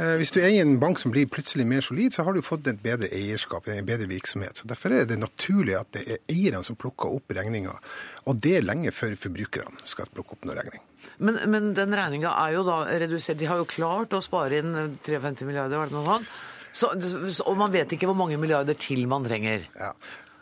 Eh, 0.00 0.14
hvis 0.16 0.32
du 0.32 0.38
eier 0.40 0.64
en 0.64 0.78
bank 0.80 1.00
som 1.00 1.12
blir 1.12 1.28
plutselig 1.28 1.66
mer 1.68 1.84
solid, 1.84 2.14
så 2.14 2.24
har 2.24 2.32
du 2.32 2.40
fått 2.44 2.68
et 2.70 2.80
bedre 2.80 3.10
eierskap, 3.12 3.68
en 3.68 3.88
bedre 3.88 4.08
virksomhet. 4.08 4.62
Så 4.62 4.68
Derfor 4.70 4.94
er 4.96 5.04
det 5.08 5.18
naturlig 5.20 5.76
at 5.76 5.90
det 5.96 6.06
er 6.06 6.22
eierne 6.32 6.62
som 6.64 6.78
plukker 6.80 7.12
opp 7.12 7.34
regninga, 7.36 7.74
og 8.24 8.40
det 8.40 8.56
er 8.58 8.64
lenge 8.64 8.94
før 8.96 9.18
forbrukerne 9.20 9.84
skal 9.84 10.08
plukke 10.14 10.38
opp 10.38 10.48
noen 10.48 10.62
regning. 10.62 10.86
Men, 11.18 11.38
men 11.50 11.70
den 11.76 11.92
regninga 11.98 12.32
er 12.46 12.56
jo 12.56 12.64
da 12.66 12.82
redusert. 12.88 13.40
De 13.40 13.50
har 13.50 13.60
jo 13.60 13.68
klart 13.68 14.14
å 14.16 14.22
spare 14.24 14.62
inn 14.62 14.96
53 15.04 15.48
milliarder, 15.48 15.76
var 15.82 15.90
det 15.90 15.98
noe 15.98 16.08
sånt? 16.08 16.34
Så, 16.72 16.88
og 17.44 17.58
man 17.60 17.72
vet 17.74 17.90
ikke 17.92 18.08
hvor 18.08 18.16
mange 18.16 18.38
milliarder 18.40 18.78
til 18.80 19.04
man 19.10 19.26
trenger. 19.26 19.66
Ja. 19.76 19.92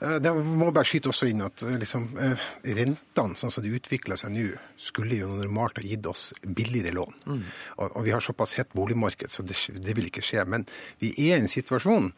Eh, 0.01 0.17
det 0.23 0.33
må 0.33 0.71
bare 0.71 0.89
skyte 0.89 1.11
også 1.13 1.29
inn 1.31 1.45
at 1.45 1.65
liksom, 1.65 2.09
rentene 2.65 3.39
sånn 3.39 3.53
som 3.53 3.65
de 3.65 3.75
utvikler 3.77 4.21
seg 4.21 4.33
nå, 4.35 4.47
skulle 4.81 5.21
jo 5.21 5.33
normalt 5.35 5.81
ha 5.81 5.85
gitt 5.85 6.09
oss 6.11 6.31
billigere 6.43 6.95
lån. 6.97 7.21
Mm. 7.27 7.43
Og, 7.77 7.85
og, 7.89 8.01
vi 8.07 8.15
har 8.15 8.25
såpass 8.25 8.57
hett 8.61 8.73
boligmarked, 8.77 9.33
så 9.33 9.45
det, 9.47 9.59
det, 9.77 9.97
vil 9.97 10.09
ikke 10.11 10.25
skje. 10.25 10.47
Men 10.49 10.67
vi 11.03 11.13
er 11.27 11.37
i 11.37 11.43
en 11.43 11.51
situasjon 11.51 12.11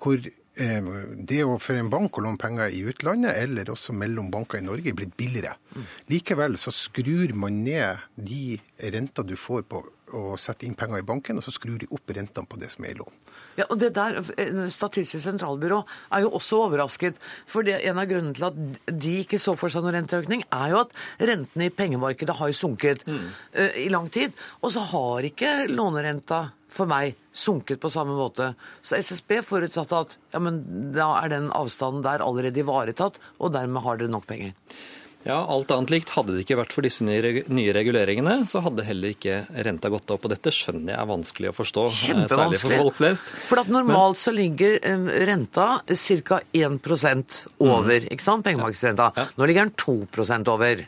hvor 0.00 0.20
eh, 0.20 0.90
det 1.16 1.40
å 1.44 1.56
for 1.60 1.80
en 1.80 1.92
bank 1.92 2.18
å 2.18 2.24
låne 2.24 2.40
penger 2.40 2.72
i 2.76 2.82
utlandet, 2.92 3.36
eller 3.40 3.72
også 3.72 3.96
mellom 3.96 4.30
banker 4.32 4.60
i 4.60 4.66
Norge, 4.66 4.92
er 4.92 4.98
blitt 4.98 5.16
billigere. 5.18 5.56
Mm. 5.76 5.88
Likevel 6.12 6.60
så 6.60 6.72
skrur 6.74 7.34
man 7.36 7.62
ned 7.64 8.04
de 8.16 8.58
renter 8.92 9.26
du 9.26 9.36
får 9.38 9.64
på 9.70 9.84
å 10.16 10.34
sette 10.40 10.66
inn 10.66 10.76
penger 10.78 11.02
i 11.02 11.06
banken, 11.06 11.38
og 11.38 11.46
så 11.46 11.54
skrur 11.54 11.78
de 11.80 11.88
opp 11.94 12.12
rentene 12.16 12.48
på 12.48 12.58
det 12.60 12.72
som 12.72 12.84
er 12.84 12.94
i 12.94 13.00
lån. 13.00 13.20
Ja, 13.60 13.66
og 13.68 13.80
det 13.82 13.92
der, 13.96 14.20
Statistisk 14.72 15.24
sentralbyrå 15.24 15.82
er 16.14 16.24
jo 16.24 16.32
også 16.38 16.62
overrasket. 16.66 17.18
For 17.50 17.66
det, 17.66 17.80
en 17.84 18.00
av 18.00 18.08
grunnene 18.08 18.36
til 18.36 18.48
at 18.48 18.94
de 19.04 19.16
ikke 19.24 19.40
så 19.42 19.56
for 19.58 19.72
seg 19.72 19.84
noen 19.84 19.98
renteøkning, 19.98 20.46
er 20.48 20.72
jo 20.72 20.84
at 20.84 20.94
rentene 21.30 21.68
i 21.68 21.74
pengemarkedet 21.74 22.38
har 22.38 22.54
sunket 22.56 23.04
mm. 23.08 23.26
uh, 23.58 23.76
i 23.84 23.90
lang 23.92 24.08
tid. 24.12 24.36
Og 24.64 24.72
så 24.74 24.86
har 24.92 25.28
ikke 25.28 25.52
lånerenta 25.70 26.46
for 26.70 26.90
meg 26.90 27.18
sunket 27.34 27.80
på 27.82 27.90
samme 27.92 28.14
måte. 28.16 28.52
Så 28.82 29.00
SSB 29.00 29.40
forutsatte 29.46 30.04
at 30.06 30.16
ja, 30.32 30.40
men 30.42 30.62
da 30.94 31.12
er 31.20 31.34
den 31.34 31.50
avstanden 31.56 32.04
der 32.06 32.24
allerede 32.24 32.62
ivaretatt, 32.62 33.18
og 33.42 33.52
dermed 33.56 33.84
har 33.84 34.00
dere 34.00 34.12
nok 34.12 34.28
penger. 34.30 34.54
Ja, 35.22 35.46
Alt 35.52 35.70
annet 35.74 35.90
likt. 35.92 36.12
Hadde 36.16 36.32
det 36.32 36.46
ikke 36.46 36.56
vært 36.62 36.72
for 36.72 36.86
disse 36.86 37.04
nye 37.04 37.74
reguleringene, 37.76 38.38
så 38.48 38.62
hadde 38.64 38.86
heller 38.86 39.12
ikke 39.12 39.42
renta 39.66 39.90
gått 39.92 40.08
opp. 40.14 40.24
Og 40.24 40.32
dette 40.32 40.52
skjønner 40.54 40.94
jeg 40.94 41.00
er 41.02 41.10
vanskelig 41.10 41.50
å 41.50 41.56
forstå, 41.56 41.84
eh, 41.90 42.22
særlig 42.30 42.62
for 42.62 42.76
folk 42.84 42.96
flest. 43.02 43.34
For 43.50 43.60
normalt 43.68 44.16
Men, 44.16 44.22
så 44.22 44.32
ligger 44.32 44.78
renta 45.28 45.68
ca. 45.84 46.40
1 46.56 46.80
over, 47.60 48.00
mm. 48.00 48.08
ikke 48.14 48.24
sant, 48.24 48.46
pengemarkedsrenta. 48.46 49.12
Ja. 49.16 49.26
Nå 49.36 49.50
ligger 49.50 49.68
den 49.68 49.76
2% 49.76 50.48
over. 50.48 50.86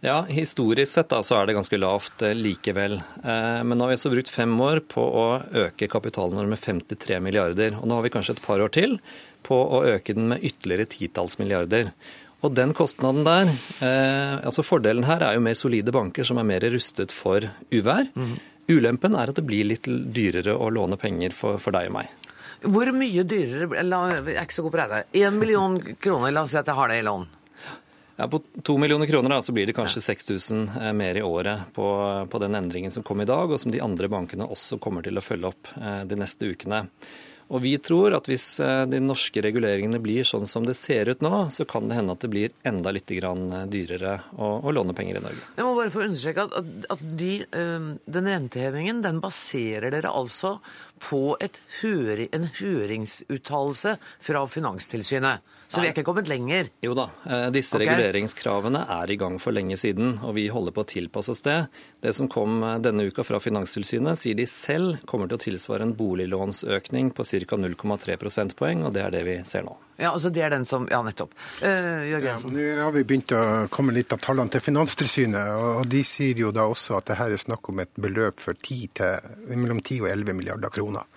Ja, 0.00 0.20
historisk 0.30 0.92
sett 0.92 1.08
da, 1.10 1.24
så 1.26 1.40
er 1.40 1.48
det 1.48 1.56
ganske 1.56 1.78
lavt 1.80 2.22
eh, 2.22 2.36
likevel. 2.38 3.00
Eh, 3.02 3.58
men 3.66 3.74
nå 3.74 3.82
har 3.82 3.90
vi 3.90 3.98
altså 3.98 4.12
brukt 4.12 4.30
fem 4.30 4.54
år 4.62 4.84
på 4.86 5.02
å 5.02 5.26
øke 5.66 5.90
kapitalen 5.90 6.38
vår 6.38 6.52
med 6.52 6.62
53 6.62 7.18
milliarder. 7.24 7.74
Og 7.80 7.90
nå 7.90 7.98
har 7.98 8.06
vi 8.06 8.14
kanskje 8.14 8.36
et 8.36 8.44
par 8.44 8.62
år 8.62 8.70
til 8.78 9.00
på 9.42 9.58
å 9.58 9.82
øke 9.90 10.14
den 10.14 10.30
med 10.30 10.46
ytterligere 10.46 10.86
titalls 10.92 11.40
milliarder. 11.42 11.90
Og 12.46 12.54
den 12.54 12.70
kostnaden 12.76 13.24
der, 13.26 13.50
eh, 13.82 14.34
altså 14.46 14.62
Fordelen 14.62 15.08
her 15.08 15.24
er 15.26 15.34
jo 15.34 15.42
mer 15.42 15.58
solide 15.58 15.94
banker 15.94 16.26
som 16.26 16.38
er 16.38 16.46
mer 16.46 16.62
rustet 16.70 17.14
for 17.14 17.42
uvær. 17.74 18.06
Mm. 18.14 18.36
Ulempen 18.68 19.16
er 19.18 19.32
at 19.32 19.40
det 19.40 19.46
blir 19.48 19.66
litt 19.66 19.88
dyrere 19.88 20.54
å 20.54 20.68
låne 20.70 20.98
penger 21.00 21.34
for, 21.34 21.58
for 21.58 21.74
deg 21.74 21.88
og 21.90 21.96
meg. 21.98 22.12
Hvor 22.58 22.90
mye 22.90 23.22
dyrere 23.22 23.68
Jeg 23.70 24.34
er 24.34 24.42
ikke 24.42 24.54
så 24.54 24.62
god 24.66 24.74
på 24.74 24.80
regne. 24.80 25.02
Én 25.14 25.38
million 25.38 25.78
kroner, 25.98 26.32
la 26.34 26.42
oss 26.42 26.54
si 26.54 26.58
at 26.60 26.66
jeg 26.66 26.78
har 26.78 26.90
det 26.90 27.00
i 27.00 27.06
lån. 27.06 27.26
Ja, 28.18 28.26
På 28.26 28.40
to 28.62 28.74
millioner 28.78 29.06
kroner 29.06 29.30
da, 29.30 29.42
så 29.42 29.52
blir 29.54 29.66
det 29.66 29.76
kanskje 29.76 30.02
6000 30.02 30.70
eh, 30.82 30.92
mer 30.92 31.14
i 31.14 31.22
året 31.22 31.70
på, 31.74 31.86
på, 32.30 32.38
den 32.42 32.54
endringen 32.58 32.90
som 32.90 33.04
kom 33.06 33.22
i 33.22 33.28
dag, 33.30 33.50
og 33.50 33.60
som 33.62 33.70
de 33.70 33.82
andre 33.82 34.10
bankene 34.10 34.46
også 34.46 34.80
kommer 34.82 35.06
til 35.06 35.18
å 35.18 35.22
følge 35.22 35.52
opp 35.52 35.70
eh, 35.78 36.02
de 36.10 36.18
neste 36.18 36.50
ukene. 36.50 36.82
Og 37.48 37.62
vi 37.64 37.72
tror 37.80 38.12
at 38.16 38.28
hvis 38.28 38.46
eh, 38.60 38.82
de 38.90 39.00
norske 39.00 39.40
reguleringene 39.44 40.00
blir 40.04 40.26
sånn 40.28 40.46
som 40.48 40.66
det 40.68 40.76
ser 40.76 41.08
ut 41.08 41.22
nå, 41.24 41.48
så 41.54 41.64
kan 41.68 41.88
det 41.88 41.96
hende 41.96 42.12
at 42.12 42.24
det 42.24 42.30
blir 42.32 42.52
enda 42.68 42.92
litt 42.92 43.10
eh, 43.14 43.62
dyrere 43.72 44.18
å, 44.36 44.50
å 44.60 44.74
låne 44.74 44.96
penger 44.96 45.20
i 45.20 45.24
Norge. 45.24 45.46
Jeg 45.56 45.64
må 45.66 45.72
bare 45.78 45.92
få 45.94 46.04
understreke 46.04 46.44
at, 46.44 46.72
at 46.92 47.04
de, 47.20 47.32
eh, 47.48 47.88
den 48.18 48.32
rentehevingen 48.34 49.00
den 49.04 49.22
baserer 49.24 49.94
dere 49.94 50.12
altså 50.12 50.58
på 51.00 51.38
høring, 51.80 52.28
en 52.36 52.50
høringsuttalelse 52.58 53.96
fra 54.28 54.44
Finanstilsynet. 54.50 55.56
Så 55.68 55.82
vi 55.82 55.88
er 55.90 55.92
ikke 55.92 56.06
kommet 56.08 56.30
lenger? 56.30 56.70
Jo 56.80 56.94
da. 56.96 57.10
Disse 57.52 57.76
okay. 57.76 57.84
reguleringskravene 57.84 58.86
er 58.94 59.10
i 59.12 59.18
gang 59.20 59.36
for 59.42 59.52
lenge 59.52 59.76
siden, 59.76 60.14
og 60.24 60.32
vi 60.38 60.46
holder 60.52 60.72
på 60.72 60.84
å 60.84 60.88
tilpasse 60.88 61.34
oss 61.34 61.44
det. 61.44 61.58
Det 62.00 62.14
som 62.16 62.30
kom 62.32 62.62
denne 62.84 63.04
uka 63.10 63.24
fra 63.26 63.40
Finanstilsynet, 63.42 64.16
sier 64.16 64.38
de 64.38 64.48
selv 64.48 65.02
kommer 65.10 65.28
til 65.28 65.36
å 65.36 65.44
tilsvare 65.44 65.84
en 65.84 65.92
boliglånsøkning 65.98 67.12
på 67.12 67.28
ca. 67.28 67.60
0,3 67.68 68.16
prosentpoeng, 68.24 68.88
og 68.88 68.96
det 68.96 69.04
er 69.04 69.14
det 69.18 69.26
vi 69.28 69.36
ser 69.44 69.68
nå. 69.68 69.76
Ja, 69.98 70.12
altså 70.12 70.30
det 70.30 70.44
er 70.46 70.52
den 70.54 70.64
som 70.68 70.86
Ja, 70.90 71.00
nettopp. 71.02 71.32
Uh, 71.58 72.06
ja, 72.06 72.20
nå 72.22 72.66
har 72.78 72.92
vi 72.94 73.02
begynt 73.02 73.32
å 73.34 73.42
komme 73.74 73.94
litt 73.96 74.12
av 74.14 74.20
tallene 74.22 74.52
til 74.54 74.62
Finanstilsynet, 74.62 75.50
og 75.58 75.88
de 75.90 76.04
sier 76.06 76.38
jo 76.38 76.52
da 76.54 76.68
også 76.70 77.00
at 77.00 77.10
det 77.10 77.18
her 77.18 77.34
er 77.34 77.42
snakk 77.42 77.66
om 77.72 77.82
et 77.82 77.90
beløp 77.98 78.38
for 78.42 78.54
10 78.54 78.94
til, 79.00 79.26
mellom 79.50 79.82
10 79.82 80.04
og 80.04 80.12
11 80.12 80.38
milliarder 80.38 80.70
kroner. 80.74 81.08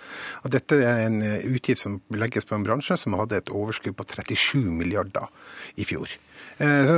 Og 0.42 0.56
dette 0.58 0.82
er 0.82 1.06
en 1.06 1.22
eh, 1.22 1.46
utgift 1.46 1.84
som 1.84 2.00
legges 2.18 2.50
på 2.50 2.58
en 2.58 2.66
bransje 2.66 2.98
som 2.98 3.20
hadde 3.20 3.38
et 3.38 3.54
overskudd 3.54 3.96
på 4.00 4.08
37 4.10 4.66
milliarder 4.74 5.30
i 5.78 5.86
fjor. 5.86 6.18
Eh, 6.62 6.92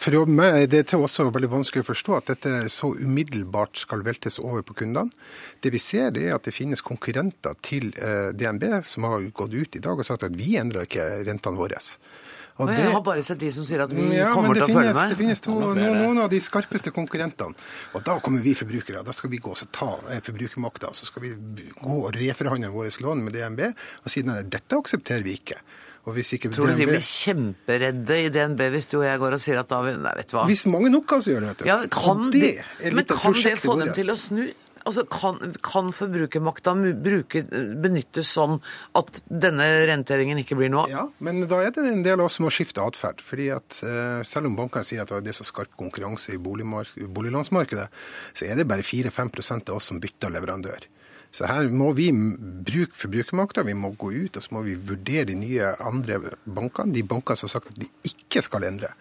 for 0.00 0.30
meg 0.30 0.62
er 0.62 0.68
det 0.72 0.96
også 0.96 1.26
veldig 1.34 1.50
vanskelig 1.52 1.84
å 1.84 1.88
forstå 1.90 2.16
at 2.16 2.30
dette 2.32 2.52
så 2.72 2.92
umiddelbart 2.96 3.82
skal 3.82 4.04
veltes 4.06 4.38
over 4.40 4.64
på 4.64 4.76
kundene. 4.78 5.12
Det 5.60 5.72
vi 5.74 5.80
ser, 5.82 6.16
er 6.16 6.36
at 6.36 6.48
det 6.48 6.54
finnes 6.56 6.84
konkurrenter 6.84 7.58
til 7.64 7.90
eh, 7.98 8.30
DNB 8.32 8.80
som 8.88 9.08
har 9.10 9.26
gått 9.36 9.52
ut 9.52 9.76
i 9.76 9.82
dag 9.84 9.98
og 9.98 10.08
sagt 10.08 10.24
at 10.28 10.38
vi 10.38 10.56
endrer 10.60 10.88
ikke 10.88 11.08
rentene 11.26 11.60
våre. 11.60 11.80
Og 12.60 12.68
det, 12.68 12.76
jeg 12.78 12.92
har 12.92 13.04
bare 13.04 13.22
sett 13.24 13.40
de 13.40 13.48
som 13.52 13.64
sier 13.64 13.80
at 13.84 13.92
vi 13.96 14.04
ja, 14.12 14.28
kommer 14.32 14.56
til 14.56 14.66
å 14.66 14.68
følge 14.68 14.92
med. 14.92 15.12
Det 15.14 15.18
finnes 15.18 15.40
to, 15.44 15.54
noen, 15.56 15.80
noen, 15.96 16.20
av 16.24 16.32
de 16.32 16.40
skarpeste 16.44 16.92
konkurrentene. 16.94 17.56
Og 17.96 18.04
da 18.04 18.18
kommer 18.24 18.44
vi 18.44 18.52
forbrukere. 18.56 19.04
Da 19.06 19.14
skal 19.16 19.32
vi 19.32 19.40
gå 19.42 19.52
og 19.52 19.72
ta 19.72 19.94
eh, 20.12 20.20
forbrukermakta. 20.24 20.92
Så 20.96 21.08
skal 21.08 21.26
vi 21.26 21.32
gå 21.76 22.00
og 22.00 22.12
reforhandle 22.16 22.72
våre 22.72 22.92
lån 23.04 23.24
med 23.24 23.36
DNB 23.36 23.64
og 23.72 24.12
si 24.12 24.24
at 24.24 24.52
dette 24.52 24.80
aksepterer 24.84 25.24
vi 25.26 25.36
ikke. 25.40 25.60
Tror 26.02 26.72
du 26.72 26.80
de 26.80 26.86
blir 26.88 27.04
kjemperedde 27.06 28.16
i 28.24 28.30
DNB 28.34 28.64
hvis 28.74 28.88
du 28.90 28.96
og 28.98 29.06
jeg 29.06 29.20
går 29.22 29.36
og 29.36 29.42
sier 29.44 29.60
at 29.60 29.70
da 29.70 29.78
Nei, 29.86 30.14
vet 30.18 30.32
du 30.32 30.34
hva. 30.34 30.48
Hvis 30.50 30.64
mange 30.70 30.90
nok 30.90 31.14
altså 31.14 31.30
gjør 31.30 31.44
det, 31.44 31.52
vet 31.52 31.62
du. 31.62 31.68
Ja, 31.70 31.78
kan 31.94 32.26
det, 32.34 32.50
men 32.90 33.06
kan 33.06 33.38
det 33.38 33.54
få 33.62 33.78
dem 33.78 33.94
til 33.94 34.10
å 34.10 34.18
snu? 34.18 34.42
Altså, 34.82 35.04
Kan, 35.06 35.36
kan 35.62 35.92
forbrukermakta 35.94 36.72
benyttes 36.74 38.32
sånn 38.34 38.56
at 38.98 39.20
denne 39.30 39.66
rentehevingen 39.86 40.40
ikke 40.42 40.58
blir 40.58 40.72
noe 40.72 40.88
av? 40.88 40.90
Ja, 40.90 41.04
men 41.22 41.44
da 41.46 41.60
er 41.62 41.70
det 41.76 41.84
en 41.86 42.02
del 42.02 42.18
av 42.18 42.26
oss 42.26 42.40
som 42.40 42.48
må 42.48 42.50
skifte 42.54 42.82
atferd. 42.82 43.22
fordi 43.22 43.52
at 43.54 43.78
uh, 43.86 44.22
Selv 44.26 44.50
om 44.50 44.56
bankene 44.58 44.86
sier 44.86 45.04
at 45.04 45.14
det 45.22 45.30
er 45.30 45.38
så 45.38 45.46
skarp 45.46 45.76
konkurranse 45.78 46.34
i 46.34 46.40
boliglånsmarkedet, 46.42 47.86
så 48.34 48.48
er 48.48 48.58
det 48.58 48.66
bare 48.66 48.82
4-5% 48.82 49.70
av 49.70 49.78
oss 49.78 49.92
som 49.92 50.02
bytter 50.02 50.34
leverandør. 50.34 50.88
Så 51.32 51.48
her 51.48 51.70
må 51.72 51.92
vi 51.96 52.10
bruke 52.12 52.92
forbrukermakta, 52.96 53.64
vi 53.64 53.76
må 53.78 53.94
gå 53.96 54.12
ut 54.12 54.36
og 54.36 54.44
så 54.44 54.52
må 54.52 54.66
vi 54.66 54.76
vurdere 54.76 55.30
de 55.30 55.38
nye 55.40 55.72
andre 55.80 56.20
bankene. 56.44 56.92
De 56.92 57.04
bankene 57.08 57.40
som 57.40 57.48
har 57.48 57.56
sagt 57.56 57.72
at 57.72 57.80
de 57.80 57.88
ikke 58.12 58.44
skal 58.44 58.68
endre. 58.68 58.92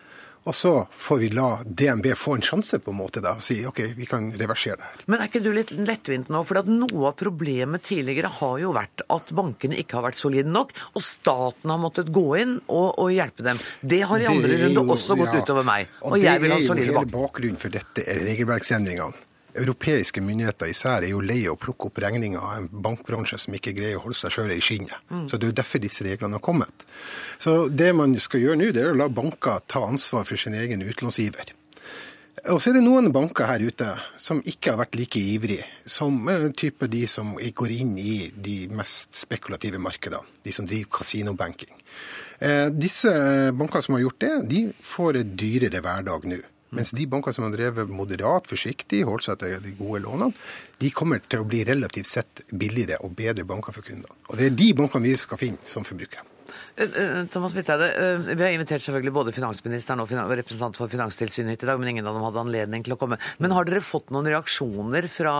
Og 0.41 0.55
så 0.57 0.71
får 0.89 1.17
vi 1.21 1.27
la 1.35 1.59
DNB 1.65 2.07
få 2.17 2.33
en 2.35 2.41
sjanse 2.41 2.79
på 2.81 2.89
en 2.89 2.97
måte 2.97 3.21
da, 3.21 3.35
og 3.37 3.43
si 3.45 3.59
OK, 3.69 3.83
vi 3.93 4.07
kan 4.09 4.31
reversere 4.33 4.79
det 4.79 4.87
her. 4.87 5.03
Men 5.05 5.21
er 5.21 5.29
ikke 5.29 5.41
du 5.43 5.51
litt 5.53 5.73
lettvint 5.77 6.31
nå? 6.33 6.41
For 6.49 6.57
noe 6.65 7.11
av 7.11 7.17
problemet 7.19 7.85
tidligere 7.85 8.31
har 8.39 8.55
jo 8.63 8.71
vært 8.73 9.05
at 9.05 9.33
bankene 9.37 9.77
ikke 9.77 9.99
har 9.99 10.07
vært 10.07 10.17
solide 10.17 10.49
nok, 10.49 10.73
og 10.95 11.05
staten 11.05 11.69
har 11.69 11.81
måttet 11.83 12.09
gå 12.15 12.25
inn 12.41 12.57
og, 12.65 12.87
og 12.97 13.13
hjelpe 13.13 13.45
dem. 13.45 13.61
Det 13.81 14.01
har 14.09 14.23
i 14.23 14.31
andre 14.31 14.63
runde 14.63 14.85
også 14.97 15.19
gått 15.21 15.35
ja, 15.35 15.43
utover 15.45 15.67
meg. 15.67 15.93
Og, 16.01 16.15
og 16.15 16.23
jeg 16.25 16.41
vil 16.41 16.55
ha 16.55 16.61
solide 16.65 16.71
banker. 16.71 16.79
Det 16.81 16.87
er 16.87 16.95
jo 16.95 17.03
hele 17.03 17.19
bakgrunnen 17.19 17.61
for 17.61 17.77
dette 17.77 18.21
regelverksendringene. 18.31 19.27
Europeiske 19.55 20.21
myndigheter 20.23 20.71
især 20.71 21.03
er 21.03 21.11
jo 21.11 21.21
lei 21.23 21.41
av 21.45 21.57
å 21.57 21.61
plukke 21.61 21.89
opp 21.89 22.01
regninger 22.03 22.39
av 22.39 22.57
en 22.57 22.67
bankbransje 22.85 23.39
som 23.43 23.55
ikke 23.57 23.73
greier 23.77 23.99
å 23.99 24.03
holde 24.05 24.19
seg 24.19 24.35
sjøl 24.35 24.53
i 24.55 24.61
skinnet. 24.63 24.95
Mm. 25.09 25.25
Så 25.27 25.37
Det 25.37 25.47
er 25.47 25.51
jo 25.51 25.59
derfor 25.61 25.83
disse 25.83 26.05
reglene 26.07 26.39
har 26.39 26.45
kommet. 26.45 26.85
Så 27.37 27.67
Det 27.69 27.93
man 27.95 28.17
skal 28.19 28.41
gjøre 28.41 28.61
nå, 28.61 28.71
det 28.71 28.83
er 28.83 28.93
å 28.93 28.97
la 28.97 29.09
banker 29.09 29.59
ta 29.67 29.83
ansvar 29.87 30.23
for 30.23 30.35
sin 30.37 30.53
egen 30.53 30.81
utlånsgiver. 30.81 31.55
Og 32.49 32.57
så 32.57 32.71
er 32.71 32.79
det 32.79 32.85
noen 32.85 33.11
banker 33.13 33.45
her 33.45 33.61
ute 33.61 33.87
som 34.17 34.39
ikke 34.41 34.71
har 34.71 34.79
vært 34.79 34.95
like 34.97 35.19
ivrige, 35.19 35.65
som 35.85 36.25
type 36.57 36.87
de 36.89 37.03
som 37.05 37.35
går 37.35 37.73
inn 37.75 37.97
i 38.01 38.31
de 38.33 38.65
mest 38.73 39.13
spekulative 39.19 39.77
markedene, 39.77 40.25
de 40.41 40.53
som 40.55 40.65
driver 40.65 40.89
kasinobanking. 40.97 41.75
Eh, 42.41 42.71
disse 42.73 43.11
bankene 43.53 43.85
som 43.85 43.93
har 43.93 44.01
gjort 44.07 44.23
det, 44.23 44.31
de 44.49 44.61
får 44.81 45.19
et 45.19 45.35
dyrere 45.37 45.83
hverdag 45.85 46.25
nå. 46.31 46.39
Mens 46.71 46.93
de 46.95 47.05
bankene 47.11 47.35
som 47.35 47.43
har 47.43 47.51
drevet 47.51 47.89
moderat 47.91 48.45
forsiktig, 48.47 49.03
holdt 49.07 49.27
seg 49.27 49.39
til 49.41 49.57
de 49.63 49.73
gode 49.75 50.05
lånene, 50.05 50.31
de 50.79 50.91
kommer 50.95 51.19
til 51.27 51.43
å 51.43 51.47
bli 51.47 51.65
relativt 51.67 52.07
sett 52.07 52.45
billigere 52.47 53.01
og 53.03 53.15
bedre 53.17 53.43
banker 53.47 53.75
for 53.75 53.83
kundene. 53.83 54.15
Og 54.29 54.39
det 54.39 54.47
er 54.47 54.59
de 54.61 54.69
bankene 54.79 55.09
vi 55.09 55.17
skal 55.19 55.41
finne 55.41 55.59
som 55.67 55.83
forbrukere. 55.87 56.23
Eh, 56.75 56.87
eh, 56.87 57.25
Thomas 57.31 57.53
Midteide, 57.53 57.87
eh, 57.93 58.35
Vi 58.35 58.43
har 58.43 58.51
invitert 58.51 58.81
selvfølgelig 58.81 59.13
både 59.13 59.31
finansministeren 59.35 59.99
og 59.99 60.11
representant 60.11 60.77
for 60.77 60.87
Finanstilsynet 60.87 61.55
hit 61.55 61.63
i 61.63 61.69
dag, 61.69 61.79
men 61.79 61.89
ingen 61.89 62.07
av 62.07 62.15
dem 62.15 62.23
hadde 62.23 62.39
anledning 62.39 62.83
til 62.83 62.95
å 62.95 62.99
komme. 62.99 63.19
Men 63.39 63.51
har 63.51 63.65
dere 63.65 63.81
fått 63.81 64.11
noen 64.11 64.27
reaksjoner 64.31 65.07
fra 65.11 65.35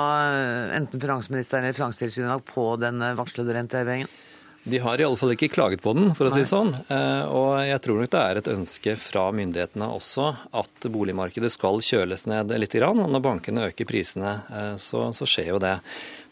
enten 0.75 0.99
finansministeren 0.99 1.63
eller 1.63 1.79
Finanstilsynet 1.79 2.45
på 2.45 2.75
den 2.79 2.99
varslede 3.15 3.55
rentehevingen? 3.55 4.07
De 4.63 4.77
har 4.77 5.01
i 5.01 5.03
alle 5.03 5.17
fall 5.17 5.33
ikke 5.33 5.49
klaget 5.49 5.81
på 5.81 5.93
den, 5.97 6.11
for 6.13 6.27
å 6.27 6.31
si 6.33 6.43
det 6.43 6.49
sånn. 6.51 6.69
Eh, 6.93 7.23
og 7.33 7.55
jeg 7.65 7.81
tror 7.81 7.97
nok 7.97 8.11
det 8.13 8.19
er 8.21 8.39
et 8.39 8.49
ønske 8.51 8.93
fra 9.01 9.23
myndighetene 9.33 9.87
også 9.89 10.27
at 10.61 10.85
boligmarkedet 10.93 11.49
skal 11.49 11.81
kjøles 11.81 12.27
ned 12.29 12.53
litt. 12.61 12.75
Og 12.85 13.01
når 13.01 13.23
bankene 13.25 13.65
øker 13.71 13.89
prisene, 13.89 14.35
eh, 14.53 14.75
så, 14.81 15.07
så 15.17 15.25
skjer 15.25 15.55
jo 15.55 15.61
det. 15.63 15.79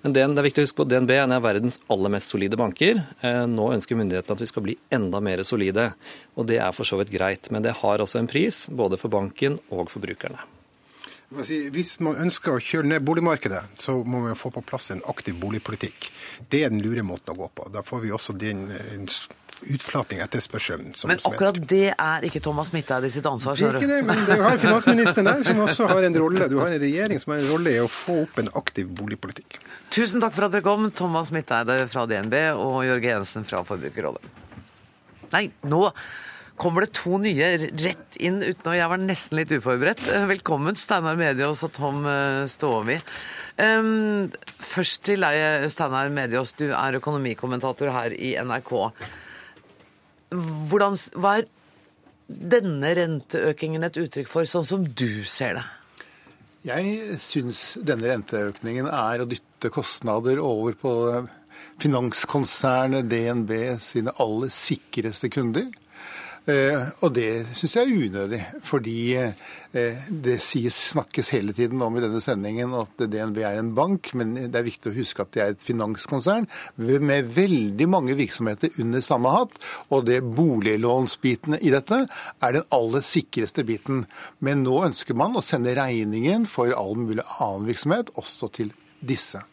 Men 0.05 0.13
det 0.13 0.27
er 0.27 0.45
viktig 0.45 0.61
å 0.61 0.67
huske 0.67 0.80
på 0.84 0.88
DNB 0.91 1.15
er 1.15 1.23
en 1.23 1.36
av 1.39 1.43
verdens 1.43 1.82
aller 1.89 2.13
mest 2.13 2.30
solide 2.30 2.59
banker. 2.59 3.01
Eh, 3.25 3.41
nå 3.49 3.71
ønsker 3.73 3.97
myndighetene 3.97 4.38
at 4.38 4.45
vi 4.45 4.51
skal 4.53 4.67
bli 4.67 4.77
enda 4.93 5.23
mer 5.25 5.41
solide. 5.47 5.89
Og 6.38 6.47
det 6.53 6.61
er 6.61 6.77
for 6.77 6.86
så 6.88 7.01
vidt 7.01 7.11
greit. 7.15 7.49
Men 7.49 7.65
det 7.65 7.80
har 7.82 8.05
også 8.05 8.21
en 8.21 8.30
pris, 8.30 8.67
både 8.69 9.01
for 9.01 9.09
banken 9.17 9.57
og 9.73 9.89
for 9.89 10.05
brukerne. 10.05 10.45
Hvis 11.30 11.99
man 12.01 12.17
ønsker 12.23 12.55
å 12.55 12.61
kjøre 12.63 12.89
ned 12.89 13.03
boligmarkedet, 13.05 13.61
så 13.77 13.99
må 14.01 14.23
man 14.23 14.38
få 14.38 14.49
på 14.53 14.63
plass 14.65 14.89
en 14.95 15.03
aktiv 15.11 15.36
boligpolitikk. 15.38 16.07
Det 16.49 16.63
er 16.65 16.71
den 16.73 16.82
lure 16.82 17.03
måten 17.05 17.36
å 17.36 17.38
gå 17.38 17.49
på. 17.53 17.67
Da 17.69 17.84
får 17.86 18.01
vi 18.01 18.13
også 18.15 18.34
den 18.34 18.63
utflating 19.69 20.23
etterspørselen. 20.23 20.95
Men 21.05 21.21
akkurat 21.27 21.59
det 21.69 21.91
er 21.91 22.25
ikke 22.25 22.41
Thomas 22.41 22.71
Midteide 22.73 23.11
sitt 23.13 23.27
ansvar, 23.30 23.59
Det 23.59 23.67
er 23.67 23.77
Ikke 23.77 23.91
det, 23.91 23.99
men 24.07 24.23
du 24.25 24.34
har 24.41 24.57
finansministeren 24.57 25.30
der, 25.30 25.43
som 25.45 25.61
også 25.65 25.89
har 25.91 26.07
en 26.07 26.17
rolle. 26.17 26.47
Du 26.49 26.57
har 26.63 26.73
en 26.73 26.82
regjering 26.82 27.21
som 27.21 27.36
har 27.36 27.43
en 27.43 27.51
rolle 27.51 27.75
i 27.75 27.84
å 27.84 27.89
få 27.91 28.23
opp 28.23 28.39
en 28.41 28.49
aktiv 28.57 28.89
boligpolitikk. 28.89 29.59
Tusen 29.93 30.23
takk 30.23 30.34
for 30.34 30.47
at 30.47 30.55
dere 30.55 30.65
kom, 30.65 30.89
Thomas 30.95 31.30
Midteide 31.36 31.84
fra 31.91 32.07
DNB 32.09 32.39
og 32.55 32.82
Jørge 32.88 33.13
Jensen 33.13 33.45
fra 33.45 33.61
Forbrukerrådet. 33.67 34.34
Nei, 35.30 35.51
nå 35.69 35.84
kommer 36.60 36.86
det 36.86 36.93
to 36.97 37.18
nye 37.22 37.51
rett 37.57 38.18
inn 38.20 38.41
uten 38.43 38.72
å 38.72 38.76
Jeg 38.76 38.91
var 38.91 39.01
nesten 39.01 39.39
litt 39.39 39.53
uforberedt. 39.55 40.03
Eh, 40.12 40.28
velkommen, 40.30 40.78
Steinar 40.80 41.20
Mediås 41.20 41.64
og 41.68 41.74
Tom 41.78 42.03
Stovi. 42.51 42.99
Um, 43.60 44.30
først 44.45 45.03
til 45.07 45.24
deg, 45.24 45.68
Steinar 45.72 46.12
Mediås. 46.14 46.53
Du 46.60 46.70
er 46.72 46.99
økonomikommentator 46.99 47.91
her 47.95 48.16
i 48.16 48.36
NRK. 48.39 48.76
Hvordan, 50.70 50.99
hva 51.20 51.39
er 51.39 51.49
denne 52.30 52.93
renteøkningen 52.95 53.88
et 53.88 53.99
uttrykk 53.99 54.30
for, 54.30 54.47
sånn 54.47 54.68
som 54.68 54.86
du 54.86 55.26
ser 55.28 55.57
det? 55.57 55.66
Jeg 56.68 57.20
syns 57.24 57.64
denne 57.88 58.12
renteøkningen 58.12 58.89
er 58.91 59.24
å 59.24 59.28
dytte 59.30 59.72
kostnader 59.74 60.41
over 60.43 60.76
på 60.78 60.93
finanskonsernet 61.80 63.07
DNB 63.10 63.53
sine 63.82 64.14
aller 64.20 64.51
sikreste 64.53 65.32
kunder. 65.32 65.70
Eh, 66.49 66.85
og 67.03 67.11
det 67.13 67.29
syns 67.57 67.75
jeg 67.75 67.85
er 67.85 68.05
unødig, 68.07 68.39
fordi 68.65 68.99
eh, 69.19 70.05
det 70.09 70.37
sies, 70.41 70.77
snakkes 70.95 71.29
hele 71.35 71.53
tiden 71.53 71.81
om 71.85 71.97
i 71.97 72.01
denne 72.01 72.21
sendingen 72.23 72.73
at 72.79 73.03
DNB 73.03 73.37
er 73.43 73.59
en 73.59 73.73
bank, 73.77 74.09
men 74.17 74.33
det 74.39 74.57
er 74.57 74.65
viktig 74.65 74.89
å 74.89 74.95
huske 74.95 75.25
at 75.25 75.33
det 75.35 75.43
er 75.43 75.53
et 75.53 75.61
finanskonsern 75.61 76.47
med 76.79 77.29
veldig 77.35 77.89
mange 77.91 78.15
virksomheter 78.17 78.73
under 78.81 79.03
samme 79.05 79.33
hatt. 79.35 79.59
Og 79.93 80.07
det 80.09 80.23
boliglånsbitene 80.25 81.61
i 81.61 81.73
dette 81.75 82.01
er 82.07 82.57
den 82.57 82.67
aller 82.73 83.05
sikreste 83.05 83.67
biten. 83.67 84.05
Men 84.45 84.63
nå 84.65 84.79
ønsker 84.87 85.17
man 85.19 85.37
å 85.37 85.45
sende 85.45 85.75
regningen 85.77 86.47
for 86.49 86.73
all 86.73 86.97
mulig 86.97 87.27
annen 87.37 87.69
virksomhet 87.69 88.13
også 88.17 88.49
til 88.57 88.73
disse. 89.05 89.43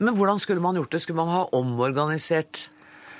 Men 0.00 0.16
hvordan 0.16 0.40
skulle 0.40 0.64
man 0.64 0.80
gjort 0.80 0.96
det? 0.96 1.04
Skulle 1.04 1.20
man 1.20 1.34
ha 1.36 1.46
omorganisert 1.54 2.69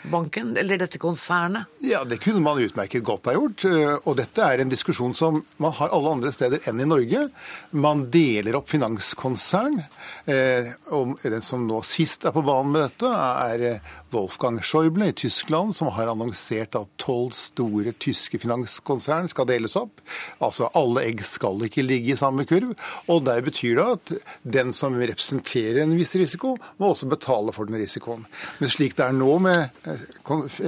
banken, 0.03 0.57
eller 0.57 0.79
dette 0.79 0.99
konsernet? 0.99 1.65
Ja, 1.85 2.05
Det 2.05 2.19
kunne 2.19 2.41
man 2.41 2.59
utmerket 2.59 3.05
godt 3.05 3.27
ha 3.27 3.35
gjort. 3.37 3.65
Eh, 3.65 3.97
og 4.05 4.17
dette 4.17 4.43
er 4.43 4.63
en 4.63 4.73
diskusjon 4.73 5.15
som 5.15 5.43
man 5.57 5.73
har 5.77 5.93
alle 5.95 6.15
andre 6.17 6.33
steder 6.33 6.65
enn 6.71 6.81
i 6.81 6.89
Norge. 6.89 7.29
Man 7.71 8.07
deler 8.11 8.57
opp 8.57 8.71
finanskonsern. 8.71 9.83
Eh, 10.25 10.73
og 10.91 11.21
den 11.23 11.43
som 11.43 11.67
nå 11.69 11.83
sist 11.87 12.25
er 12.25 12.35
på 12.35 12.45
banen 12.47 12.73
med 12.75 12.87
dette, 12.89 13.11
er 13.11 13.67
eh, 13.75 13.95
Wolfgang 14.13 14.61
Schäuble 14.63 15.09
i 15.11 15.13
Tyskland, 15.13 15.75
som 15.77 15.89
har 15.95 16.11
annonsert 16.11 16.75
at 16.79 16.89
tolv 17.01 17.35
store 17.37 17.93
tyske 17.93 18.41
finanskonsern 18.43 19.29
skal 19.31 19.49
deles 19.51 19.77
opp. 19.79 20.03
Altså 20.43 20.71
alle 20.79 21.05
egg 21.11 21.23
skal 21.27 21.63
ikke 21.67 21.85
ligge 21.85 22.15
i 22.15 22.19
samme 22.21 22.47
kurv. 22.49 22.75
Og 23.13 23.23
der 23.29 23.45
betyr 23.47 23.79
det 23.79 23.87
at 23.95 24.15
den 24.59 24.75
som 24.77 24.99
representerer 24.99 25.83
en 25.85 25.95
viss 25.99 26.17
risiko, 26.19 26.57
må 26.79 26.93
også 26.93 27.11
betale 27.11 27.55
for 27.57 27.71
den 27.71 27.81
risikoen. 27.81 28.27
Men 28.59 28.73
slik 28.73 28.99
det 28.99 29.07
er 29.07 29.17
nå 29.17 29.39
med 29.45 29.79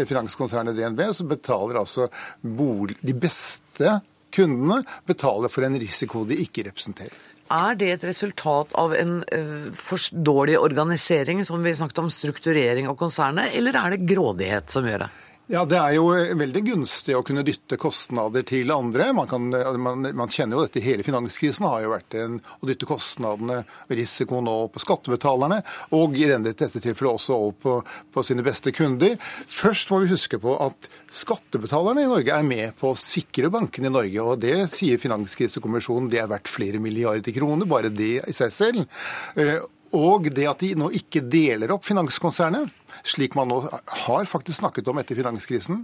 finanskonsernet 0.08 0.78
DNB, 0.78 1.04
så 1.14 1.26
betaler 1.28 1.82
altså 1.82 2.08
bolig, 2.42 2.98
de 3.02 3.16
beste 3.16 3.98
kundene 4.32 4.80
betaler 5.08 5.52
for 5.52 5.66
en 5.66 5.78
risiko 5.80 6.24
de 6.28 6.40
ikke 6.44 6.66
representerer. 6.70 7.31
Er 7.50 7.74
det 7.76 7.88
et 7.92 8.04
resultat 8.06 8.70
av 8.78 8.94
en 8.96 9.18
uh, 9.24 9.72
for 9.76 9.98
dårlig 10.12 10.58
organisering, 10.60 11.42
som 11.44 11.62
vi 11.64 11.74
snakket 11.74 12.04
om, 12.04 12.12
strukturering 12.12 12.88
av 12.88 12.96
konsernet, 13.00 13.52
eller 13.58 13.76
er 13.76 13.96
det 13.96 14.06
grådighet 14.08 14.72
som 14.72 14.86
gjør 14.88 15.06
det? 15.06 15.10
Ja, 15.50 15.64
Det 15.66 15.74
er 15.74 15.96
jo 15.96 16.04
veldig 16.38 16.60
gunstig 16.68 17.16
å 17.18 17.24
kunne 17.26 17.42
dytte 17.42 17.74
kostnader 17.80 18.44
til 18.46 18.70
andre. 18.70 19.08
Man, 19.16 19.26
kan, 19.26 19.48
man, 19.82 20.06
man 20.14 20.30
kjenner 20.30 20.54
jo 20.54 20.62
dette 20.62 20.82
hele 20.84 21.02
finanskrisen 21.02 21.66
har 21.66 21.82
jo 21.82 21.90
vært 21.90 22.14
en, 22.20 22.36
å 22.62 22.68
dytte 22.68 22.86
kostnadene 22.86 23.58
og 23.66 23.90
risikoen 23.98 24.46
over 24.46 24.70
på 24.70 24.84
skattebetalerne, 24.84 25.58
og 25.98 26.14
i 26.14 26.28
dette 26.30 26.70
tilfellet 26.70 27.10
også 27.10 27.40
over 27.40 27.58
på, 27.58 27.74
på, 28.14 28.24
sine 28.26 28.46
beste 28.46 28.70
kunder. 28.76 29.18
Først 29.50 29.90
må 29.90 30.04
vi 30.04 30.12
huske 30.14 30.38
på 30.42 30.54
at 30.62 30.88
skattebetalerne 31.10 32.06
i 32.06 32.12
Norge 32.14 32.38
er 32.38 32.46
med 32.46 32.78
på 32.78 32.92
å 32.92 33.02
sikre 33.02 33.50
bankene 33.50 33.90
i 33.90 33.96
Norge. 33.98 34.22
og 34.22 34.40
Det 34.46 34.56
sier 34.70 35.02
Finanskrisekommisjonen 35.02 36.10
det 36.12 36.22
er 36.22 36.30
verdt 36.30 36.54
flere 36.54 36.78
milliarder 36.82 37.34
kroner, 37.34 37.66
bare 37.66 37.90
det 37.90 38.14
i 38.30 38.36
seg 38.36 38.54
selv. 38.54 38.86
Eh, 39.34 39.58
og 39.92 40.30
det 40.32 40.46
at 40.48 40.62
de 40.62 40.72
nå 40.78 40.88
ikke 40.96 41.20
deler 41.28 41.74
opp 41.74 41.84
finanskonsernet, 41.84 42.70
slik 43.02 43.36
man 43.38 43.50
nå 43.50 43.60
har 44.06 44.28
faktisk 44.30 44.60
snakket 44.60 44.88
om 44.90 45.00
etter 45.02 45.18
finanskrisen. 45.18 45.82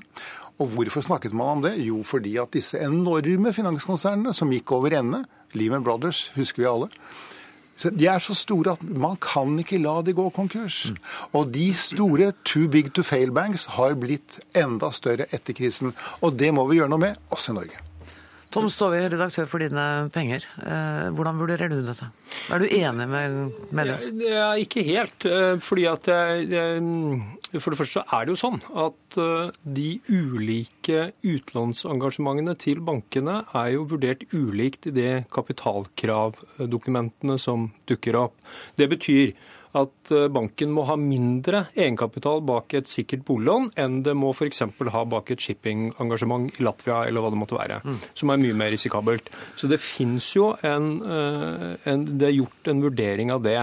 Og 0.58 0.74
hvorfor 0.74 1.04
snakket 1.04 1.34
man 1.36 1.58
om 1.58 1.64
det? 1.66 1.76
Jo, 1.84 2.02
fordi 2.06 2.36
at 2.40 2.54
disse 2.54 2.80
enorme 2.82 3.52
finanskonsernene 3.54 4.34
som 4.34 4.52
gikk 4.52 4.72
over 4.76 4.96
ende, 4.98 5.24
Lehman 5.54 5.86
Brothers 5.86 6.28
husker 6.36 6.64
vi 6.64 6.70
alle, 6.70 6.90
de 7.78 8.08
er 8.10 8.18
så 8.18 8.34
store 8.34 8.74
at 8.74 8.82
man 8.82 9.14
kan 9.22 9.52
ikke 9.62 9.78
la 9.78 10.00
de 10.02 10.14
gå 10.16 10.24
konkurs. 10.34 10.88
Og 11.30 11.52
de 11.54 11.70
store 11.74 12.32
too 12.42 12.66
big 12.66 12.90
to 12.94 13.04
fail 13.06 13.30
banks 13.30 13.68
har 13.78 13.94
blitt 13.94 14.40
enda 14.58 14.90
større 14.90 15.28
etter 15.30 15.54
krisen. 15.54 15.94
Og 16.18 16.34
det 16.34 16.50
må 16.54 16.66
vi 16.66 16.80
gjøre 16.80 16.90
noe 16.90 17.06
med, 17.06 17.20
også 17.30 17.54
i 17.54 17.60
Norge. 17.60 17.88
Tom 18.49 18.70
Stove, 18.72 19.03
redaktør 19.12 19.44
for 19.49 19.61
Dine 19.61 20.09
Penger. 20.12 20.44
Eh, 20.64 21.09
hvordan 21.12 21.36
vurderer 21.36 21.68
du 21.68 21.82
dette? 21.84 22.07
Er 22.49 22.62
du 22.62 22.64
enig 22.64 23.05
med 23.11 23.53
Medias? 23.76 24.09
Ja, 24.16 24.55
ikke 24.57 24.80
helt. 24.86 25.24
Eh, 25.28 25.59
fordi 25.61 25.84
at 25.90 26.09
For 27.59 27.72
det 27.72 27.78
første 27.78 28.03
er 28.12 28.24
det 28.24 28.30
jo 28.34 28.40
sånn 28.40 28.61
at 28.76 29.16
eh, 29.20 29.51
de 29.64 30.01
ulike 30.09 31.12
utlånsengasjementene 31.24 32.55
til 32.61 32.80
bankene 32.84 33.44
er 33.57 33.68
jo 33.72 33.84
vurdert 33.88 34.24
ulikt 34.32 34.86
i 34.88 34.90
de 34.96 35.24
kapitalkravdokumentene 35.32 37.38
som 37.40 37.70
dukker 37.88 38.16
opp. 38.20 38.34
Det 38.76 38.88
betyr 38.92 39.32
at 39.76 40.12
eh, 40.14 40.28
banken 40.32 40.72
må 40.74 40.86
ha 40.88 40.96
mindre 41.00 41.66
egenkapital 41.74 42.42
bak 42.48 42.74
et 42.78 42.90
sikkert 42.90 43.26
boliglån 43.28 43.70
enn 43.80 44.00
det 44.06 44.14
må 44.16 44.32
f.eks. 44.32 44.64
ha 44.64 45.04
bak 45.12 45.32
et 45.34 45.44
shippingengasjement 45.44 46.48
i 46.56 46.64
Latvia 46.64 47.02
eller 47.08 47.24
hva 47.24 47.32
det 47.34 47.40
måtte 47.40 47.58
være, 47.58 47.80
mm. 47.84 48.00
som 48.18 48.32
er 48.32 48.42
mye 48.42 48.56
mer 48.56 48.72
risikabelt. 48.74 49.30
Så 49.58 49.70
det 49.70 49.80
fins 49.82 50.32
jo 50.36 50.52
en, 50.66 50.90
eh, 51.04 51.72
en, 51.90 52.06
Det 52.18 52.30
er 52.30 52.38
gjort 52.38 52.72
en 52.72 52.84
vurdering 52.84 53.32
av 53.34 53.42
det. 53.44 53.60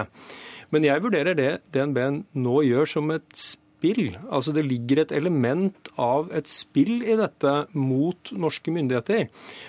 Men 0.74 0.84
jeg 0.86 1.02
vurderer 1.02 1.38
det 1.38 1.52
DNB 1.74 2.26
nå 2.36 2.62
gjør 2.66 2.90
som 2.90 3.14
et 3.16 3.30
spill 3.34 3.64
spill. 3.86 4.18
Altså 4.32 4.54
Det 4.54 4.66
ligger 4.66 5.02
et 5.02 5.12
element 5.12 5.90
av 5.98 6.32
et 6.34 6.48
spill 6.48 7.04
i 7.04 7.16
dette 7.18 7.68
mot 7.74 8.32
norske 8.34 8.72
myndigheter. 8.72 9.28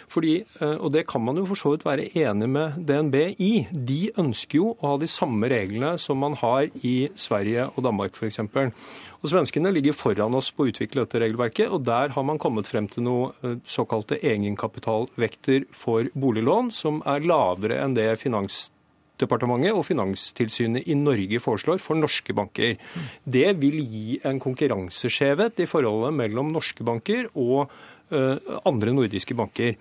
Fordi, 0.08 0.44
eh, 0.60 0.76
og 0.76 0.92
det 0.92 1.06
kan 1.06 1.22
man 1.22 1.36
jo 1.36 1.46
for 1.46 1.56
så 1.56 1.74
vidt 1.74 1.84
være 1.84 2.08
enig 2.14 2.48
med 2.48 2.78
DNB 2.86 3.34
i. 3.38 3.66
De 3.70 4.10
ønsker 4.16 4.58
jo 4.58 4.76
å 4.76 4.94
ha 4.94 4.96
de 4.98 5.06
samme 5.06 5.48
reglene 5.48 5.98
som 5.98 6.18
man 6.18 6.34
har 6.34 6.68
i 6.82 7.08
Sverige 7.14 7.68
og 7.76 7.84
Danmark 7.84 8.16
f.eks. 8.16 8.38
Og 8.38 9.30
Svenskene 9.30 9.72
ligger 9.72 9.92
foran 9.96 10.34
oss 10.34 10.50
på 10.50 10.64
å 10.64 10.70
utvikle 10.70 11.04
dette 11.04 11.20
regelverket, 11.20 11.68
og 11.70 11.84
der 11.84 12.14
har 12.14 12.22
man 12.22 12.38
kommet 12.38 12.68
frem 12.68 12.88
til 12.88 13.06
noe 13.06 13.32
eh, 13.42 13.58
såkalte 13.66 14.20
egenkapitalvekter 14.22 15.66
for 15.72 16.08
boliglån, 16.14 16.70
som 16.70 17.02
er 17.06 17.26
lavere 17.26 17.82
enn 17.82 17.96
det 17.96 18.12
finans 18.20 18.70
Finansdepartementet 19.16 19.72
og 19.72 19.86
Finanstilsynet 19.86 20.86
i 20.86 20.94
Norge 20.94 21.40
foreslår 21.40 21.80
for 21.80 21.96
norske 21.96 22.34
banker. 22.36 22.76
Det 23.24 23.56
vil 23.56 23.80
gi 23.80 24.20
en 24.24 24.38
konkurranseskjevhet 24.38 25.60
i 25.60 25.66
forholdet 25.66 26.12
mellom 26.12 26.52
norske 26.52 26.84
banker 26.84 27.30
og 27.34 27.70
uh, 28.12 28.36
andre 28.66 28.92
nordiske 28.92 29.34
banker. 29.34 29.76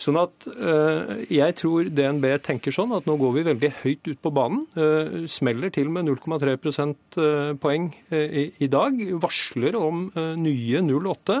Sånn 0.00 0.16
at 0.18 0.48
uh, 0.48 1.20
Jeg 1.28 1.54
tror 1.60 1.86
DNB 1.92 2.24
tenker 2.42 2.72
sånn 2.72 2.96
at 2.96 3.06
nå 3.06 3.18
går 3.20 3.36
vi 3.36 3.46
veldig 3.50 3.72
høyt 3.82 4.08
ut 4.08 4.22
på 4.22 4.32
banen. 4.32 4.64
Uh, 4.74 5.28
smeller 5.28 5.70
til 5.70 5.92
med 5.92 6.08
0,3 6.08 6.56
prosentpoeng 6.56 7.92
i 8.08 8.72
dag. 8.72 9.06
Varsler 9.20 9.76
om 9.76 10.08
nye 10.16 10.80
0,8 10.80 11.40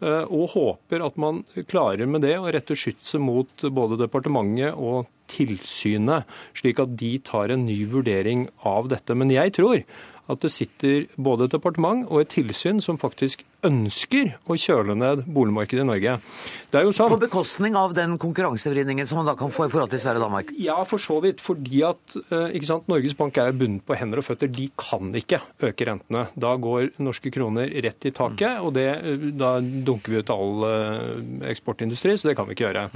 og 0.00 0.46
håper 0.54 1.02
at 1.04 1.18
man 1.20 1.42
klarer 1.68 2.08
med 2.08 2.22
det 2.24 2.38
å 2.40 2.48
rette 2.48 2.72
skytset 2.72 3.20
mot 3.20 3.66
både 3.68 3.98
departementet 4.00 4.72
og 4.72 5.10
tilsynet, 5.30 6.28
slik 6.58 6.82
at 6.82 6.96
de 7.00 7.14
tar 7.24 7.52
en 7.54 7.66
ny 7.68 7.78
vurdering 7.90 8.48
av 8.66 8.90
dette. 8.92 9.16
Men 9.16 9.32
jeg 9.32 9.54
tror 9.58 9.84
at 10.30 10.42
det 10.44 10.52
sitter 10.54 11.06
både 11.18 11.48
et 11.48 11.56
departement 11.56 12.04
og 12.08 12.22
et 12.22 12.34
tilsyn 12.36 12.82
som 12.82 13.00
faktisk 13.00 13.44
ønsker 13.66 14.34
å 14.48 14.56
kjøle 14.58 14.96
ned 14.98 15.24
boligmarkedet 15.30 15.84
i 15.84 15.88
Norge. 15.88 16.16
Det 16.70 16.78
er 16.78 16.86
jo 16.86 16.94
sånn... 16.94 17.10
På 17.10 17.18
bekostning 17.20 17.76
av 17.78 17.94
den 17.96 18.16
konkurransevridningen 18.20 19.08
som 19.08 19.20
man 19.20 19.28
da 19.28 19.34
kan 19.38 19.52
få 19.52 19.66
i 19.66 19.72
forhold 19.72 19.90
til 19.92 20.02
Sverige 20.02 20.22
og 20.22 20.28
Danmark? 20.28 20.52
Ja, 20.60 20.76
for 20.88 21.02
så 21.02 21.18
vidt. 21.24 21.42
Fordi 21.42 21.82
at 21.88 22.16
eh, 22.22 22.56
ikke 22.56 22.68
sant, 22.68 22.88
Norges 22.90 23.16
Bank 23.18 23.40
er 23.42 23.56
bundet 23.56 23.84
på 23.88 23.96
hender 23.98 24.22
og 24.22 24.26
føtter. 24.28 24.50
De 24.52 24.68
kan 24.78 25.10
ikke 25.18 25.42
øke 25.66 25.88
rentene. 25.88 26.26
Da 26.40 26.54
går 26.62 26.92
norske 27.02 27.32
kroner 27.34 27.72
rett 27.86 28.06
i 28.06 28.14
taket, 28.14 28.60
og 28.62 28.74
det, 28.78 28.86
eh, 28.96 29.26
da 29.40 29.56
dunker 29.60 30.14
vi 30.14 30.22
ut 30.22 30.34
all 30.34 30.66
eh, 30.68 31.50
eksportindustri, 31.50 32.16
så 32.16 32.30
det 32.30 32.36
kan 32.38 32.48
vi 32.48 32.56
ikke 32.56 32.68
gjøre. 32.68 32.86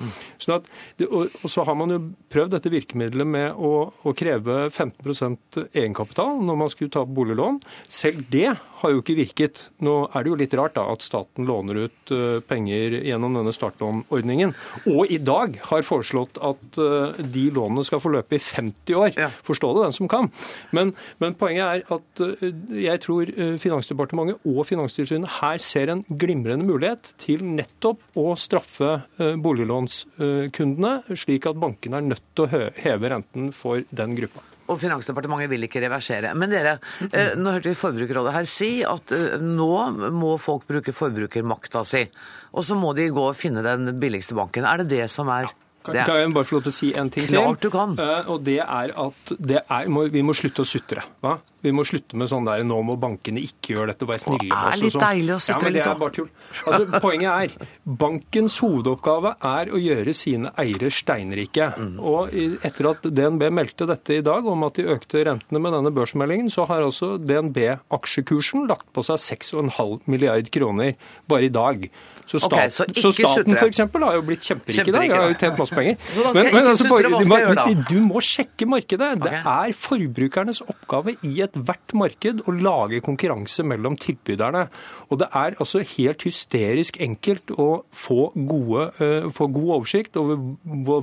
Sånn 0.43 0.59
at, 0.61 0.71
og, 1.09 1.35
så 1.51 1.67
har 1.67 1.79
man 1.79 1.95
jo 1.95 2.01
prøvd 2.33 2.55
dette 2.57 2.73
virkemidlet 2.73 3.29
med 3.29 3.59
å, 3.59 3.75
å 3.91 4.15
kreve 4.17 4.69
15% 4.71 5.65
egenkapital 5.67 6.39
når 6.45 6.63
man 6.63 6.73
skulle 6.73 6.95
ta 6.95 7.05
boliglån. 7.07 7.61
Selv 7.91 8.25
det 8.33 8.53
har 8.85 8.93
jo 8.95 9.03
ikke 9.03 9.17
virket. 9.19 9.65
Nå 9.85 9.95
er 10.13 10.25
det 10.25 10.31
jo 10.31 10.39
litt 10.39 10.55
rart 10.59 10.77
da, 10.77 10.87
at 10.93 11.05
staten 11.05 11.47
låner 11.49 11.85
ut 11.87 12.13
uh, 12.15 12.39
penger 12.45 12.99
gjennom 13.01 13.39
denne 13.39 13.55
startlånordningen. 13.55 14.55
Og 14.93 15.13
i 15.13 15.19
dag 15.23 15.59
har 15.71 15.87
foreslått 15.87 16.39
at 16.45 16.79
uh, 16.81 17.17
de 17.19 17.47
lånene 17.55 17.85
skal 17.87 18.03
få 18.05 18.13
løpe 18.15 18.39
i 18.39 18.43
50 18.43 19.01
år. 19.01 19.11
Ja. 19.19 19.31
Forstå 19.47 19.73
det, 19.75 19.87
den 19.89 19.97
som 19.97 20.11
kan. 20.11 20.31
Men, 20.77 20.95
men 21.23 21.37
poenget 21.41 21.65
er 21.65 21.99
at 21.99 22.25
uh, 22.25 22.47
jeg 22.85 23.03
tror 23.05 23.35
Finansdepartementet 23.61 24.45
og 24.49 24.63
Finanstilsynet 24.69 25.39
her 25.41 25.61
ser 25.63 25.93
en 25.93 26.05
glimrende 26.09 26.67
mulighet 26.69 27.15
til 27.21 27.45
nettopp 27.45 28.19
å 28.21 28.35
straffe 28.41 28.97
boliglånskundene, 29.19 30.95
slik 31.19 31.49
at 31.51 31.61
bankene 31.61 32.01
er 32.01 32.11
nødt 32.15 32.27
til 32.37 32.47
å 32.47 32.65
heve 32.77 33.15
renten 33.15 33.53
for 33.57 33.85
den 33.95 34.19
gruppa. 34.19 34.45
Og 34.65 34.79
Finansdepartementet 34.81 35.51
vil 35.53 35.67
ikke 35.67 35.83
reversere. 35.85 36.33
Men 36.39 36.53
dere, 36.53 36.79
eh, 37.11 37.35
nå 37.37 37.53
hørte 37.53 37.69
vi 37.69 37.77
Forbrukerrådet 37.77 38.33
her 38.33 38.49
si 38.49 38.71
at 38.87 39.13
eh, 39.13 39.37
nå 39.43 39.73
må 40.15 40.37
folk 40.41 40.65
bruke 40.71 40.95
forbrukermakta 40.97 41.85
si. 41.89 42.07
Og 42.55 42.65
så 42.65 42.79
må 42.79 42.95
de 42.97 43.11
gå 43.13 43.29
og 43.29 43.37
finne 43.37 43.65
den 43.67 43.93
billigste 44.01 44.37
banken. 44.39 44.65
Er 44.65 44.83
det 44.83 44.89
det 44.95 45.11
som 45.13 45.29
er 45.33 45.51
kan, 45.85 45.99
kan 46.09 46.17
jeg 46.17 46.33
bare 46.33 46.49
få 46.49 46.57
lov 46.57 46.63
til 46.65 46.73
å 46.73 46.77
si 46.79 46.87
en 46.97 47.11
ting 47.13 47.27
til? 47.29 47.37
Klart 47.37 47.61
du 47.61 47.69
kan. 47.73 47.91
Uh, 47.99 48.31
og 48.33 48.45
det 48.47 48.63
er 48.63 48.93
at 48.97 49.35
det 49.37 49.61
er, 49.61 49.91
vi 50.15 50.23
må 50.25 50.33
slutte 50.37 50.65
å 50.65 50.69
sutre. 50.69 51.05
Hva? 51.21 51.37
Vi 51.65 51.73
må 51.73 51.85
slutte 51.89 52.19
med 52.21 52.29
sånn 52.29 52.45
der 52.45 52.65
nå 52.67 52.77
må 52.85 52.97
bankene 53.01 53.41
ikke 53.41 53.75
gjøre 53.75 53.93
dette, 53.93 54.09
vær 54.09 54.21
snille 54.21 54.51
med 54.51 54.53
oss. 54.53 54.65
Det 54.65 54.77
er 54.77 54.83
litt 54.85 55.01
deilig 55.01 55.35
å 55.35 55.39
sutre 55.41 55.55
ja, 55.55 55.65
men 55.65 55.77
det 55.77 55.85
Er 55.85 56.01
bare 56.03 56.15
tull. 56.19 56.31
Altså, 56.65 57.01
poenget 57.05 57.31
er 57.33 57.71
bankens 58.05 58.59
hovedoppgave 58.65 59.35
er 59.51 59.73
å 59.73 59.81
gjøre 59.81 60.15
sine 60.17 60.53
eiere 60.61 60.91
steinrike. 60.93 61.71
Mm. 61.81 61.95
Og 62.05 62.35
etter 62.69 62.91
at 62.91 63.09
DNB 63.09 63.47
meldte 63.61 63.89
dette 63.89 64.19
i 64.19 64.25
dag 64.25 64.49
om 64.51 64.67
at 64.69 64.81
de 64.81 64.89
økte 64.95 65.25
rentene 65.25 65.63
med 65.65 65.77
denne 65.77 65.95
børsmeldingen, 65.95 66.53
så 66.53 66.67
har 66.69 66.85
altså 66.85 67.15
DNB-aksjekursen 67.23 68.69
lagt 68.69 68.91
på 68.95 69.05
seg 69.09 69.23
6,5 69.23 70.05
milliard 70.13 70.51
kroner 70.53 70.95
bare 71.31 71.49
i 71.49 71.55
dag. 71.55 71.89
Så, 72.25 72.39
stat, 72.41 72.53
okay, 72.53 72.71
så, 72.73 72.87
så 72.97 73.11
staten 73.13 73.57
f.eks. 73.57 73.83
har 73.85 74.15
jo 74.17 74.23
blitt 74.25 74.47
kjemperik 74.47 74.89
i 74.89 74.95
dag. 74.95 75.13
Har 75.13 75.33
jo 75.33 75.37
tjent 75.41 75.59
masse 75.61 75.77
penger. 75.77 75.99
Men, 76.35 76.49
men 76.55 76.69
altså, 76.71 76.89
bare, 76.89 77.75
du 77.89 77.99
må 78.05 78.21
sjekke 78.25 78.67
markedet. 78.69 79.11
Det 79.23 79.33
er 79.39 79.75
forbrukernes 79.77 80.63
oppgave 80.65 81.15
i 81.27 81.35
ethvert 81.55 81.95
marked 81.95 82.43
å 82.49 82.55
lage 82.55 83.01
konkurranse 83.05 83.65
mellom 83.67 83.99
tilbyderne. 84.01 84.67
Og 85.11 85.21
det 85.23 85.29
er 85.31 85.59
altså 85.63 85.85
helt 85.95 86.25
hysterisk 86.27 86.99
enkelt 87.05 87.55
å 87.55 87.69
få, 87.95 88.33
gode, 88.35 88.89
uh, 88.99 89.29
få 89.35 89.49
god 89.55 89.71
oversikt 89.79 90.19
over 90.21 90.41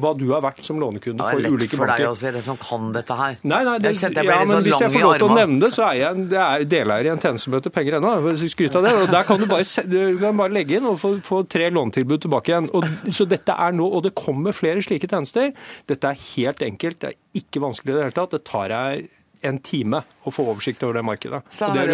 hva 0.01 0.13
du 0.17 0.27
har 0.33 0.43
vært 0.43 0.63
som 0.67 0.79
lånekunde 0.81 1.23
for 1.23 1.39
ulike 1.39 1.47
banker. 1.47 1.55
Det 1.55 1.55
er 1.55 1.63
lett 1.63 1.77
for 1.77 1.93
deg 1.93 2.09
å 2.09 2.17
si, 2.17 2.33
det 2.35 2.43
som 2.47 2.59
kan 2.61 2.91
dette 2.95 3.17
her. 3.21 3.39
Nei, 3.45 3.61
nei, 3.67 3.77
det, 3.83 3.95
jeg 3.95 4.17
ja, 4.17 4.41
men 4.49 4.65
Hvis 4.65 4.81
jeg 4.83 4.93
får 4.95 5.05
lov 5.05 5.17
til 5.21 5.29
å 5.29 5.39
nevne 5.39 5.61
det, 5.63 5.71
så 5.75 5.87
er 5.91 5.99
jeg 6.01 6.27
det 6.31 6.41
er 6.41 6.67
deleier 6.75 7.09
i 7.09 7.13
en 7.13 7.21
tjeneste 7.21 7.47
som 7.47 7.57
heter 7.57 7.73
Penger 7.73 7.99
ennå. 7.99 8.35
Skryt 8.41 8.75
av 8.77 8.85
det. 8.85 8.93
og 8.97 9.09
Der 9.11 9.25
kan 9.27 9.39
du 9.41 9.47
bare, 9.49 9.87
du 9.87 9.99
kan 10.19 10.37
bare 10.37 10.53
legge 10.53 10.79
inn 10.79 10.87
og 10.89 10.99
få 11.01 11.11
få, 11.19 11.43
tre 11.49 11.69
lånetilbud 11.69 12.25
tilbake 12.25 12.53
igjen. 12.53 12.69
Og, 12.77 12.87
så 13.13 13.27
dette 13.29 13.55
er 13.55 13.75
nå, 13.75 13.87
og 13.87 14.05
det 14.07 14.13
kommer 14.17 14.55
flere 14.55 14.83
slike 14.83 15.09
tjenester. 15.11 15.51
Dette 15.89 16.11
er 16.11 16.21
helt 16.35 16.61
enkelt. 16.65 17.01
Det 17.01 17.11
er 17.11 17.41
ikke 17.41 17.63
vanskelig 17.63 17.93
i 17.93 17.97
det 17.97 18.05
hele 18.07 18.17
tatt. 18.17 18.35
Det 18.35 18.43
tar 18.47 18.75
jeg 18.75 19.09
en 19.41 19.57
time 19.63 20.03
å 20.25 20.31
få 20.33 20.45
oversikt 20.51 20.83
over 20.85 20.99
det 20.99 21.03
markedet. 21.07 21.41
Og 21.41 21.75
det 21.75 21.83
er 21.83 21.93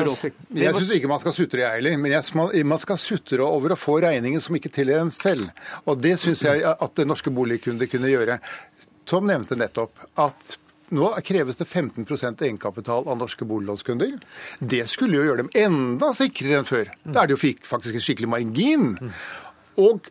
Jeg 0.64 0.76
syns 0.76 0.94
ikke 0.98 1.12
man 1.12 1.24
skal 1.24 1.36
sutre, 1.36 1.64
jeg 1.64 1.80
heller. 1.80 1.98
Men 2.02 2.68
man 2.68 2.82
skal 2.82 3.00
sutre 3.02 3.46
over 3.46 3.74
å 3.74 3.80
få 3.80 4.00
regningen 4.04 4.44
som 4.44 4.58
ikke 4.58 4.74
tilhører 4.74 5.08
en 5.08 5.14
selv. 5.16 5.50
Og 5.86 6.00
det 6.04 6.18
syns 6.22 6.44
jeg 6.46 6.64
at 6.68 7.04
norske 7.08 7.34
boligkunder 7.34 7.90
kunne 7.92 8.12
gjøre. 8.12 8.40
Tom 9.08 9.28
nevnte 9.30 9.56
nettopp 9.60 10.08
at 10.20 10.58
nå 10.96 11.10
kreves 11.26 11.58
det 11.60 11.68
15% 11.68 12.44
egenkapital 12.46 13.10
av 13.12 13.18
norske 13.20 13.46
boliglånskunder. 13.48 14.14
Det 14.60 14.86
skulle 14.88 15.20
jo 15.20 15.26
gjøre 15.28 15.44
dem 15.44 15.52
enda 15.66 16.14
sikrere 16.16 16.62
enn 16.62 16.68
før. 16.68 16.94
Da 17.04 17.24
er 17.24 17.32
det 17.32 17.36
jo 17.36 17.56
faktisk 17.68 18.00
en 18.00 18.06
skikkelig 18.06 18.32
margin. 18.32 18.94
Og 19.78 20.08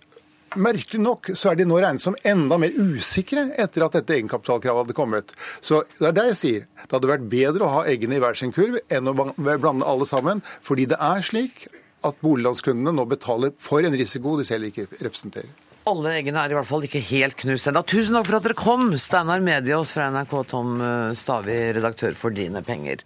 Merkelig 0.57 1.01
nok 1.03 1.31
så 1.37 1.51
er 1.51 1.59
de 1.61 1.67
nå 1.69 1.79
regnet 1.83 2.03
som 2.03 2.17
enda 2.27 2.59
mer 2.61 2.75
usikre 2.75 3.49
etter 3.61 3.85
at 3.87 3.99
dette 3.99 4.15
egenkapitalkravet 4.17 4.87
hadde 4.87 4.97
kommet. 4.97 5.35
Så 5.61 5.83
det 5.99 6.09
er 6.11 6.17
det 6.17 6.27
jeg 6.31 6.39
sier. 6.41 6.65
Det 6.85 6.97
hadde 6.97 7.11
vært 7.11 7.29
bedre 7.33 7.67
å 7.67 7.75
ha 7.79 7.83
eggene 7.91 8.17
i 8.17 8.23
hver 8.23 8.39
sin 8.39 8.55
kurv 8.57 8.79
enn 8.89 9.11
å 9.11 9.15
blande 9.17 9.87
alle 9.87 10.09
sammen. 10.09 10.43
Fordi 10.65 10.89
det 10.91 10.99
er 11.03 11.27
slik 11.27 11.67
at 12.07 12.19
boliglånskundene 12.25 12.95
nå 12.97 13.07
betaler 13.11 13.55
for 13.63 13.85
en 13.85 13.97
risiko 13.97 14.37
de 14.41 14.47
selv 14.49 14.71
ikke 14.71 14.89
representerer. 14.97 15.53
Alle 15.87 16.17
eggene 16.19 16.43
er 16.43 16.51
i 16.51 16.57
hvert 16.59 16.67
fall 16.67 16.83
ikke 16.89 17.05
helt 17.13 17.37
knust 17.39 17.69
ennå. 17.71 17.85
Tusen 17.87 18.17
takk 18.17 18.27
for 18.27 18.41
at 18.41 18.49
dere 18.49 18.59
kom, 18.59 18.89
Steinar 18.99 19.45
Mediås 19.45 19.93
fra 19.95 20.09
NRK, 20.11 20.35
Tom 20.51 20.81
Stavi, 21.15 21.61
redaktør 21.77 22.17
for 22.19 22.35
Dine 22.35 22.65
penger. 22.67 23.05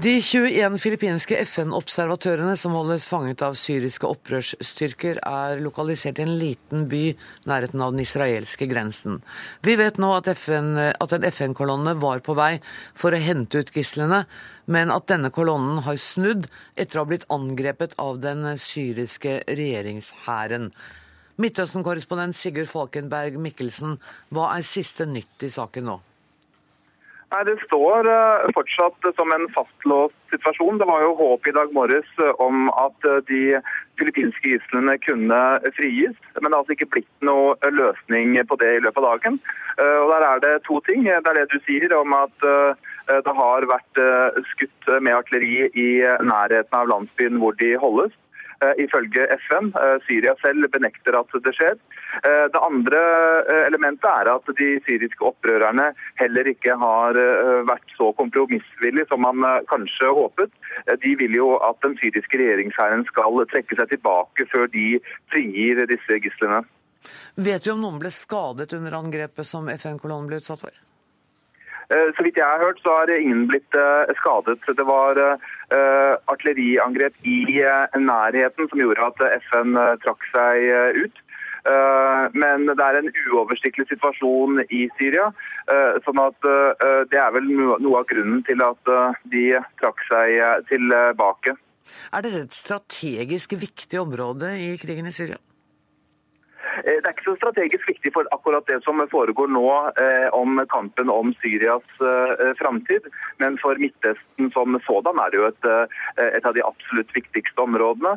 De 0.00 0.14
21 0.24 0.78
filippinske 0.80 1.36
FN-observatørene 1.44 2.54
som 2.56 2.72
holdes 2.72 3.04
fanget 3.10 3.42
av 3.44 3.52
syriske 3.58 4.08
opprørsstyrker, 4.08 5.18
er 5.28 5.60
lokalisert 5.60 6.16
i 6.16 6.24
en 6.24 6.32
liten 6.40 6.86
by 6.88 7.02
nærheten 7.50 7.82
av 7.84 7.92
den 7.92 8.00
israelske 8.06 8.64
grensen. 8.70 9.18
Vi 9.60 9.74
vet 9.76 10.00
nå 10.00 10.14
at, 10.16 10.30
FN, 10.40 10.72
at 10.88 11.12
en 11.12 11.28
FN-kolonne 11.28 11.98
var 12.00 12.24
på 12.24 12.32
vei 12.38 12.62
for 12.96 13.12
å 13.12 13.20
hente 13.20 13.60
ut 13.60 13.74
gislene, 13.76 14.22
men 14.64 14.94
at 14.94 15.10
denne 15.12 15.28
kolonnen 15.36 15.84
har 15.84 16.00
snudd 16.00 16.48
etter 16.80 16.96
å 16.96 17.04
ha 17.04 17.10
blitt 17.12 17.28
angrepet 17.28 17.98
av 18.00 18.24
den 18.24 18.54
syriske 18.56 19.42
regjeringshæren. 19.52 20.70
Midtøsten-korrespondent 21.44 22.40
Sigurd 22.40 22.72
Falkenberg 22.72 23.36
Mikkelsen, 23.36 24.00
hva 24.32 24.54
er 24.54 24.64
siste 24.64 25.04
nytt 25.04 25.44
i 25.44 25.52
saken 25.52 25.92
nå? 25.92 26.04
Nei, 27.30 27.44
Det 27.46 27.60
står 27.62 28.08
eh, 28.10 28.48
fortsatt 28.56 29.06
som 29.14 29.32
en 29.32 29.46
fastlåst 29.54 30.16
situasjon. 30.32 30.80
Det 30.80 30.88
var 30.88 31.04
jo 31.04 31.12
håp 31.18 31.46
i 31.46 31.54
dag 31.54 31.70
morges 31.76 32.08
eh, 32.18 32.32
om 32.42 32.66
at 32.74 33.06
eh, 33.06 33.20
de 33.28 33.42
filippinske 34.00 34.56
gislene 34.56 34.96
kunne 35.04 35.38
frigis. 35.76 36.16
Men 36.40 36.48
det 36.48 36.56
har 36.56 36.58
altså 36.64 36.74
ikke 36.74 36.90
blitt 36.96 37.26
noe 37.26 37.54
løsning 37.70 38.34
på 38.50 38.58
det 38.58 38.72
i 38.76 38.82
løpet 38.82 39.02
av 39.02 39.08
dagen. 39.12 39.38
Og 39.80 40.10
Der 40.10 40.24
er 40.26 40.40
det 40.42 40.54
to 40.66 40.80
ting. 40.84 41.06
Det 41.06 41.14
er 41.30 41.38
det 41.38 41.46
du 41.52 41.60
sier 41.64 41.92
om 41.96 42.12
at 42.16 42.34
det 42.42 43.34
har 43.36 43.66
vært 43.68 44.00
skutt 44.50 44.90
med 45.00 45.14
artilleri 45.14 45.70
i 45.72 45.88
nærheten 46.26 46.76
av 46.76 46.90
landsbyen 46.90 47.38
hvor 47.40 47.56
de 47.60 47.70
holdes. 47.80 48.12
Eh, 48.60 48.84
ifølge 48.84 49.24
FN. 49.48 49.72
Eh, 49.82 49.98
Syria 50.04 50.34
selv 50.42 50.66
benekter 50.72 51.16
at 51.16 51.32
det 51.44 51.52
skjer. 51.56 51.78
Eh, 52.28 52.46
det 52.52 52.60
andre 52.60 53.00
elementet 53.64 54.04
er 54.10 54.28
at 54.28 54.50
de 54.58 54.68
syriske 54.84 55.24
opprørerne 55.24 55.86
heller 56.20 56.50
ikke 56.50 56.74
har 56.82 57.16
vært 57.68 57.94
så 57.96 58.10
kompromissvillige 58.18 59.08
som 59.08 59.24
man 59.24 59.40
kanskje 59.70 60.10
håpet. 60.12 60.52
De 61.04 61.14
vil 61.22 61.38
jo 61.38 61.54
at 61.64 61.80
den 61.86 61.96
syriske 62.02 62.40
regjeringshæren 62.40 63.06
skal 63.08 63.40
trekke 63.48 63.78
seg 63.78 63.94
tilbake 63.94 64.46
før 64.52 64.68
de 64.74 65.00
frigir 65.32 65.80
disse 65.88 66.20
gislene. 66.20 66.60
Vet 67.40 67.64
vi 67.64 67.72
om 67.72 67.80
noen 67.80 68.00
ble 68.02 68.12
skadet 68.12 68.74
under 68.76 68.98
angrepet 69.00 69.48
som 69.48 69.72
FN-kolonnen 69.72 70.28
ble 70.28 70.42
utsatt 70.42 70.66
for? 70.66 70.76
Eh, 71.90 72.10
så 72.16 72.22
vidt 72.22 72.38
jeg 72.38 72.46
har 72.46 72.62
hørt, 72.62 72.78
så 72.82 72.92
har 73.00 73.10
ingen 73.10 73.48
blitt 73.50 73.74
eh, 73.74 74.12
skadet. 74.20 74.60
Det 74.78 74.86
var 74.86 75.18
eh, 75.18 76.14
artilleriangrep 76.30 77.16
i 77.26 77.38
nærheten 77.98 78.70
som 78.70 78.82
gjorde 78.82 79.08
at 79.10 79.42
FN 79.48 79.74
trakk 80.04 80.30
seg 80.34 80.70
ut. 81.04 81.26
Men 82.32 82.62
det 82.70 82.80
er 82.80 82.96
en 82.96 83.10
uoversiktlig 83.28 83.84
situasjon 83.90 84.62
i 84.72 84.86
Syria. 84.96 85.26
sånn 86.06 86.20
at 86.22 86.46
Det 87.12 87.18
er 87.20 87.34
vel 87.34 87.50
noe 87.52 87.98
av 87.98 88.06
grunnen 88.08 88.40
til 88.48 88.64
at 88.64 88.92
de 89.28 89.44
trakk 89.82 90.00
seg 90.08 90.64
tilbake. 90.72 91.52
Er 92.16 92.24
dette 92.24 92.46
et 92.46 92.56
strategisk 92.56 93.52
viktig 93.60 94.00
område 94.00 94.54
i 94.56 94.72
krigen 94.80 95.12
i 95.12 95.12
Syria? 95.12 95.36
Eh, 96.84 96.98
det 97.00 97.06
er 97.06 97.14
ikke 97.14 97.28
så 97.28 97.36
strategisk 97.38 97.88
viktig 97.88 98.12
for 98.14 98.28
akkurat 98.34 98.66
det 98.70 98.80
som 98.84 99.02
foregår 99.12 99.50
nå 99.52 99.66
eh, 100.00 100.28
om 100.36 100.60
kampen 100.72 101.12
om 101.12 101.32
Syrias 101.40 101.86
eh, 102.00 102.52
framtid. 102.60 103.08
Men 103.42 103.58
for 103.62 103.80
Midtøsten 103.80 104.50
som 104.54 104.78
sådan 104.86 105.20
er 105.20 105.32
det 105.32 105.40
jo 105.40 105.48
et, 105.50 105.68
et 106.24 106.46
av 106.46 106.56
de 106.56 106.64
absolutt 106.64 107.12
viktigste 107.14 107.62
områdene. 107.62 108.16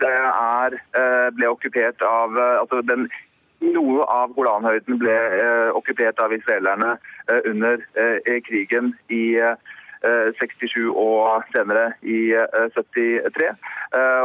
Det 0.00 0.10
er, 0.10 0.76
ble 1.34 1.48
okkupert 1.50 2.02
av 2.06 2.36
altså 2.38 2.80
den 2.86 3.08
noe 3.58 4.04
av 4.12 4.34
Golanhøyden 4.36 5.00
ble 5.00 5.16
okkupert 5.76 6.20
av 6.22 6.34
israelerne 6.36 6.94
under 7.50 7.82
krigen 8.46 8.92
i 9.10 9.24
67 10.02 10.90
og 10.94 11.42
senere 11.54 11.92
i 12.02 12.30
73. 12.74 13.50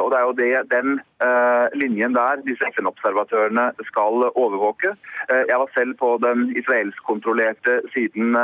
Og 0.03 0.07
Det 0.11 0.17
er 0.19 0.25
jo 0.27 0.35
det, 0.37 0.51
den 0.71 0.99
linjen 1.79 2.13
der 2.13 2.43
disse 2.45 2.67
FN-observatørene 2.75 3.71
skal 3.89 4.27
overvåke. 4.35 4.93
Jeg 5.29 5.57
var 5.59 5.69
selv 5.73 5.95
på 5.97 6.17
den 6.21 6.51
israelsk-kontrollerte 6.57 7.79
siden 7.93 8.37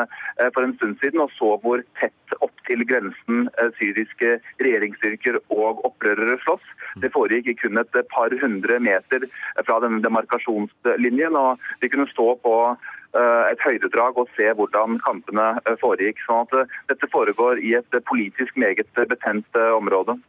for 0.53 0.61
en 0.63 0.75
stund 0.77 0.97
siden 1.03 1.19
og 1.25 1.32
så 1.38 1.57
hvor 1.61 1.84
tett 1.99 2.13
opp 2.41 2.55
til 2.67 2.86
grensen 2.88 3.49
syriske 3.80 4.38
regjeringsstyrker 4.61 5.41
og 5.49 5.84
opprørere 5.86 6.39
slåss. 6.45 6.65
Det 7.01 7.11
foregikk 7.13 7.61
kun 7.63 7.82
et 7.82 7.99
par 8.13 8.34
hundre 8.41 8.80
meter 8.80 9.27
fra 9.65 9.80
denne 9.84 10.01
demarkasjonslinjen. 10.05 11.36
og 11.36 11.59
De 11.82 11.89
kunne 11.89 12.09
stå 12.09 12.34
på 12.43 12.55
Eh, 12.73 12.99
et 13.18 13.64
høydedrag 13.66 14.18
og 14.22 14.30
se 14.36 14.51
hvordan 14.55 14.99
kampene 15.01 15.51
eh, 15.66 15.76
foregikk. 15.82 16.22
sånn 16.26 16.45
at 16.45 16.55
eh, 16.60 16.78
Dette 16.91 17.10
foregår 17.12 17.62
i 17.64 17.74
et 17.80 17.99
politisk 18.10 18.57
meget 18.60 18.89
betent 19.10 19.60
område. 19.76 20.20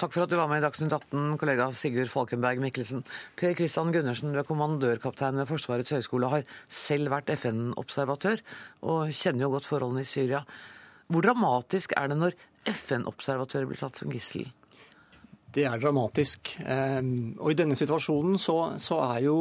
Takk 0.00 0.14
for 0.14 0.24
at 0.24 0.30
du 0.32 0.38
var 0.38 0.48
med 0.48 0.62
i 0.62 0.64
Dagsnytt 0.64 0.94
18, 0.96 1.36
kollega 1.40 1.66
Sigurd 1.76 2.08
Falkenberg 2.08 2.62
Mikkelsen. 2.62 3.02
Per 3.36 3.52
Kristian 3.58 3.90
Gundersen, 3.92 4.32
du 4.32 4.40
er 4.40 4.48
kommandørkaptein 4.48 5.36
ved 5.42 5.50
Forsvarets 5.50 5.92
høgskole 5.92 6.28
og 6.28 6.38
har 6.38 6.54
selv 6.72 7.12
vært 7.12 7.28
FN-observatør 7.34 8.40
og 8.80 9.12
kjenner 9.12 9.44
jo 9.44 9.52
godt 9.58 9.68
forholdene 9.68 10.06
i 10.06 10.08
Syria. 10.08 10.40
Hvor 11.10 11.26
dramatisk 11.26 11.92
er 12.00 12.08
det 12.08 12.16
når 12.16 12.38
FN-observatører 12.70 13.68
blir 13.68 13.82
tatt 13.82 14.00
som 14.00 14.14
gissel? 14.14 14.48
Det 15.50 15.66
er 15.66 15.82
dramatisk. 15.82 16.54
Og 16.62 17.48
i 17.50 17.58
denne 17.58 17.76
situasjonen 17.76 18.38
så, 18.38 18.56
så 18.80 19.00
er 19.10 19.24
jo 19.26 19.40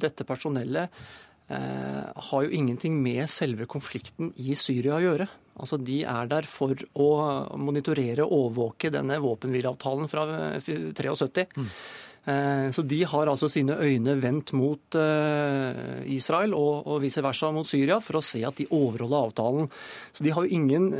dette 0.00 0.24
personellet 0.26 0.88
Eh, 0.88 1.31
har 1.52 2.44
jo 2.44 2.52
ingenting 2.52 2.96
med 3.02 3.28
selve 3.30 3.66
konflikten 3.70 4.32
i 4.40 4.56
Syria 4.58 4.96
å 4.96 5.02
gjøre. 5.04 5.26
Altså, 5.60 5.76
De 5.76 6.02
er 6.08 6.30
der 6.30 6.48
for 6.48 6.74
å 6.94 7.10
monitorere 7.60 8.24
og 8.24 8.32
overvåke 8.38 8.92
denne 8.94 9.18
våpenhvileavtalen 9.20 10.08
fra 10.08 10.24
73. 10.62 11.46
Mm. 11.56 11.68
Eh, 12.24 12.68
så 12.70 12.84
de 12.86 13.00
har 13.02 13.26
altså 13.26 13.48
sine 13.50 13.74
øyne 13.82 14.14
vendt 14.22 14.52
mot 14.54 14.94
eh, 14.94 16.04
Israel 16.14 16.54
og, 16.54 17.00
vice 17.02 17.22
versa 17.24 17.50
mot 17.50 17.66
Syria 17.66 17.98
for 18.00 18.20
å 18.20 18.22
se 18.22 18.44
at 18.46 18.60
de 18.60 18.68
overholder 18.70 19.26
avtalen. 19.26 19.68
Så 20.14 20.24
de 20.24 20.34
har 20.34 20.46
jo 20.46 20.54
ingen 20.60 20.92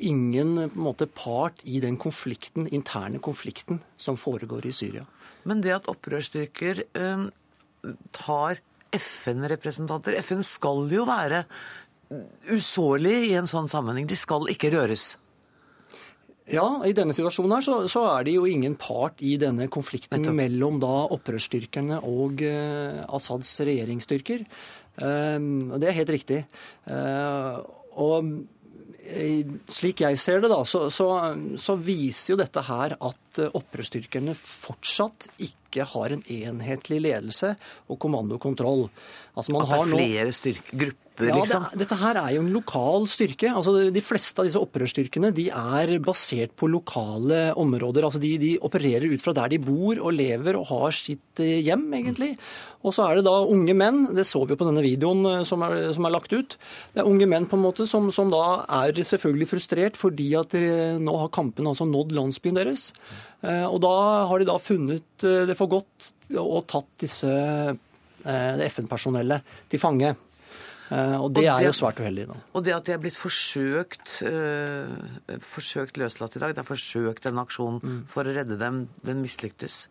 ingen 0.00 0.70
måte, 0.80 1.04
part 1.04 1.60
i 1.68 1.76
den 1.82 1.98
konflikten, 2.00 2.64
interne 2.72 3.18
konflikten 3.20 3.82
som 4.00 4.16
foregår 4.16 4.64
i 4.64 4.72
Syria. 4.72 5.04
Men 5.44 5.60
det 5.60 5.74
at 5.74 5.90
opprørsstyrker 5.92 6.84
eh, 6.96 7.26
tar 8.16 8.62
FN-representanter. 8.96 10.18
FN 10.22 10.44
skal 10.46 10.86
jo 10.92 11.06
være 11.08 11.44
usårlig 12.50 13.16
i 13.30 13.34
en 13.38 13.48
sånn 13.50 13.70
sammenheng. 13.70 14.08
De 14.10 14.18
skal 14.18 14.48
ikke 14.50 14.72
røres. 14.74 15.12
Ja, 16.50 16.66
i 16.82 16.94
denne 16.96 17.14
situasjonen 17.14 17.52
her 17.54 17.62
så, 17.62 17.74
så, 17.90 18.02
er 18.10 18.26
det 18.26 18.34
jo 18.34 18.46
ingen 18.50 18.74
part 18.80 19.20
i 19.22 19.36
denne 19.38 19.68
konflikten 19.70 20.24
mellom 20.34 20.80
da 20.82 21.04
opprørsstyrkerne 21.14 22.00
og 22.08 22.42
uh, 22.42 23.04
Assads 23.14 23.52
regjeringsstyrker. 23.68 24.42
Uh, 24.98 25.76
det 25.78 25.90
er 25.90 25.98
helt 26.00 26.14
riktig. 26.16 26.40
Uh, 26.90 27.60
og 28.00 28.32
slik 29.70 30.02
jeg 30.04 30.18
ser 30.20 30.42
det, 30.42 30.50
da, 30.52 30.60
så, 30.68 30.84
så, 30.92 31.06
så, 31.58 31.74
viser 31.80 32.34
jo 32.34 32.40
dette 32.40 32.62
her 32.66 32.94
at 32.94 33.29
opprørsstyrkerne 33.38 34.34
fortsatt 34.34 35.28
ikke 35.38 35.86
har 35.86 36.16
en 36.16 36.24
enhetlig 36.26 36.98
ledelse 37.04 37.54
og 37.86 38.00
kommandokontroll. 38.02 38.88
Altså 39.38 39.54
at 39.54 39.70
det 39.70 39.78
er 39.78 39.92
flere 39.94 40.32
styrke, 40.34 40.76
grupper 40.76 41.10
ja, 41.28 41.36
liksom? 41.36 41.66
Det, 41.72 41.80
dette 41.82 41.98
her 42.00 42.18
er 42.20 42.34
jo 42.34 42.42
en 42.44 42.52
lokal 42.54 43.06
styrke. 43.10 43.50
Altså, 43.52 43.74
de 43.92 44.02
fleste 44.04 44.40
av 44.40 44.48
disse 44.48 44.60
opprørsstyrkene 44.60 45.32
de 45.36 45.46
er 45.52 45.92
basert 46.04 46.54
på 46.58 46.68
lokale 46.70 47.50
områder. 47.60 48.06
Altså, 48.06 48.20
de, 48.22 48.34
de, 48.40 48.52
opererer 48.64 49.10
ut 49.10 49.22
fra 49.22 49.34
der 49.36 49.54
de 49.54 49.60
bor 49.62 50.00
og 50.00 50.14
lever 50.16 50.58
og 50.58 50.68
har 50.70 50.96
sitt 50.96 51.42
eh, 51.42 51.60
hjem, 51.66 51.86
egentlig. 52.00 52.32
Og 52.86 52.96
så 52.96 53.06
er 53.06 53.18
det 53.18 53.26
da 53.28 53.36
unge 53.44 53.76
menn, 53.76 54.02
det 54.16 54.26
så 54.28 54.42
vi 54.44 54.54
jo 54.54 54.60
på 54.60 54.68
denne 54.68 54.84
videoen 54.84 55.24
eh, 55.28 55.46
som 55.48 55.64
er, 55.66 55.90
som 55.96 56.08
er 56.08 56.14
lagt 56.16 56.34
ut. 56.34 56.56
Det 56.94 57.02
er 57.02 57.10
unge 57.10 57.28
menn 57.30 57.48
på 57.50 57.58
en 57.58 57.66
måte 57.66 57.88
som, 57.90 58.10
som 58.14 58.32
da 58.32 58.44
er 58.82 58.96
selvfølgelig 58.96 59.50
frustrert 59.50 60.00
fordi 60.00 60.32
at 60.38 60.54
nå 61.00 61.18
har 61.22 61.34
kampen 61.34 61.68
altså 61.68 61.86
nådd 61.88 62.14
landsbyen 62.16 62.58
deres. 62.58 62.90
Eh, 63.40 63.66
og 63.66 63.78
da 63.84 63.92
har 64.30 64.40
de 64.40 64.48
da 64.48 64.56
funnet 64.60 65.28
det 65.48 65.56
for 65.58 65.70
godt 65.72 66.10
og 66.40 66.66
tatt 66.70 66.90
disse 67.00 67.30
FN-personellet 68.20 69.54
til 69.72 69.80
fange. 69.80 70.14
Eh, 70.90 71.14
og 71.14 71.30
det, 71.30 71.44
og 71.44 71.44
det 71.44 71.50
er 71.52 71.66
jo 71.68 71.74
svært 71.76 72.00
uheldig. 72.02 72.26
Da. 72.32 72.36
Og 72.58 72.64
det 72.66 72.74
at 72.74 72.88
de 72.88 72.94
er 72.96 73.02
blitt 73.02 73.18
forsøkt, 73.18 74.20
øh, 74.26 75.36
forsøkt 75.46 76.00
løslatt 76.00 76.34
i 76.36 76.42
dag, 76.42 76.54
det 76.56 76.64
er 76.64 76.66
forsøkt 76.66 77.28
en 77.30 77.42
aksjon 77.42 77.78
mm. 77.78 78.00
for 78.10 78.26
å 78.26 78.34
redde 78.34 78.58
dem, 78.58 78.82
den 79.06 79.22
mislyktes. 79.22 79.84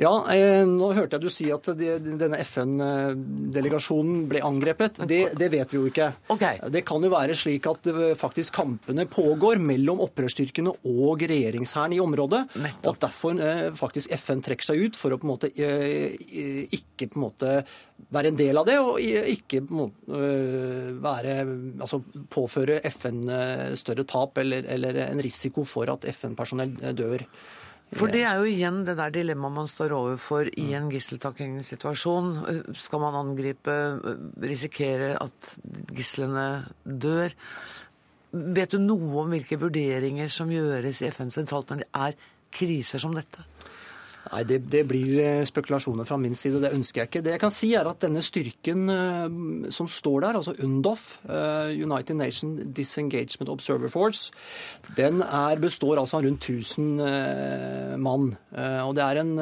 Ja, 0.00 0.12
eh, 0.34 0.62
nå 0.66 0.90
hørte 0.96 1.18
jeg 1.18 1.24
du 1.24 1.30
si 1.32 1.46
at 1.54 1.68
de, 1.78 1.94
denne 2.02 2.40
FN-delegasjonen 2.42 4.24
ble 4.30 4.42
angrepet. 4.44 5.02
Det, 5.08 5.20
det, 5.38 5.50
vet 5.52 5.74
vi 5.74 5.78
jo 5.80 5.90
ikke. 5.90 6.10
Okay. 6.34 6.60
Det 6.74 6.84
kan 6.86 7.04
jo 7.04 7.12
være 7.12 7.36
slik 7.38 7.68
at 7.70 7.88
faktisk 8.18 8.56
kampene 8.58 9.06
pågår 9.10 9.62
mellom 9.62 10.02
opprørsstyrkene 10.04 10.74
og 10.90 11.24
regjeringshæren 11.30 11.96
i 11.96 12.02
området. 12.02 12.44
Nettopp. 12.54 12.84
Og 12.84 12.92
at 12.94 13.02
derfor 13.06 13.42
eh, 13.44 13.64
faktisk 13.78 14.14
FN 14.18 14.44
trekker 14.44 14.70
seg 14.70 14.84
ut 14.86 14.98
for 14.98 15.14
å 15.14 15.20
på 15.20 15.28
en 15.28 15.34
måte 15.34 15.50
eh, 15.54 16.14
ikke 16.74 17.10
på 17.12 17.20
en 17.20 17.26
måte 17.26 17.56
være 18.14 18.32
en 18.32 18.38
del 18.38 18.58
av 18.58 18.66
det, 18.66 18.76
og 18.82 18.98
ikke 18.98 19.62
på 19.64 19.74
en 19.74 19.80
måte 19.84 20.30
være, 21.04 21.34
altså 21.78 22.00
påføre 22.30 22.80
FN 22.90 23.22
større 23.78 24.04
tap 24.10 24.40
eller, 24.42 24.66
eller 24.74 24.98
en 25.06 25.22
risiko 25.22 25.62
for 25.68 25.92
at 25.92 26.06
FN-personell 26.10 26.74
dør. 26.98 27.22
For 27.92 28.10
det 28.10 28.24
er 28.26 28.40
jo 28.40 28.48
igjen 28.48 28.80
det 28.86 28.96
der 28.98 29.12
dilemmaet 29.14 29.54
man 29.54 29.68
står 29.70 29.92
overfor 29.94 30.48
i 30.58 30.70
en 30.74 30.88
gisseltakingssituasjon. 30.90 32.30
Skal 32.80 33.02
man 33.02 33.18
angripe, 33.18 33.74
risikere 34.42 35.12
at 35.20 35.54
gislene 35.94 36.64
dør? 36.82 37.34
Vet 38.34 38.74
du 38.74 38.80
noe 38.82 39.20
om 39.22 39.34
hvilke 39.34 39.60
vurderinger 39.62 40.32
som 40.32 40.50
gjøres 40.50 41.04
i 41.04 41.10
FN 41.14 41.30
sentralt 41.30 41.70
når 41.70 41.84
det 41.84 41.90
er 42.08 42.16
kriser 42.54 43.02
som 43.02 43.14
dette? 43.14 43.44
Nei, 44.32 44.40
det, 44.48 44.58
det, 44.72 44.82
blir 44.88 45.18
eh, 45.20 45.42
spekulasjoner 45.44 46.06
fra 46.08 46.16
min 46.20 46.36
side. 46.38 46.62
Det 46.62 46.72
ønsker 46.72 47.02
jeg 47.02 47.10
ikke. 47.10 47.22
Det 47.26 47.34
jeg 47.34 47.42
kan 47.42 47.52
si 47.52 47.70
er 47.76 47.88
at 47.88 48.00
denne 48.04 48.22
styrken 48.24 48.88
uh, 48.88 49.68
som 49.74 49.88
står 49.90 50.24
der, 50.24 50.38
altså 50.38 50.54
UNDOF, 50.64 51.04
uh, 51.28 51.68
United 51.68 52.16
Nations 52.16 52.62
Disengagement 52.76 53.52
Observer 53.52 53.92
Force, 53.92 54.32
den 54.96 55.20
er, 55.24 55.60
består 55.60 56.00
altså 56.00 56.18
av 56.18 56.24
rundt 56.28 56.48
1000 56.48 57.02
uh, 57.02 57.94
mann. 58.00 58.32
og 58.54 58.94
Det 58.96 59.04
er 59.04 59.20
en 59.20 59.32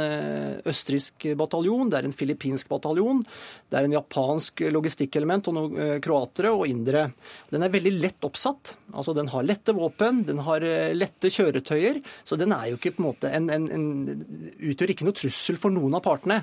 østerriksk 0.69 1.29
bataljon, 1.39 1.91
det 1.93 1.99
er 2.01 2.09
en 2.09 2.17
filippinsk 2.17 2.71
bataljon, 2.71 3.23
det 3.71 3.79
er 3.79 3.87
en 3.87 3.97
japansk 3.97 4.65
logistikkelement 4.73 5.49
og 5.51 5.57
noen 5.57 6.03
kroatere 6.03 6.53
og 6.53 6.67
indere. 6.71 7.07
Den 7.53 7.65
er 7.65 7.73
veldig 7.73 7.93
lett 7.99 8.27
oppsatt. 8.27 8.77
altså 8.93 9.15
Den 9.17 9.31
har 9.33 9.47
lette 9.47 9.75
våpen, 9.77 10.23
den 10.29 10.43
har 10.47 10.65
lette 10.97 11.31
kjøretøyer, 11.33 12.01
så 12.25 12.39
den 12.41 12.55
er 12.57 12.71
jo 12.71 12.81
ikke 12.81 12.95
på 12.97 13.03
en 13.03 13.09
måte 13.11 13.33
en, 13.33 13.51
en, 13.53 13.69
en 13.73 14.72
utgjør 14.73 14.93
ikke 14.95 15.07
noe 15.07 15.17
trussel 15.17 15.61
for 15.61 15.75
noen 15.75 15.95
av 15.99 16.05
partene. 16.05 16.43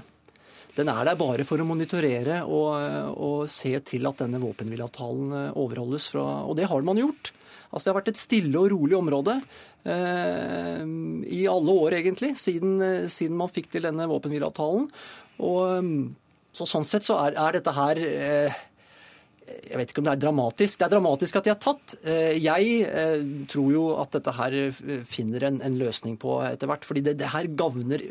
Den 0.77 0.91
er 0.91 1.07
der 1.07 1.17
bare 1.19 1.45
for 1.47 1.59
å 1.59 1.67
monitorere 1.67 2.43
og, 2.45 2.69
og 3.17 3.49
se 3.51 3.73
til 3.87 4.05
at 4.07 4.21
denne 4.21 4.39
våpenhvileavtalen 4.41 5.33
eh, 5.35 5.57
overholdes. 5.59 6.07
Fra, 6.13 6.25
og 6.45 6.55
det 6.59 6.69
har 6.71 6.85
man 6.85 7.01
gjort. 7.01 7.33
Altså 7.69 7.83
Det 7.83 7.91
har 7.91 7.99
vært 7.99 8.13
et 8.13 8.21
stille 8.21 8.61
og 8.61 8.71
rolig 8.71 8.97
område 8.97 9.35
eh, 9.89 10.85
i 11.35 11.43
alle 11.51 11.75
år, 11.83 11.99
egentlig, 11.99 12.31
siden, 12.41 12.79
eh, 12.85 13.09
siden, 13.11 13.37
man 13.37 13.51
fikk 13.51 13.69
til 13.73 13.85
denne 13.85 14.07
våpenhvileavtalen. 14.09 14.89
Eh, 15.37 15.93
så 16.49 16.65
Sånn 16.69 16.87
sett 16.87 17.05
så 17.05 17.19
er, 17.21 17.37
er 17.37 17.59
dette 17.59 17.75
her 17.75 18.01
eh, 18.05 18.63
jeg 19.59 19.79
vet 19.79 19.91
ikke 19.91 20.01
om 20.01 20.07
det 20.07 20.13
er 20.13 20.21
dramatisk. 20.21 20.79
Det 20.79 20.85
er 20.85 20.93
dramatisk 20.93 21.37
at 21.39 21.47
de 21.47 21.51
er 21.53 21.59
tatt. 21.63 21.93
Eh, 22.03 22.37
jeg 22.39 22.71
eh, 22.87 23.25
tror 23.51 23.69
jo 23.73 23.83
at 24.01 24.15
dette 24.15 24.33
her 24.37 24.55
eh, 24.61 24.79
finner 25.07 25.45
en, 25.49 25.59
en 25.65 25.77
løsning 25.79 26.17
på 26.21 26.39
etter 26.47 26.69
hvert. 26.69 26.87
fordi 26.87 27.03
det, 27.05 27.17
det, 27.19 27.31
her 27.33 27.49
gagner 27.59 28.03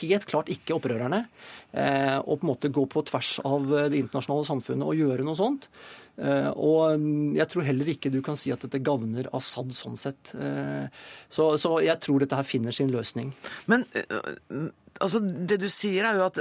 helt 0.00 0.26
klart 0.28 0.50
ikke 0.52 0.76
opprørerne 0.76 1.24
å 1.70 2.34
på 2.34 2.42
en 2.42 2.48
måte 2.48 2.70
gå 2.74 2.82
på 2.90 3.02
tvers 3.06 3.36
av 3.46 3.68
det 3.70 3.98
internasjonale 4.00 4.46
samfunnet 4.48 4.88
og 4.90 4.98
gjøre 4.98 5.26
noe 5.26 5.38
sånt. 5.38 5.68
Og 6.18 6.98
mm, 6.98 7.36
jeg 7.38 7.46
tror 7.52 7.66
heller 7.68 7.92
ikke 7.92 8.10
du 8.12 8.18
kan 8.26 8.38
si 8.38 8.50
at 8.50 8.64
dette 8.66 8.82
gagner 8.84 9.28
Assad 9.36 9.70
sånn 9.76 9.94
sett. 10.00 10.32
Så, 10.34 11.46
så 11.62 11.76
jeg 11.84 12.02
tror 12.02 12.24
dette 12.24 12.36
her 12.36 12.48
finner 12.48 12.74
sin 12.74 12.90
løsning. 12.92 13.30
Men 13.70 13.86
altså, 15.00 15.20
Det 15.20 15.58
du 15.60 15.68
sier, 15.72 16.04
er 16.06 16.18
jo 16.18 16.26
at 16.28 16.38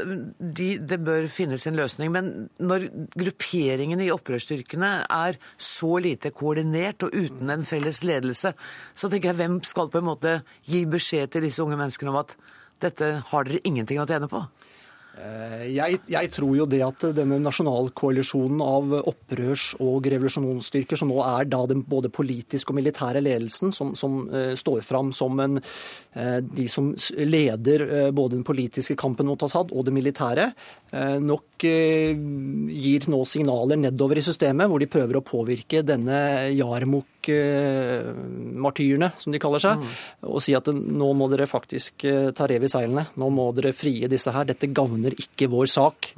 de, 0.60 0.70
det 0.80 1.00
bør 1.06 1.28
finnes 1.32 1.66
en 1.68 1.78
løsning. 1.80 2.12
Men 2.14 2.32
når 2.60 2.88
grupperingene 3.16 4.06
i 4.06 4.14
opprørsstyrkene 4.14 4.92
er 5.06 5.40
så 5.58 5.98
lite 6.04 6.34
koordinert 6.36 7.08
og 7.08 7.16
uten 7.16 7.50
en 7.54 7.68
felles 7.68 8.04
ledelse, 8.04 8.54
så 8.94 9.10
tenker 9.10 9.32
jeg 9.32 9.42
hvem 9.42 9.60
skal 9.68 9.92
på 9.92 10.02
en 10.02 10.10
måte 10.12 10.40
gi 10.68 10.86
beskjed 10.90 11.34
til 11.34 11.48
disse 11.48 11.64
unge 11.64 11.80
menneskene 11.80 12.14
om 12.14 12.22
at 12.24 12.36
dette 12.84 13.12
har 13.32 13.48
dere 13.48 13.64
ingenting 13.68 14.00
å 14.00 14.08
tjene 14.08 14.30
på? 14.32 14.44
Eh, 15.20 15.64
jeg, 15.76 16.00
jeg, 16.08 16.30
tror 16.32 16.54
jo 16.56 16.66
det 16.70 16.80
at 16.86 17.04
denne 17.18 17.40
nasjonalkoalisjonen 17.44 18.62
av 18.64 18.94
opprørs- 19.10 19.74
og 19.84 20.08
revolusjonsstyrker, 20.14 21.00
som 21.00 21.12
nå 21.12 21.20
er 21.26 21.50
da 21.50 21.60
den 21.68 21.84
både 21.84 22.12
politiske 22.14 22.72
og 22.72 22.80
militære 22.80 23.24
ledelsen, 23.26 23.74
som, 23.76 23.92
som 24.00 24.22
uh, 24.32 24.54
står 24.60 24.80
fram 24.86 25.12
som 25.16 25.40
en, 25.44 25.60
uh, 25.60 26.40
de 26.40 26.70
som 26.72 26.94
leder 27.20 27.84
uh, 27.84 28.08
både 28.16 28.38
den 28.38 28.48
politiske 28.48 28.96
kampen 29.00 29.28
mot 29.28 29.44
Assad 29.44 29.74
og 29.76 29.88
det 29.88 29.96
militære, 29.96 30.52
nok 31.22 31.62
gir 31.62 33.04
nå 33.14 33.20
signaler 33.30 33.78
nedover 33.78 34.18
i 34.18 34.24
systemet, 34.26 34.66
hvor 34.72 34.82
de 34.82 34.88
prøver 34.90 35.20
å 35.20 35.26
påvirke 35.26 35.84
denne 35.86 36.50
Jarmuk 36.56 37.19
martyrene, 38.64 39.12
som 39.20 39.34
de 39.34 39.42
kaller 39.42 39.60
seg, 39.60 39.82
mm. 39.82 39.98
og 40.30 40.40
si 40.46 40.56
at 40.56 40.70
nå 40.72 41.10
må 41.18 41.28
dere 41.32 41.50
faktisk 41.50 42.06
ta 42.38 42.48
rev 42.48 42.64
i 42.64 42.72
seilene. 42.72 43.08
Nå 43.20 43.28
må 43.34 43.50
dere 43.58 43.76
frie 43.76 44.08
disse 44.12 44.32
her. 44.32 44.48
Dette 44.48 44.72
gagner 44.72 45.18
ikke 45.18 45.50
vår 45.52 45.68
sak. 45.70 46.14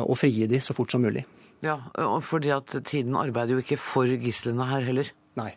Og 0.00 0.16
frie 0.16 0.46
de 0.48 0.62
så 0.62 0.74
fort 0.76 0.92
som 0.94 1.02
mulig. 1.02 1.26
Ja, 1.64 1.76
fordi 2.24 2.52
at 2.54 2.72
tiden 2.88 3.16
arbeider 3.20 3.58
jo 3.58 3.64
ikke 3.64 3.76
for 3.80 4.08
gislene 4.22 4.68
her 4.70 4.86
heller. 4.86 5.10
Nei. 5.36 5.52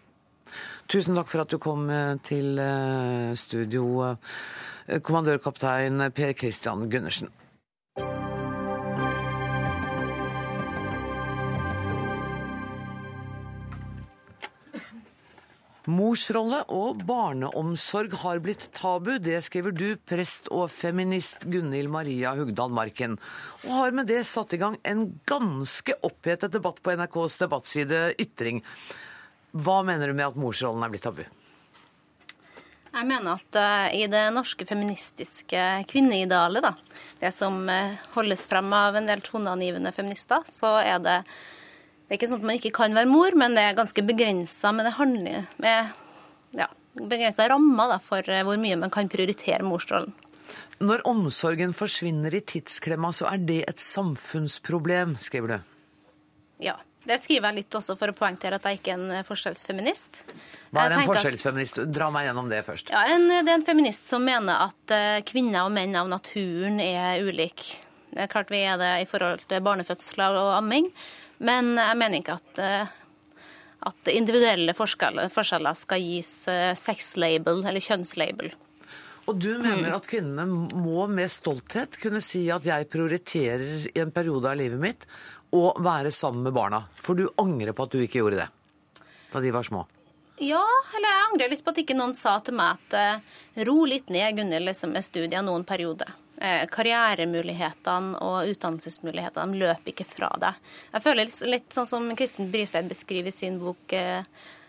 Tusen 0.92 1.16
takk 1.16 1.30
for 1.32 1.44
at 1.44 1.54
du 1.54 1.60
kom 1.64 1.88
eh, 1.92 2.18
til 2.28 2.60
eh, 2.60 3.32
studio, 3.40 3.86
eh, 4.10 5.00
kommandørkaptein 5.00 6.10
Per 6.16 6.36
Christian 6.38 6.90
Gundersen. 6.92 7.32
Morsrolle 15.84 16.62
og 16.72 17.02
barneomsorg 17.04 18.14
har 18.22 18.40
blitt 18.40 18.70
tabu. 18.78 19.18
Det 19.20 19.42
skriver 19.44 19.74
du, 19.76 19.88
prest 20.08 20.48
og 20.48 20.70
feminist 20.72 21.44
Gunhild 21.44 21.92
Maria 21.92 22.32
Hugdal 22.38 22.72
Marken. 22.72 23.18
Og 23.66 23.74
har 23.76 23.96
med 23.96 24.08
det 24.08 24.22
satt 24.30 24.56
i 24.56 24.62
gang 24.62 24.78
en 24.88 25.10
ganske 25.28 25.98
opphetet 26.08 26.56
debatt 26.56 26.80
på 26.80 26.96
NRKs 26.96 27.36
debattside 27.42 28.04
Ytring. 28.16 28.62
Hva 29.52 29.82
mener 29.84 30.08
du 30.08 30.16
med 30.16 30.30
at 30.30 30.40
morsrollen 30.40 30.86
er 30.88 30.94
blitt 30.94 31.04
tabu? 31.04 31.26
Jeg 32.94 33.10
mener 33.10 33.42
at 33.42 33.58
uh, 33.60 33.90
i 33.92 34.06
det 34.08 34.24
norske 34.32 34.64
feministiske 34.70 35.66
kvinneidealet, 35.90 36.64
da, 36.64 37.02
det 37.20 37.34
som 37.36 37.60
uh, 37.68 38.00
holdes 38.14 38.46
frem 38.48 38.72
av 38.78 38.96
en 38.96 39.10
del 39.10 39.24
toneangivende 39.26 39.92
feminister, 39.92 40.46
så 40.48 40.78
er 40.80 41.04
det 41.04 41.20
det 42.14 42.20
er 42.20 42.22
ikke 42.22 42.30
sånn 42.30 42.44
at 42.44 42.46
man 42.46 42.58
ikke 42.60 42.70
kan 42.78 42.94
være 42.94 43.10
mor, 43.10 43.34
men 43.42 43.56
det 43.58 43.62
er 43.66 43.74
ganske 43.74 44.02
begrensa 44.06 44.70
med 44.70 44.86
det 44.86 44.92
handler 45.00 45.48
med 45.64 45.94
ja, 46.60 46.68
begrensa 46.94 47.48
rammer 47.50 47.96
for 48.06 48.28
eh, 48.30 48.44
hvor 48.46 48.60
mye 48.62 48.76
man 48.78 48.92
kan 48.94 49.08
prioritere 49.10 49.66
morsrollen. 49.66 50.12
Når 50.78 51.02
omsorgen 51.10 51.74
forsvinner 51.74 52.36
i 52.38 52.44
tidsklemma, 52.46 53.10
så 53.18 53.32
er 53.32 53.42
det 53.42 53.64
et 53.66 53.82
samfunnsproblem, 53.82 55.16
skriver 55.26 55.56
du? 55.56 55.72
Ja. 56.68 56.76
Det 57.04 57.18
skriver 57.20 57.50
jeg 57.50 57.64
litt 57.64 57.76
også 57.80 57.98
for 58.00 58.14
å 58.14 58.16
poengtere 58.16 58.62
at 58.62 58.68
jeg 58.70 58.78
ikke 58.78 58.94
er 58.94 59.02
en 59.02 59.16
eh, 59.18 59.26
forskjellsfeminist. 59.26 60.22
Hva 60.70 60.86
er 60.86 60.96
en 61.00 61.10
forskjellsfeminist? 61.10 61.82
Dra 61.98 62.12
meg 62.14 62.30
gjennom 62.30 62.54
det 62.54 62.62
først. 62.70 62.94
Ja, 62.94 63.02
en, 63.16 63.26
Det 63.34 63.42
er 63.42 63.58
en 63.58 63.66
feminist 63.66 64.06
som 64.14 64.22
mener 64.30 64.70
at 64.70 64.94
eh, 64.94 65.18
kvinner 65.26 65.66
og 65.66 65.74
menn 65.74 65.98
av 65.98 66.14
naturen 66.14 66.78
er 66.78 67.26
ulike. 67.26 67.82
Det 68.14 68.22
er 68.28 68.32
klart 68.32 68.54
vi 68.54 68.62
er 68.62 68.78
det 68.78 68.94
i 69.02 69.10
forhold 69.10 69.42
til 69.50 69.66
barnefødsler 69.66 70.38
og 70.38 70.54
amming. 70.62 70.94
Men 71.44 71.74
jeg 71.76 72.00
mener 72.00 72.22
ikke 72.22 72.38
at, 72.40 72.62
eh, 72.64 72.98
at 73.90 74.12
individuelle 74.14 74.76
forskjeller 74.78 75.80
skal 75.80 76.04
gis 76.04 76.34
eh, 76.52 76.72
sexlabel 76.80 77.64
eller 77.64 77.84
kjønnslabel. 77.84 78.54
Og 79.24 79.40
du 79.40 79.54
mener 79.56 79.88
mm. 79.88 79.96
at 79.96 80.08
kvinnene 80.10 80.46
må 80.76 81.06
med 81.08 81.32
stolthet 81.32 81.96
kunne 82.02 82.20
si 82.24 82.46
at 82.52 82.66
jeg 82.68 82.90
prioriterer 82.92 83.88
i 83.94 84.02
en 84.04 84.12
periode 84.12 84.52
av 84.52 84.60
livet 84.60 84.82
mitt 84.82 85.08
å 85.56 85.70
være 85.80 86.12
sammen 86.12 86.44
med 86.48 86.56
barna. 86.56 86.82
For 87.00 87.16
du 87.16 87.30
angrer 87.40 87.76
på 87.76 87.86
at 87.86 87.96
du 87.96 88.02
ikke 88.04 88.24
gjorde 88.24 88.44
det 88.44 88.50
da 89.34 89.42
de 89.42 89.50
var 89.50 89.66
små. 89.66 89.86
Ja, 90.44 90.62
eller 90.98 91.10
jeg 91.10 91.26
angrer 91.30 91.52
litt 91.54 91.64
på 91.66 91.72
at 91.74 91.80
ikke 91.82 91.96
noen 91.98 92.14
sa 92.18 92.36
til 92.46 92.58
meg 92.58 92.78
at 92.78 92.96
eh, 92.98 93.40
ro 93.66 93.80
litt 93.90 94.12
ned, 94.14 94.36
Gunhild, 94.38 94.68
liksom, 94.68 94.94
med 94.94 95.06
studier 95.06 95.46
noen 95.46 95.66
periode. 95.66 96.06
Eh, 96.44 96.66
karrieremulighetene 96.68 98.18
og 98.20 98.50
utdannelsesmulighetene 98.52 99.62
løper 99.62 99.94
ikke 99.94 100.08
fra 100.10 100.28
deg. 100.42 100.58
Jeg 100.92 101.06
føler 101.06 101.30
litt, 101.48 101.70
sånn 101.72 101.88
som 101.88 102.10
Kristin 102.20 102.50
Bristeid 102.52 102.90
beskriver 102.92 103.32
i 103.32 103.36
sin 103.36 103.62
bok 103.62 103.96
eh, 103.96 104.26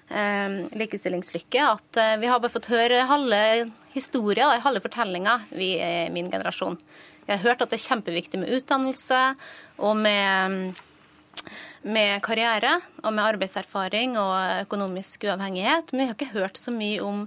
eh, 0.07 0.55
'Likestillingslykke', 0.71 1.65
at 1.73 2.01
vi 2.23 2.31
har 2.31 2.39
bare 2.39 2.55
fått 2.55 2.71
høre 2.71 3.03
halve 3.11 3.43
historia, 3.91 4.53
halve 4.63 4.85
fortellinga, 4.87 5.41
vi 5.51 5.75
i 5.83 6.11
min 6.15 6.31
generasjon. 6.31 6.79
Vi 7.27 7.33
har 7.33 7.43
hørt 7.43 7.63
at 7.63 7.75
det 7.75 7.81
er 7.81 7.89
kjempeviktig 7.89 8.39
med 8.39 8.55
utdannelse 8.55 9.21
og 9.83 9.97
med, 9.99 10.75
med 11.83 12.23
karriere 12.23 12.77
og 13.03 13.11
med 13.17 13.25
arbeidserfaring 13.25 14.15
og 14.21 14.63
økonomisk 14.69 15.27
uavhengighet, 15.27 15.91
men 15.91 16.05
vi 16.05 16.07
har 16.07 16.19
ikke 16.19 16.39
hørt 16.39 16.61
så 16.61 16.71
mye 16.71 17.03
om 17.03 17.25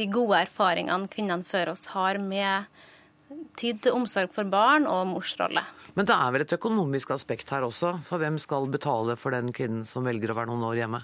de 0.00 0.08
gode 0.08 0.46
erfaringene 0.46 1.10
kvinnene 1.12 1.44
før 1.44 1.74
oss 1.74 1.90
har 1.92 2.16
med 2.16 2.64
tid 3.60 3.80
til 3.84 3.96
omsorg 3.96 4.32
for 4.34 4.48
barn 4.50 4.86
og 4.88 5.06
morsrolle. 5.12 5.62
Men 5.94 6.08
det 6.08 6.16
er 6.16 6.34
vel 6.34 6.44
et 6.44 6.56
økonomisk 6.56 7.14
aspekt 7.14 7.50
her 7.54 7.66
også? 7.66 7.96
For 8.06 8.22
hvem 8.22 8.38
skal 8.40 8.68
betale 8.72 9.16
for 9.20 9.34
den 9.34 9.52
kvinnen 9.56 9.86
som 9.88 10.06
velger 10.06 10.32
å 10.32 10.38
være 10.38 10.52
noen 10.52 10.68
år 10.70 10.82
hjemme? 10.82 11.02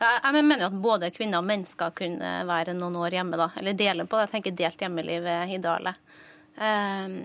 Ja, 0.00 0.10
jeg 0.18 0.44
mener 0.44 0.66
jo 0.66 0.72
at 0.72 0.82
både 0.84 1.12
kvinner 1.14 1.40
og 1.40 1.48
menn 1.48 1.64
skal 1.68 1.94
kunne 1.96 2.32
være 2.48 2.74
noen 2.76 2.98
år 3.00 3.20
hjemme, 3.20 3.38
da. 3.40 3.48
Eller 3.60 3.78
dele 3.78 4.06
på 4.06 4.18
det. 4.18 4.26
Jeg 4.26 4.34
tenker 4.34 4.58
delt 4.58 4.84
hjemmeliv 4.84 5.28
er 5.30 5.54
idealet. 5.54 6.00
Um, 6.58 7.18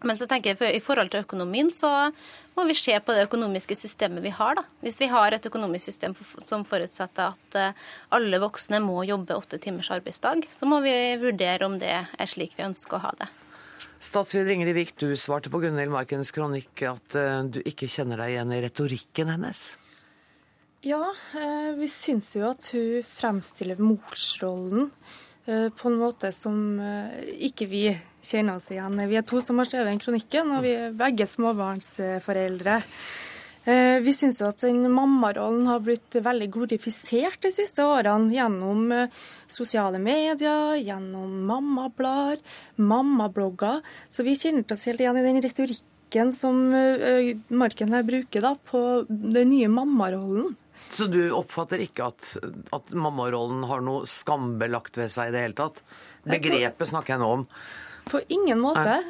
men 0.00 0.16
så 0.16 0.26
tenker 0.28 0.54
jeg 0.54 0.76
i 0.76 0.82
forhold 0.82 1.10
til 1.12 1.24
økonomien, 1.26 1.68
så 1.74 2.08
må 2.56 2.64
vi 2.68 2.76
se 2.78 2.94
på 3.04 3.14
det 3.16 3.26
økonomiske 3.26 3.76
systemet 3.76 4.24
vi 4.24 4.32
har. 4.32 4.56
da. 4.56 4.64
Hvis 4.84 4.98
vi 5.00 5.10
har 5.12 5.32
et 5.32 5.46
økonomisk 5.46 5.90
system 5.90 6.16
som 6.44 6.64
forutsetter 6.64 7.34
at 7.34 7.58
eh, 7.58 7.84
alle 8.16 8.40
voksne 8.40 8.80
må 8.84 9.02
jobbe 9.08 9.36
åtte 9.36 9.60
timers 9.60 9.90
arbeidsdag, 9.92 10.46
så 10.52 10.68
må 10.68 10.80
vi 10.84 10.94
vurdere 11.20 11.68
om 11.68 11.78
det 11.80 11.92
er 11.92 12.32
slik 12.32 12.56
vi 12.56 12.66
ønsker 12.68 12.96
å 12.96 13.04
ha 13.04 13.12
det. 13.20 13.28
Statsråd 14.00 14.48
Ingrid 14.48 14.76
Vik, 14.76 14.96
du 15.00 15.12
svarte 15.20 15.52
på 15.52 15.60
Gunhild 15.60 15.92
Markens 15.92 16.32
kronikk 16.32 16.84
at 16.88 17.16
eh, 17.20 17.44
du 17.52 17.60
ikke 17.60 17.88
kjenner 17.90 18.24
deg 18.24 18.36
igjen 18.36 18.56
i 18.56 18.64
retorikken 18.64 19.34
hennes. 19.36 19.64
Ja, 20.80 21.02
eh, 21.36 21.72
vi 21.76 21.90
syns 21.92 22.32
jo 22.38 22.48
at 22.48 22.72
hun 22.72 23.04
fremstiller 23.04 23.80
morsrollen 23.80 24.94
på 25.50 25.88
en 25.88 25.96
måte 25.98 26.28
som 26.36 26.78
ikke 27.42 27.66
vi 27.66 27.80
kjenner 28.22 28.60
oss 28.60 28.70
igjen. 28.72 29.00
Vi 29.08 29.18
er 29.18 29.26
to 29.26 29.40
som 29.44 29.58
har 29.60 29.68
skrevet 29.68 29.92
den 29.92 30.02
kronikken, 30.02 30.54
og 30.56 30.64
vi 30.66 30.76
er 30.76 30.94
begge 30.96 31.26
småbarnsforeldre. 31.30 32.80
Eh, 33.68 33.98
vi 34.00 34.12
syns 34.16 34.40
at 34.40 34.62
den 34.64 34.86
mammarollen 34.88 35.66
har 35.68 35.82
blitt 35.84 36.16
veldig 36.16 36.48
glorifisert 36.54 37.42
de 37.44 37.50
siste 37.52 37.84
årene 37.84 38.32
gjennom 38.32 38.86
eh, 38.96 39.18
sosiale 39.52 40.00
medier, 40.00 40.78
gjennom 40.80 41.34
mammablader, 41.50 42.40
mammablogger. 42.80 43.84
Så 44.08 44.24
vi 44.24 44.38
kjenner 44.40 44.64
oss 44.72 44.88
helt 44.88 45.04
igjen 45.04 45.20
i 45.20 45.26
den 45.26 45.42
retorikken 45.44 46.32
som 46.32 46.62
eh, 46.72 47.34
Marken 47.52 47.92
her 47.92 48.06
bruker 48.08 48.48
da, 48.48 48.54
på 48.56 49.04
den 49.08 49.52
nye 49.52 49.68
mammarollen. 49.68 50.56
Så 50.90 51.06
du 51.12 51.20
oppfatter 51.36 51.84
ikke 51.84 52.08
at, 52.08 52.32
at 52.74 52.96
mammarollen 52.96 53.68
har 53.68 53.84
noe 53.84 54.08
skambelagt 54.08 54.96
ved 54.98 55.12
seg 55.12 55.28
i 55.28 55.36
det 55.36 55.44
hele 55.44 55.58
tatt? 55.60 55.84
Begrepet 56.24 56.88
snakker 56.88 57.14
jeg 57.14 57.22
nå 57.22 57.28
om. 57.42 57.46
På 58.10 58.20
ingen 58.28 58.60
måte. 58.62 59.00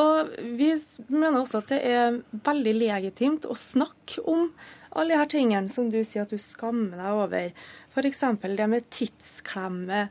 Og 0.00 0.30
vi 0.56 0.70
mener 1.12 1.42
også 1.42 1.60
at 1.60 1.72
det 1.72 1.80
er 1.84 2.20
veldig 2.44 2.74
legitimt 2.78 3.48
å 3.48 3.56
snakke 3.58 4.24
om 4.28 4.48
alle 4.96 5.16
disse 5.16 5.32
tingene 5.34 5.72
som 5.72 5.88
du 5.92 6.00
sier 6.00 6.24
at 6.24 6.32
du 6.32 6.40
skammer 6.40 7.00
deg 7.00 7.20
over. 7.24 7.66
F.eks. 7.92 8.22
det 8.56 8.68
med 8.72 8.88
tidsklemme, 8.92 10.06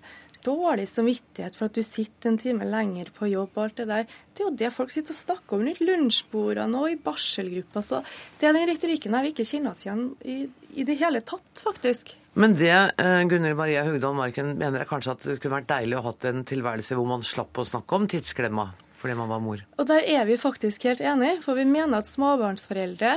dårlig 0.46 0.88
samvittighet 0.89 1.58
for 1.58 1.70
at 1.70 1.78
du 1.78 1.84
sitter 1.86 2.32
en 2.32 2.39
time 2.42 2.68
lenger 2.68 3.12
på 3.16 3.30
jobb 3.32 3.56
og 3.56 3.64
alt 3.66 3.82
det 3.82 3.88
der. 3.92 4.08
Det 4.32 4.44
er 4.44 4.50
jo 4.50 4.56
det 4.62 4.72
folk 4.76 4.94
sitter 4.94 5.16
og 5.16 5.20
snakker 5.20 5.58
om 5.58 5.68
rundt 5.68 5.84
lunsjbordene 5.86 6.82
og 6.82 6.94
i 6.94 7.00
barselgruppa. 7.02 7.84
Så 7.86 8.02
det 8.39 8.50
er 8.50 8.58
den 8.58 8.70
retorikken 8.72 9.18
her 9.18 9.28
vi 9.28 9.34
ikke 9.36 9.48
kjenner 9.48 9.76
oss 9.76 9.86
igjen 9.86 10.08
i, 10.22 10.39
i 10.76 10.88
det 10.88 10.98
hele 11.02 11.24
tatt, 11.26 11.50
faktisk. 11.64 12.16
Men 12.39 12.56
det 12.56 12.72
eh, 12.72 13.24
Gunnhild 13.28 13.60
Maria 13.60 13.84
Hugdal 13.84 14.16
Marken 14.16 14.54
mener 14.56 14.84
er 14.84 14.88
kanskje 14.88 15.18
at 15.18 15.26
det 15.28 15.42
kunne 15.44 15.60
vært 15.60 15.72
deilig 15.74 15.98
å 15.98 16.06
ha 16.06 16.14
hatt 16.14 16.30
en 16.30 16.46
tilværelse 16.48 16.96
hvor 16.96 17.10
man 17.10 17.26
slapp 17.28 17.60
å 17.60 17.68
snakke 17.68 17.98
om 17.98 18.08
tidsklemma 18.12 18.70
fordi 19.02 19.16
man 19.18 19.32
var 19.32 19.42
mor. 19.42 19.62
Og 19.82 19.88
der 19.89 20.06
er 20.06 20.28
vi 20.30 20.38
faktisk 20.38 20.84
helt 20.86 21.02
enige, 21.02 21.39
for 21.42 21.58
vi 21.58 21.66
mener 21.66 22.04
at 22.04 22.10
småbarnsforeldre, 22.10 23.16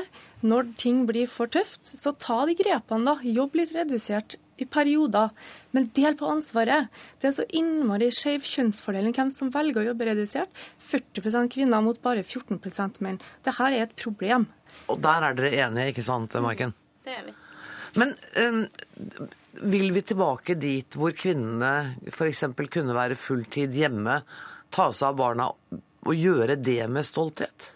når 0.48 0.70
ting 0.80 1.02
blir 1.08 1.28
for 1.28 1.50
tøft, 1.52 1.84
så 1.84 2.14
ta 2.16 2.38
de 2.48 2.56
grepene, 2.56 3.04
da. 3.04 3.18
Jobb 3.20 3.58
litt 3.60 3.74
redusert 3.76 4.38
i 4.56 4.66
perioder, 4.70 5.30
men 5.74 5.88
del 5.96 6.16
på 6.18 6.28
ansvaret. 6.30 6.90
Det 7.20 7.30
er 7.30 7.36
så 7.38 7.46
innmari 7.56 8.10
skjev 8.14 8.44
kjønnsfordeling 8.46 9.16
hvem 9.16 9.32
som 9.34 9.52
velger 9.54 9.82
å 9.82 9.88
jobbe 9.90 10.08
redusert. 10.10 10.64
40% 10.90 11.52
kvinner 11.54 11.82
mot 11.84 12.00
bare 12.02 12.22
14% 12.22 13.00
menn. 13.04 13.20
Dette 13.44 13.70
er 13.70 13.80
et 13.82 13.96
problem. 13.98 14.46
Og 14.90 15.00
der 15.02 15.28
er 15.28 15.38
dere 15.38 15.66
enige, 15.66 15.94
ikke 15.94 16.06
sant, 16.06 16.36
Marken? 16.42 16.74
Det 17.04 17.16
er 17.18 17.26
vi. 17.26 17.34
Men 17.94 18.14
um, 18.42 18.64
vil 19.62 19.92
vi 19.94 20.02
tilbake 20.02 20.56
dit 20.58 20.96
hvor 20.98 21.14
kvinnene 21.14 21.94
f.eks. 22.10 22.44
kunne 22.70 22.96
være 22.96 23.18
fulltid 23.18 23.74
hjemme, 23.78 24.18
ta 24.74 24.88
seg 24.90 25.12
av 25.12 25.20
barna 25.20 25.46
og 25.54 26.14
gjøre 26.18 26.58
det 26.58 26.82
med 26.90 27.06
stolthet? 27.06 27.70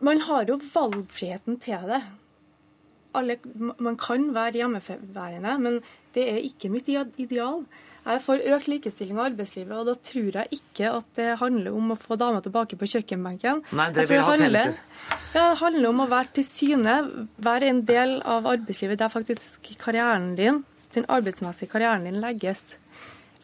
Man 0.00 0.22
har 0.24 0.48
jo 0.48 0.56
valgfriheten 0.64 1.60
til 1.60 1.84
det. 1.90 2.00
Alle, 3.16 3.38
man 3.82 3.96
kan 3.98 4.28
være 4.34 4.60
hjemmeværende, 4.60 5.54
men 5.58 5.78
det 6.14 6.26
er 6.30 6.42
ikke 6.46 6.70
mitt 6.70 6.88
ideal. 6.90 7.64
Jeg 8.00 8.16
er 8.16 8.22
for 8.24 8.40
økt 8.54 8.68
likestilling 8.70 9.18
i 9.18 9.24
arbeidslivet, 9.26 9.74
og 9.76 9.88
da 9.90 9.94
tror 10.08 10.36
jeg 10.38 10.56
ikke 10.56 10.92
at 10.96 11.08
det 11.18 11.28
handler 11.42 11.74
om 11.76 11.92
å 11.92 11.98
få 12.00 12.16
damer 12.20 12.40
tilbake 12.44 12.78
på 12.80 12.88
kjøkkenbenken. 12.94 13.60
Nei, 13.76 13.88
det 13.92 14.06
vil 14.08 14.22
ha 14.24 14.30
handler, 14.30 14.72
ja, 15.34 15.42
det 15.50 15.58
handler 15.60 15.90
om 15.90 16.04
å 16.06 16.08
være 16.08 16.32
til 16.38 16.46
syne, 16.48 16.94
være 17.44 17.68
en 17.68 17.82
del 17.88 18.16
av 18.24 18.48
arbeidslivet 18.48 19.02
der 19.02 19.12
faktisk 19.12 19.74
karrieren 19.82 20.32
din, 20.38 20.62
den 20.96 21.08
arbeidsmessige 21.12 21.70
karrieren 21.74 22.08
din 22.08 22.22
legges. 22.24 22.62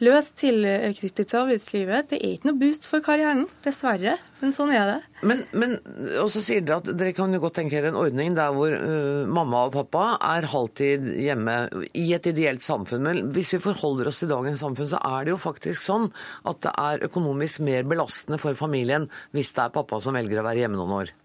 Løs 0.04 0.26
tilknyttet 0.36 1.30
til 1.30 1.38
arbeidslivet. 1.40 2.10
Det 2.10 2.18
er 2.18 2.34
ikke 2.34 2.50
noe 2.50 2.60
boost 2.60 2.84
for 2.90 3.00
karrieren, 3.04 3.46
dessverre. 3.64 4.18
Men 4.42 4.52
sånn 4.52 4.72
er 4.76 4.90
det. 4.90 4.96
Men, 5.24 5.40
men 5.56 5.78
og 6.20 6.28
så 6.34 6.42
sier 6.44 6.60
dere 6.60 6.82
at 6.82 6.90
dere 7.00 7.14
kan 7.16 7.32
jo 7.32 7.40
godt 7.40 7.56
tenke 7.62 7.78
dere 7.78 7.94
en 7.94 7.96
ordning 7.96 8.36
der 8.36 8.52
hvor 8.52 8.74
uh, 8.76 9.24
mamma 9.24 9.62
og 9.70 9.72
pappa 9.78 10.04
er 10.34 10.48
halvtid 10.52 11.06
hjemme 11.24 11.54
i 11.96 12.10
et 12.12 12.28
ideelt 12.28 12.64
samfunn. 12.64 13.06
Men 13.08 13.22
hvis 13.32 13.54
vi 13.56 13.62
forholder 13.64 14.12
oss 14.12 14.20
til 14.20 14.32
dagens 14.34 14.60
samfunn, 14.66 14.90
så 14.92 15.00
er 15.00 15.24
det 15.24 15.32
jo 15.32 15.40
faktisk 15.40 15.80
sånn 15.86 16.10
at 16.44 16.60
det 16.66 16.74
er 16.76 17.08
økonomisk 17.08 17.64
mer 17.64 17.88
belastende 17.88 18.40
for 18.42 18.58
familien 18.58 19.08
hvis 19.32 19.54
det 19.56 19.64
er 19.64 19.74
pappa 19.78 20.02
som 20.04 20.18
velger 20.18 20.42
å 20.42 20.46
være 20.50 20.66
hjemme 20.66 20.76
noen 20.82 20.96
år. 21.00 21.16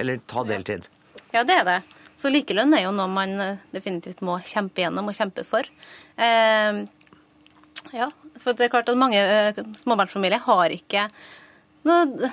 Eller 0.00 0.24
ta 0.24 0.46
deltid. 0.48 0.88
Ja, 1.34 1.44
det 1.44 1.60
er 1.60 1.68
det. 1.68 1.78
Så 2.16 2.30
likelønn 2.30 2.72
er 2.76 2.86
jo 2.86 2.94
noe 2.94 3.10
man 3.10 3.36
eh, 3.42 3.62
definitivt 3.74 4.20
må 4.24 4.38
kjempe 4.46 4.84
gjennom 4.84 5.10
og 5.10 5.16
kjempe 5.18 5.44
for. 5.46 5.66
Eh, 6.16 6.84
ja, 7.92 8.10
for 8.40 8.56
det 8.56 8.68
er 8.68 8.72
klart 8.72 8.88
at 8.88 8.98
mange 8.98 9.20
eh, 9.20 9.64
småbarnsfamilier 9.80 10.42
har 10.46 10.74
ikke 10.74 11.08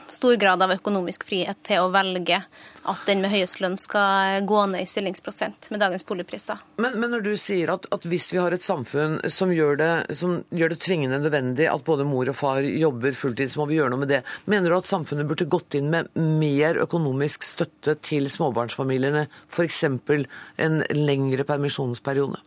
stor 0.08 0.36
grad 0.36 0.62
av 0.64 0.72
økonomisk 0.72 1.26
frihet 1.28 1.60
til 1.68 1.84
å 1.84 1.89
velge 1.91 2.38
at 2.82 3.02
den 3.06 3.20
med 3.22 3.34
høyest 3.34 3.60
lønn 3.62 3.76
skal 3.78 4.45
gå 4.47 4.62
ned 4.72 4.86
i 4.86 4.89
stillingsprosent 4.89 5.68
med 5.74 5.82
dagens 5.84 6.06
boligpriser. 6.08 6.62
Men, 6.82 6.95
men 7.02 7.12
når 7.12 7.26
du 7.26 7.32
sier 7.38 7.74
at, 7.74 7.86
at, 7.91 8.08
hvis 8.08 8.30
vi 8.32 8.39
har 8.39 8.56
et 8.56 8.64
samfunn 8.64 9.20
som 9.30 9.52
gjør, 9.54 9.76
det, 9.82 9.91
som 10.18 10.39
gjør, 10.56 10.72
det, 10.72 10.80
tvingende 10.86 11.20
nødvendig 11.22 11.68
at 11.70 11.84
både 11.86 12.08
mor 12.08 12.32
og 12.32 12.38
far 12.38 12.64
jobber 12.64 13.18
fulltid, 13.18 13.52
så 13.52 13.62
må 13.62 13.68
vi 13.70 13.82
gjøre 13.82 13.93
noe 13.93 14.06
med 14.06 14.14
det. 14.14 14.22
Mener 14.49 14.72
du 14.72 14.78
at 14.80 14.89
samfunnet 14.89 15.28
burde 15.30 15.49
gått 15.52 15.76
inn 15.78 15.91
med 15.91 16.10
mer 16.16 16.80
økonomisk 16.86 17.43
støtte 17.45 17.97
til 18.08 18.32
småbarnsfamiliene, 18.32 19.28
f.eks. 19.52 19.84
en 19.84 20.82
lengre 20.95 21.45
permisjonsperiode? 21.47 22.39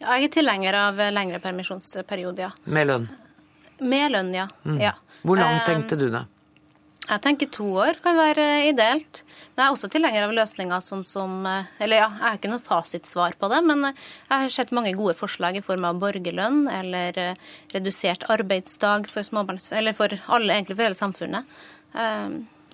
Ja, 0.00 0.16
jeg 0.16 0.30
er 0.30 0.34
tilhenger 0.38 0.76
av 0.80 1.00
lengre 1.12 1.40
permisjonsperiode, 1.44 2.48
ja. 2.48 2.50
Med 2.64 2.88
lønn? 2.88 3.08
Med 3.84 4.12
lønn, 4.14 4.30
ja. 4.32 4.46
Mm. 4.64 4.78
ja. 4.80 4.94
Hvor 5.22 5.36
langt 5.36 5.66
tenkte 5.68 5.98
du 6.00 6.08
det? 6.12 6.22
Jeg 7.10 7.22
tenker 7.24 7.48
to 7.50 7.66
år 7.82 7.98
kan 8.04 8.14
være 8.14 8.44
ideelt. 8.68 9.22
Men 9.52 9.64
jeg 9.64 9.66
er 9.66 9.74
også 9.74 9.90
tilhenger 9.90 10.26
av 10.28 10.34
løsninger 10.36 10.82
sånn 10.84 11.02
som 11.06 11.42
Eller 11.48 11.98
ja, 11.98 12.06
jeg 12.06 12.22
har 12.22 12.38
ikke 12.38 12.52
noe 12.52 12.62
fasitsvar 12.62 13.34
på 13.40 13.50
det, 13.50 13.60
men 13.66 13.88
jeg 13.88 14.30
har 14.30 14.52
sett 14.54 14.74
mange 14.76 14.92
gode 14.98 15.16
forslag 15.18 15.58
i 15.58 15.64
form 15.64 15.88
av 15.88 15.98
borgerlønn 16.02 16.62
eller 16.70 17.18
redusert 17.74 18.28
arbeidsdag 18.30 19.10
for 19.10 19.26
småbarns... 19.26 19.72
Eller 19.74 19.96
for 19.98 20.14
alle, 20.30 20.54
egentlig 20.54 20.78
for 20.78 20.86
hele 20.86 21.00
samfunnet. 21.00 21.56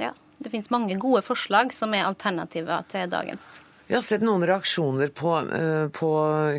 Ja, 0.03 0.13
det 0.39 0.53
finnes 0.53 0.73
mange 0.75 0.99
gode 1.01 1.25
forslag 1.25 1.73
som 1.73 1.97
er 1.97 2.05
alternativer 2.05 2.85
til 2.93 3.09
dagens. 3.11 3.63
Jeg 3.87 4.01
har 4.01 4.03
sett 4.03 4.25
noen 4.27 4.43
reaksjoner 4.43 5.13
på, 5.15 5.33
på 5.95 6.09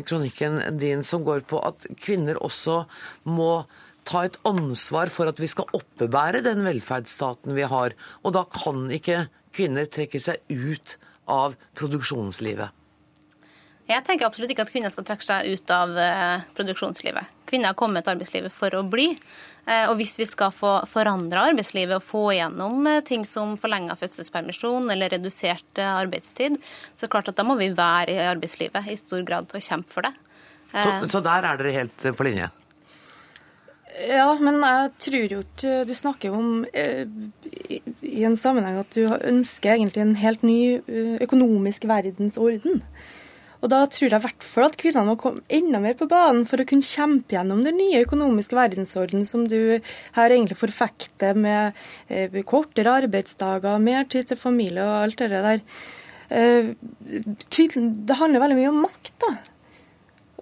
kronikken 0.08 0.62
din 0.80 1.02
som 1.04 1.26
går 1.26 1.42
på 1.50 1.60
at 1.60 1.84
kvinner 2.00 2.40
også 2.40 2.80
må 3.28 3.66
ta 4.08 4.22
et 4.24 4.38
ansvar 4.48 5.12
for 5.12 5.28
at 5.28 5.40
vi 5.40 5.50
skal 5.50 5.68
oppebære 5.76 6.40
den 6.46 6.64
velferdsstaten 6.64 7.52
vi 7.56 7.66
har. 7.68 7.92
Og 8.24 8.32
da 8.36 8.46
kan 8.48 8.88
ikke 8.94 9.26
kvinner 9.52 9.88
trekke 9.92 10.20
seg 10.22 10.40
ut 10.48 10.96
av 11.28 11.58
produksjonslivet. 11.76 12.72
Jeg 13.88 14.04
tenker 14.04 14.28
absolutt 14.28 14.52
ikke 14.52 14.66
at 14.66 14.72
kvinner 14.72 14.92
skal 14.92 15.04
trekke 15.08 15.24
seg 15.24 15.46
ut 15.48 15.70
av 15.72 15.94
uh, 15.96 16.42
produksjonslivet. 16.56 17.36
Kvinner 17.48 17.72
har 17.72 17.78
kommet 17.78 18.04
til 18.04 18.16
arbeidslivet 18.16 18.52
for 18.52 18.74
å 18.76 18.82
bli. 18.84 19.14
Uh, 19.68 19.90
og 19.90 19.98
hvis 20.00 20.16
vi 20.16 20.24
skal 20.28 20.54
få 20.54 20.78
forandra 20.88 21.48
arbeidslivet 21.50 21.98
og 21.98 22.06
få 22.06 22.22
igjennom 22.32 22.86
uh, 22.88 23.00
ting 23.04 23.26
som 23.28 23.52
forlenga 23.60 23.98
fødselspermisjon 24.00 24.88
eller 24.94 25.12
redusert 25.16 25.82
arbeidstid, 25.84 26.56
så 26.94 27.04
er 27.04 27.08
det 27.08 27.12
klart 27.12 27.28
at 27.32 27.36
da 27.36 27.44
må 27.44 27.58
vi 27.60 27.68
være 27.76 28.16
i 28.16 28.24
arbeidslivet 28.30 28.88
i 28.88 28.96
stor 29.00 29.26
grad 29.28 29.52
og 29.52 29.64
kjempe 29.64 29.92
for 29.92 30.08
det. 30.08 30.14
Så, 30.72 30.90
så 31.08 31.20
der 31.24 31.46
er 31.48 31.60
dere 31.60 31.76
helt 31.78 32.08
på 32.16 32.26
linje? 32.26 32.50
Ja, 33.98 34.28
men 34.38 34.60
jeg 34.62 34.90
tror 35.02 35.32
jo 35.32 35.40
ikke 35.42 35.78
Du 35.88 35.94
snakker 35.96 36.34
om 36.36 36.50
eh, 36.76 37.06
i 38.04 38.22
en 38.26 38.36
sammenheng 38.38 38.78
at 38.82 38.94
du 38.94 39.06
ønsker 39.08 39.74
egentlig 39.74 40.04
en 40.04 40.18
helt 40.20 40.44
ny 40.46 40.78
eh, 40.78 41.16
økonomisk 41.24 41.88
verdensorden. 41.88 42.82
Og 43.58 43.70
da 43.72 43.80
tror 43.90 44.06
jeg 44.06 44.14
i 44.14 44.22
hvert 44.22 44.46
fall 44.46 44.68
at 44.68 44.78
kvinnene 44.78 45.10
må 45.10 45.16
komme 45.18 45.42
enda 45.50 45.80
mer 45.82 45.96
på 45.98 46.06
banen 46.10 46.44
for 46.46 46.62
å 46.62 46.66
kunne 46.68 46.86
kjempe 46.86 47.34
gjennom 47.34 47.64
den 47.66 47.78
nye 47.80 48.04
økonomiske 48.04 48.54
verdensorden 48.54 49.26
som 49.26 49.48
du 49.50 49.58
her 50.14 50.34
egentlig 50.34 50.60
forfekter 50.60 51.34
med 51.34 51.78
eh, 52.06 52.38
kortere 52.46 53.00
arbeidsdager, 53.02 53.82
mer 53.82 54.06
tid 54.10 54.30
til 54.30 54.38
familie 54.38 54.86
og 54.86 55.08
alt 55.08 55.24
det 55.24 55.42
der. 55.42 55.64
Eh, 56.30 56.72
det 56.78 58.18
handler 58.20 58.44
veldig 58.44 58.60
mye 58.60 58.72
om 58.72 58.82
makt, 58.86 59.14
da. 59.26 59.34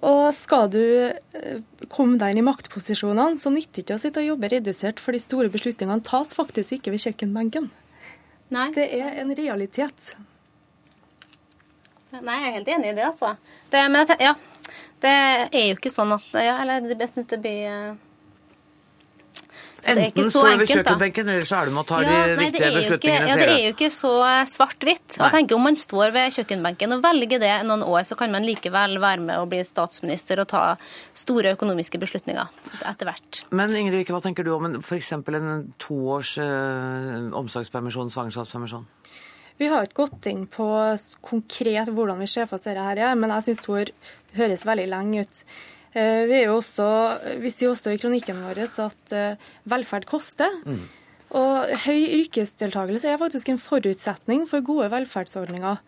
Og 0.05 0.29
skal 0.37 0.69
du 0.69 0.83
eh, 1.09 1.64
komme 1.89 2.21
deg 2.21 2.35
inn 2.35 2.43
i 2.43 2.47
maktposisjonene, 2.47 3.41
så 3.41 3.53
nytter 3.55 3.81
det 3.81 3.87
ikke 3.87 3.97
å 3.97 4.05
sitte 4.05 4.23
og 4.23 4.33
jobbe 4.35 4.53
redusert, 4.53 5.01
for 5.01 5.17
de 5.17 5.25
store 5.25 5.49
beslutningene 5.53 6.05
tas 6.05 6.37
faktisk 6.37 6.77
ikke 6.77 6.93
ved 6.93 7.07
kjøkkenbenken. 7.07 7.71
Nei. 8.53 8.71
Det 8.77 8.91
er 9.01 9.17
en 9.23 9.33
realitet. 9.35 10.12
Nei, 12.25 12.41
jeg 12.43 12.49
er 12.49 12.59
helt 12.61 12.75
enig 12.77 12.93
i 12.93 12.97
det, 12.97 13.07
altså. 13.11 13.37
Det, 13.73 13.85
men 13.93 14.17
ja, 14.23 14.35
det 15.05 15.14
er 15.53 15.71
jo 15.71 15.77
ikke 15.77 15.93
sånn 15.93 16.17
at 16.17 16.37
ja, 16.41 16.59
Eller 16.62 16.85
jeg 16.89 17.12
syns 17.12 17.29
det 17.31 17.39
blir 17.45 17.97
Det 19.85 19.93
ikke 20.09 20.23
Enten 20.25 20.31
står 20.33 20.47
du 20.49 20.62
ved 20.62 20.71
kjøkkenbenken, 20.73 21.29
eller 21.31 21.47
så 21.47 21.59
er 21.61 21.69
du 21.69 21.75
med 21.77 21.83
å 21.83 21.87
ta 21.87 22.01
Ja, 22.03 22.07
de 22.09 22.39
nei, 22.39 22.47
viktige 22.49 22.71
ikke, 22.71 22.79
beslutningene 22.79 23.29
ja, 23.29 23.37
det 23.39 23.49
er 23.53 23.61
jo 23.61 23.75
ikke 23.75 23.91
så 23.95 24.12
svart-hvitt. 24.51 25.19
Jeg 25.21 25.35
tenker 25.37 25.59
Om 25.59 25.67
man 25.69 25.79
står 25.79 26.14
ved 26.17 26.35
kjøkkenbenken 26.39 26.97
og 26.97 27.05
velger 27.05 27.43
det 27.45 27.53
noen 27.69 27.85
år, 27.87 28.03
så 28.09 28.19
kan 28.19 28.35
man 28.35 28.47
likevel 28.49 28.99
være 29.03 29.23
med 29.29 29.37
og 29.43 29.51
bli 29.53 29.61
statsminister 29.69 30.43
og 30.43 30.51
ta 30.51 30.64
store 31.14 31.55
økonomiske 31.55 32.01
beslutninger 32.03 32.51
etter 32.89 33.12
hvert. 33.12 33.45
Men 33.55 33.77
Ingrid 33.79 34.11
hva 34.11 34.23
tenker 34.25 34.47
du 34.47 34.55
om 34.57 34.81
f.eks. 34.81 35.12
en 35.21 35.53
toårs 35.83 36.37
eh, 36.43 37.31
omsorgspermisjon, 37.37 38.11
svangerskapspermisjon? 38.17 38.89
Vi 39.59 39.69
har 39.73 39.87
ikke 39.87 40.05
gått 40.05 40.27
inn 40.29 40.45
på 40.53 40.67
konkret 41.25 41.89
hvordan 41.89 42.19
vi 42.21 42.29
ser 42.29 42.47
for 42.49 42.59
oss 42.59 42.67
dette, 42.69 42.83
her, 42.85 43.15
men 43.17 43.33
jeg 43.39 43.47
syns 43.49 43.65
Tor 43.65 43.91
høres 44.37 44.67
veldig 44.69 44.87
lenge 44.93 45.25
ut. 45.25 45.43
Eh, 45.97 46.27
Vi, 46.29 46.43
også, 46.53 46.87
vi 47.41 47.51
sier 47.55 47.73
også 47.73 47.95
i 47.95 47.99
kronikken 48.03 48.43
vår 48.45 48.61
at 48.67 49.13
eh, 49.17 49.37
velferd 49.65 50.05
koster. 50.11 50.53
Og 51.35 51.72
høy 51.83 52.05
yrkesdeltakelse 52.20 53.11
er 53.11 53.18
faktisk 53.18 53.49
en 53.51 53.59
forutsetning 53.59 54.45
for 54.47 54.62
gode 54.62 54.87
velferdsordninger. 54.93 55.81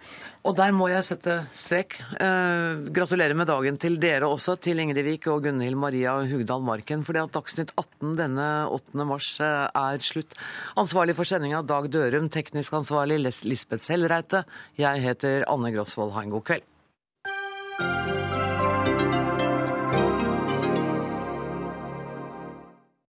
Og 0.48 0.56
der 0.58 0.72
må 0.74 0.88
jeg 0.90 1.06
sette 1.06 1.36
strek. 1.54 1.94
Eh, 2.18 2.88
gratulerer 2.94 3.36
med 3.38 3.46
dagen 3.46 3.78
til 3.78 4.00
dere 4.02 4.26
også, 4.26 4.56
til 4.58 4.82
Ingrid 4.82 5.06
Vik 5.06 5.28
og 5.30 5.44
Gunhild 5.46 5.78
Maria 5.78 6.16
Hugdal 6.26 6.64
Marken. 6.66 7.04
fordi 7.04 7.22
at 7.22 7.34
Dagsnytt 7.34 7.70
18 7.76 8.16
denne 8.18 8.48
8. 8.66 9.04
mars 9.06 9.36
eh, 9.40 9.68
er 9.70 10.02
slutt. 10.02 10.34
Ansvarlig 10.76 11.14
for 11.14 11.28
sendinga 11.28 11.62
Dag 11.62 11.86
Dørum, 11.92 12.28
teknisk 12.28 12.72
ansvarlig 12.72 13.20
Lisbeth 13.44 13.84
Sellreite. 13.84 14.42
Jeg 14.76 15.02
heter 15.06 15.46
Anne 15.46 15.70
Grosvold. 15.70 16.16
Ha 16.16 16.26
en 16.26 16.34
god 16.34 16.44
kveld. 16.50 16.66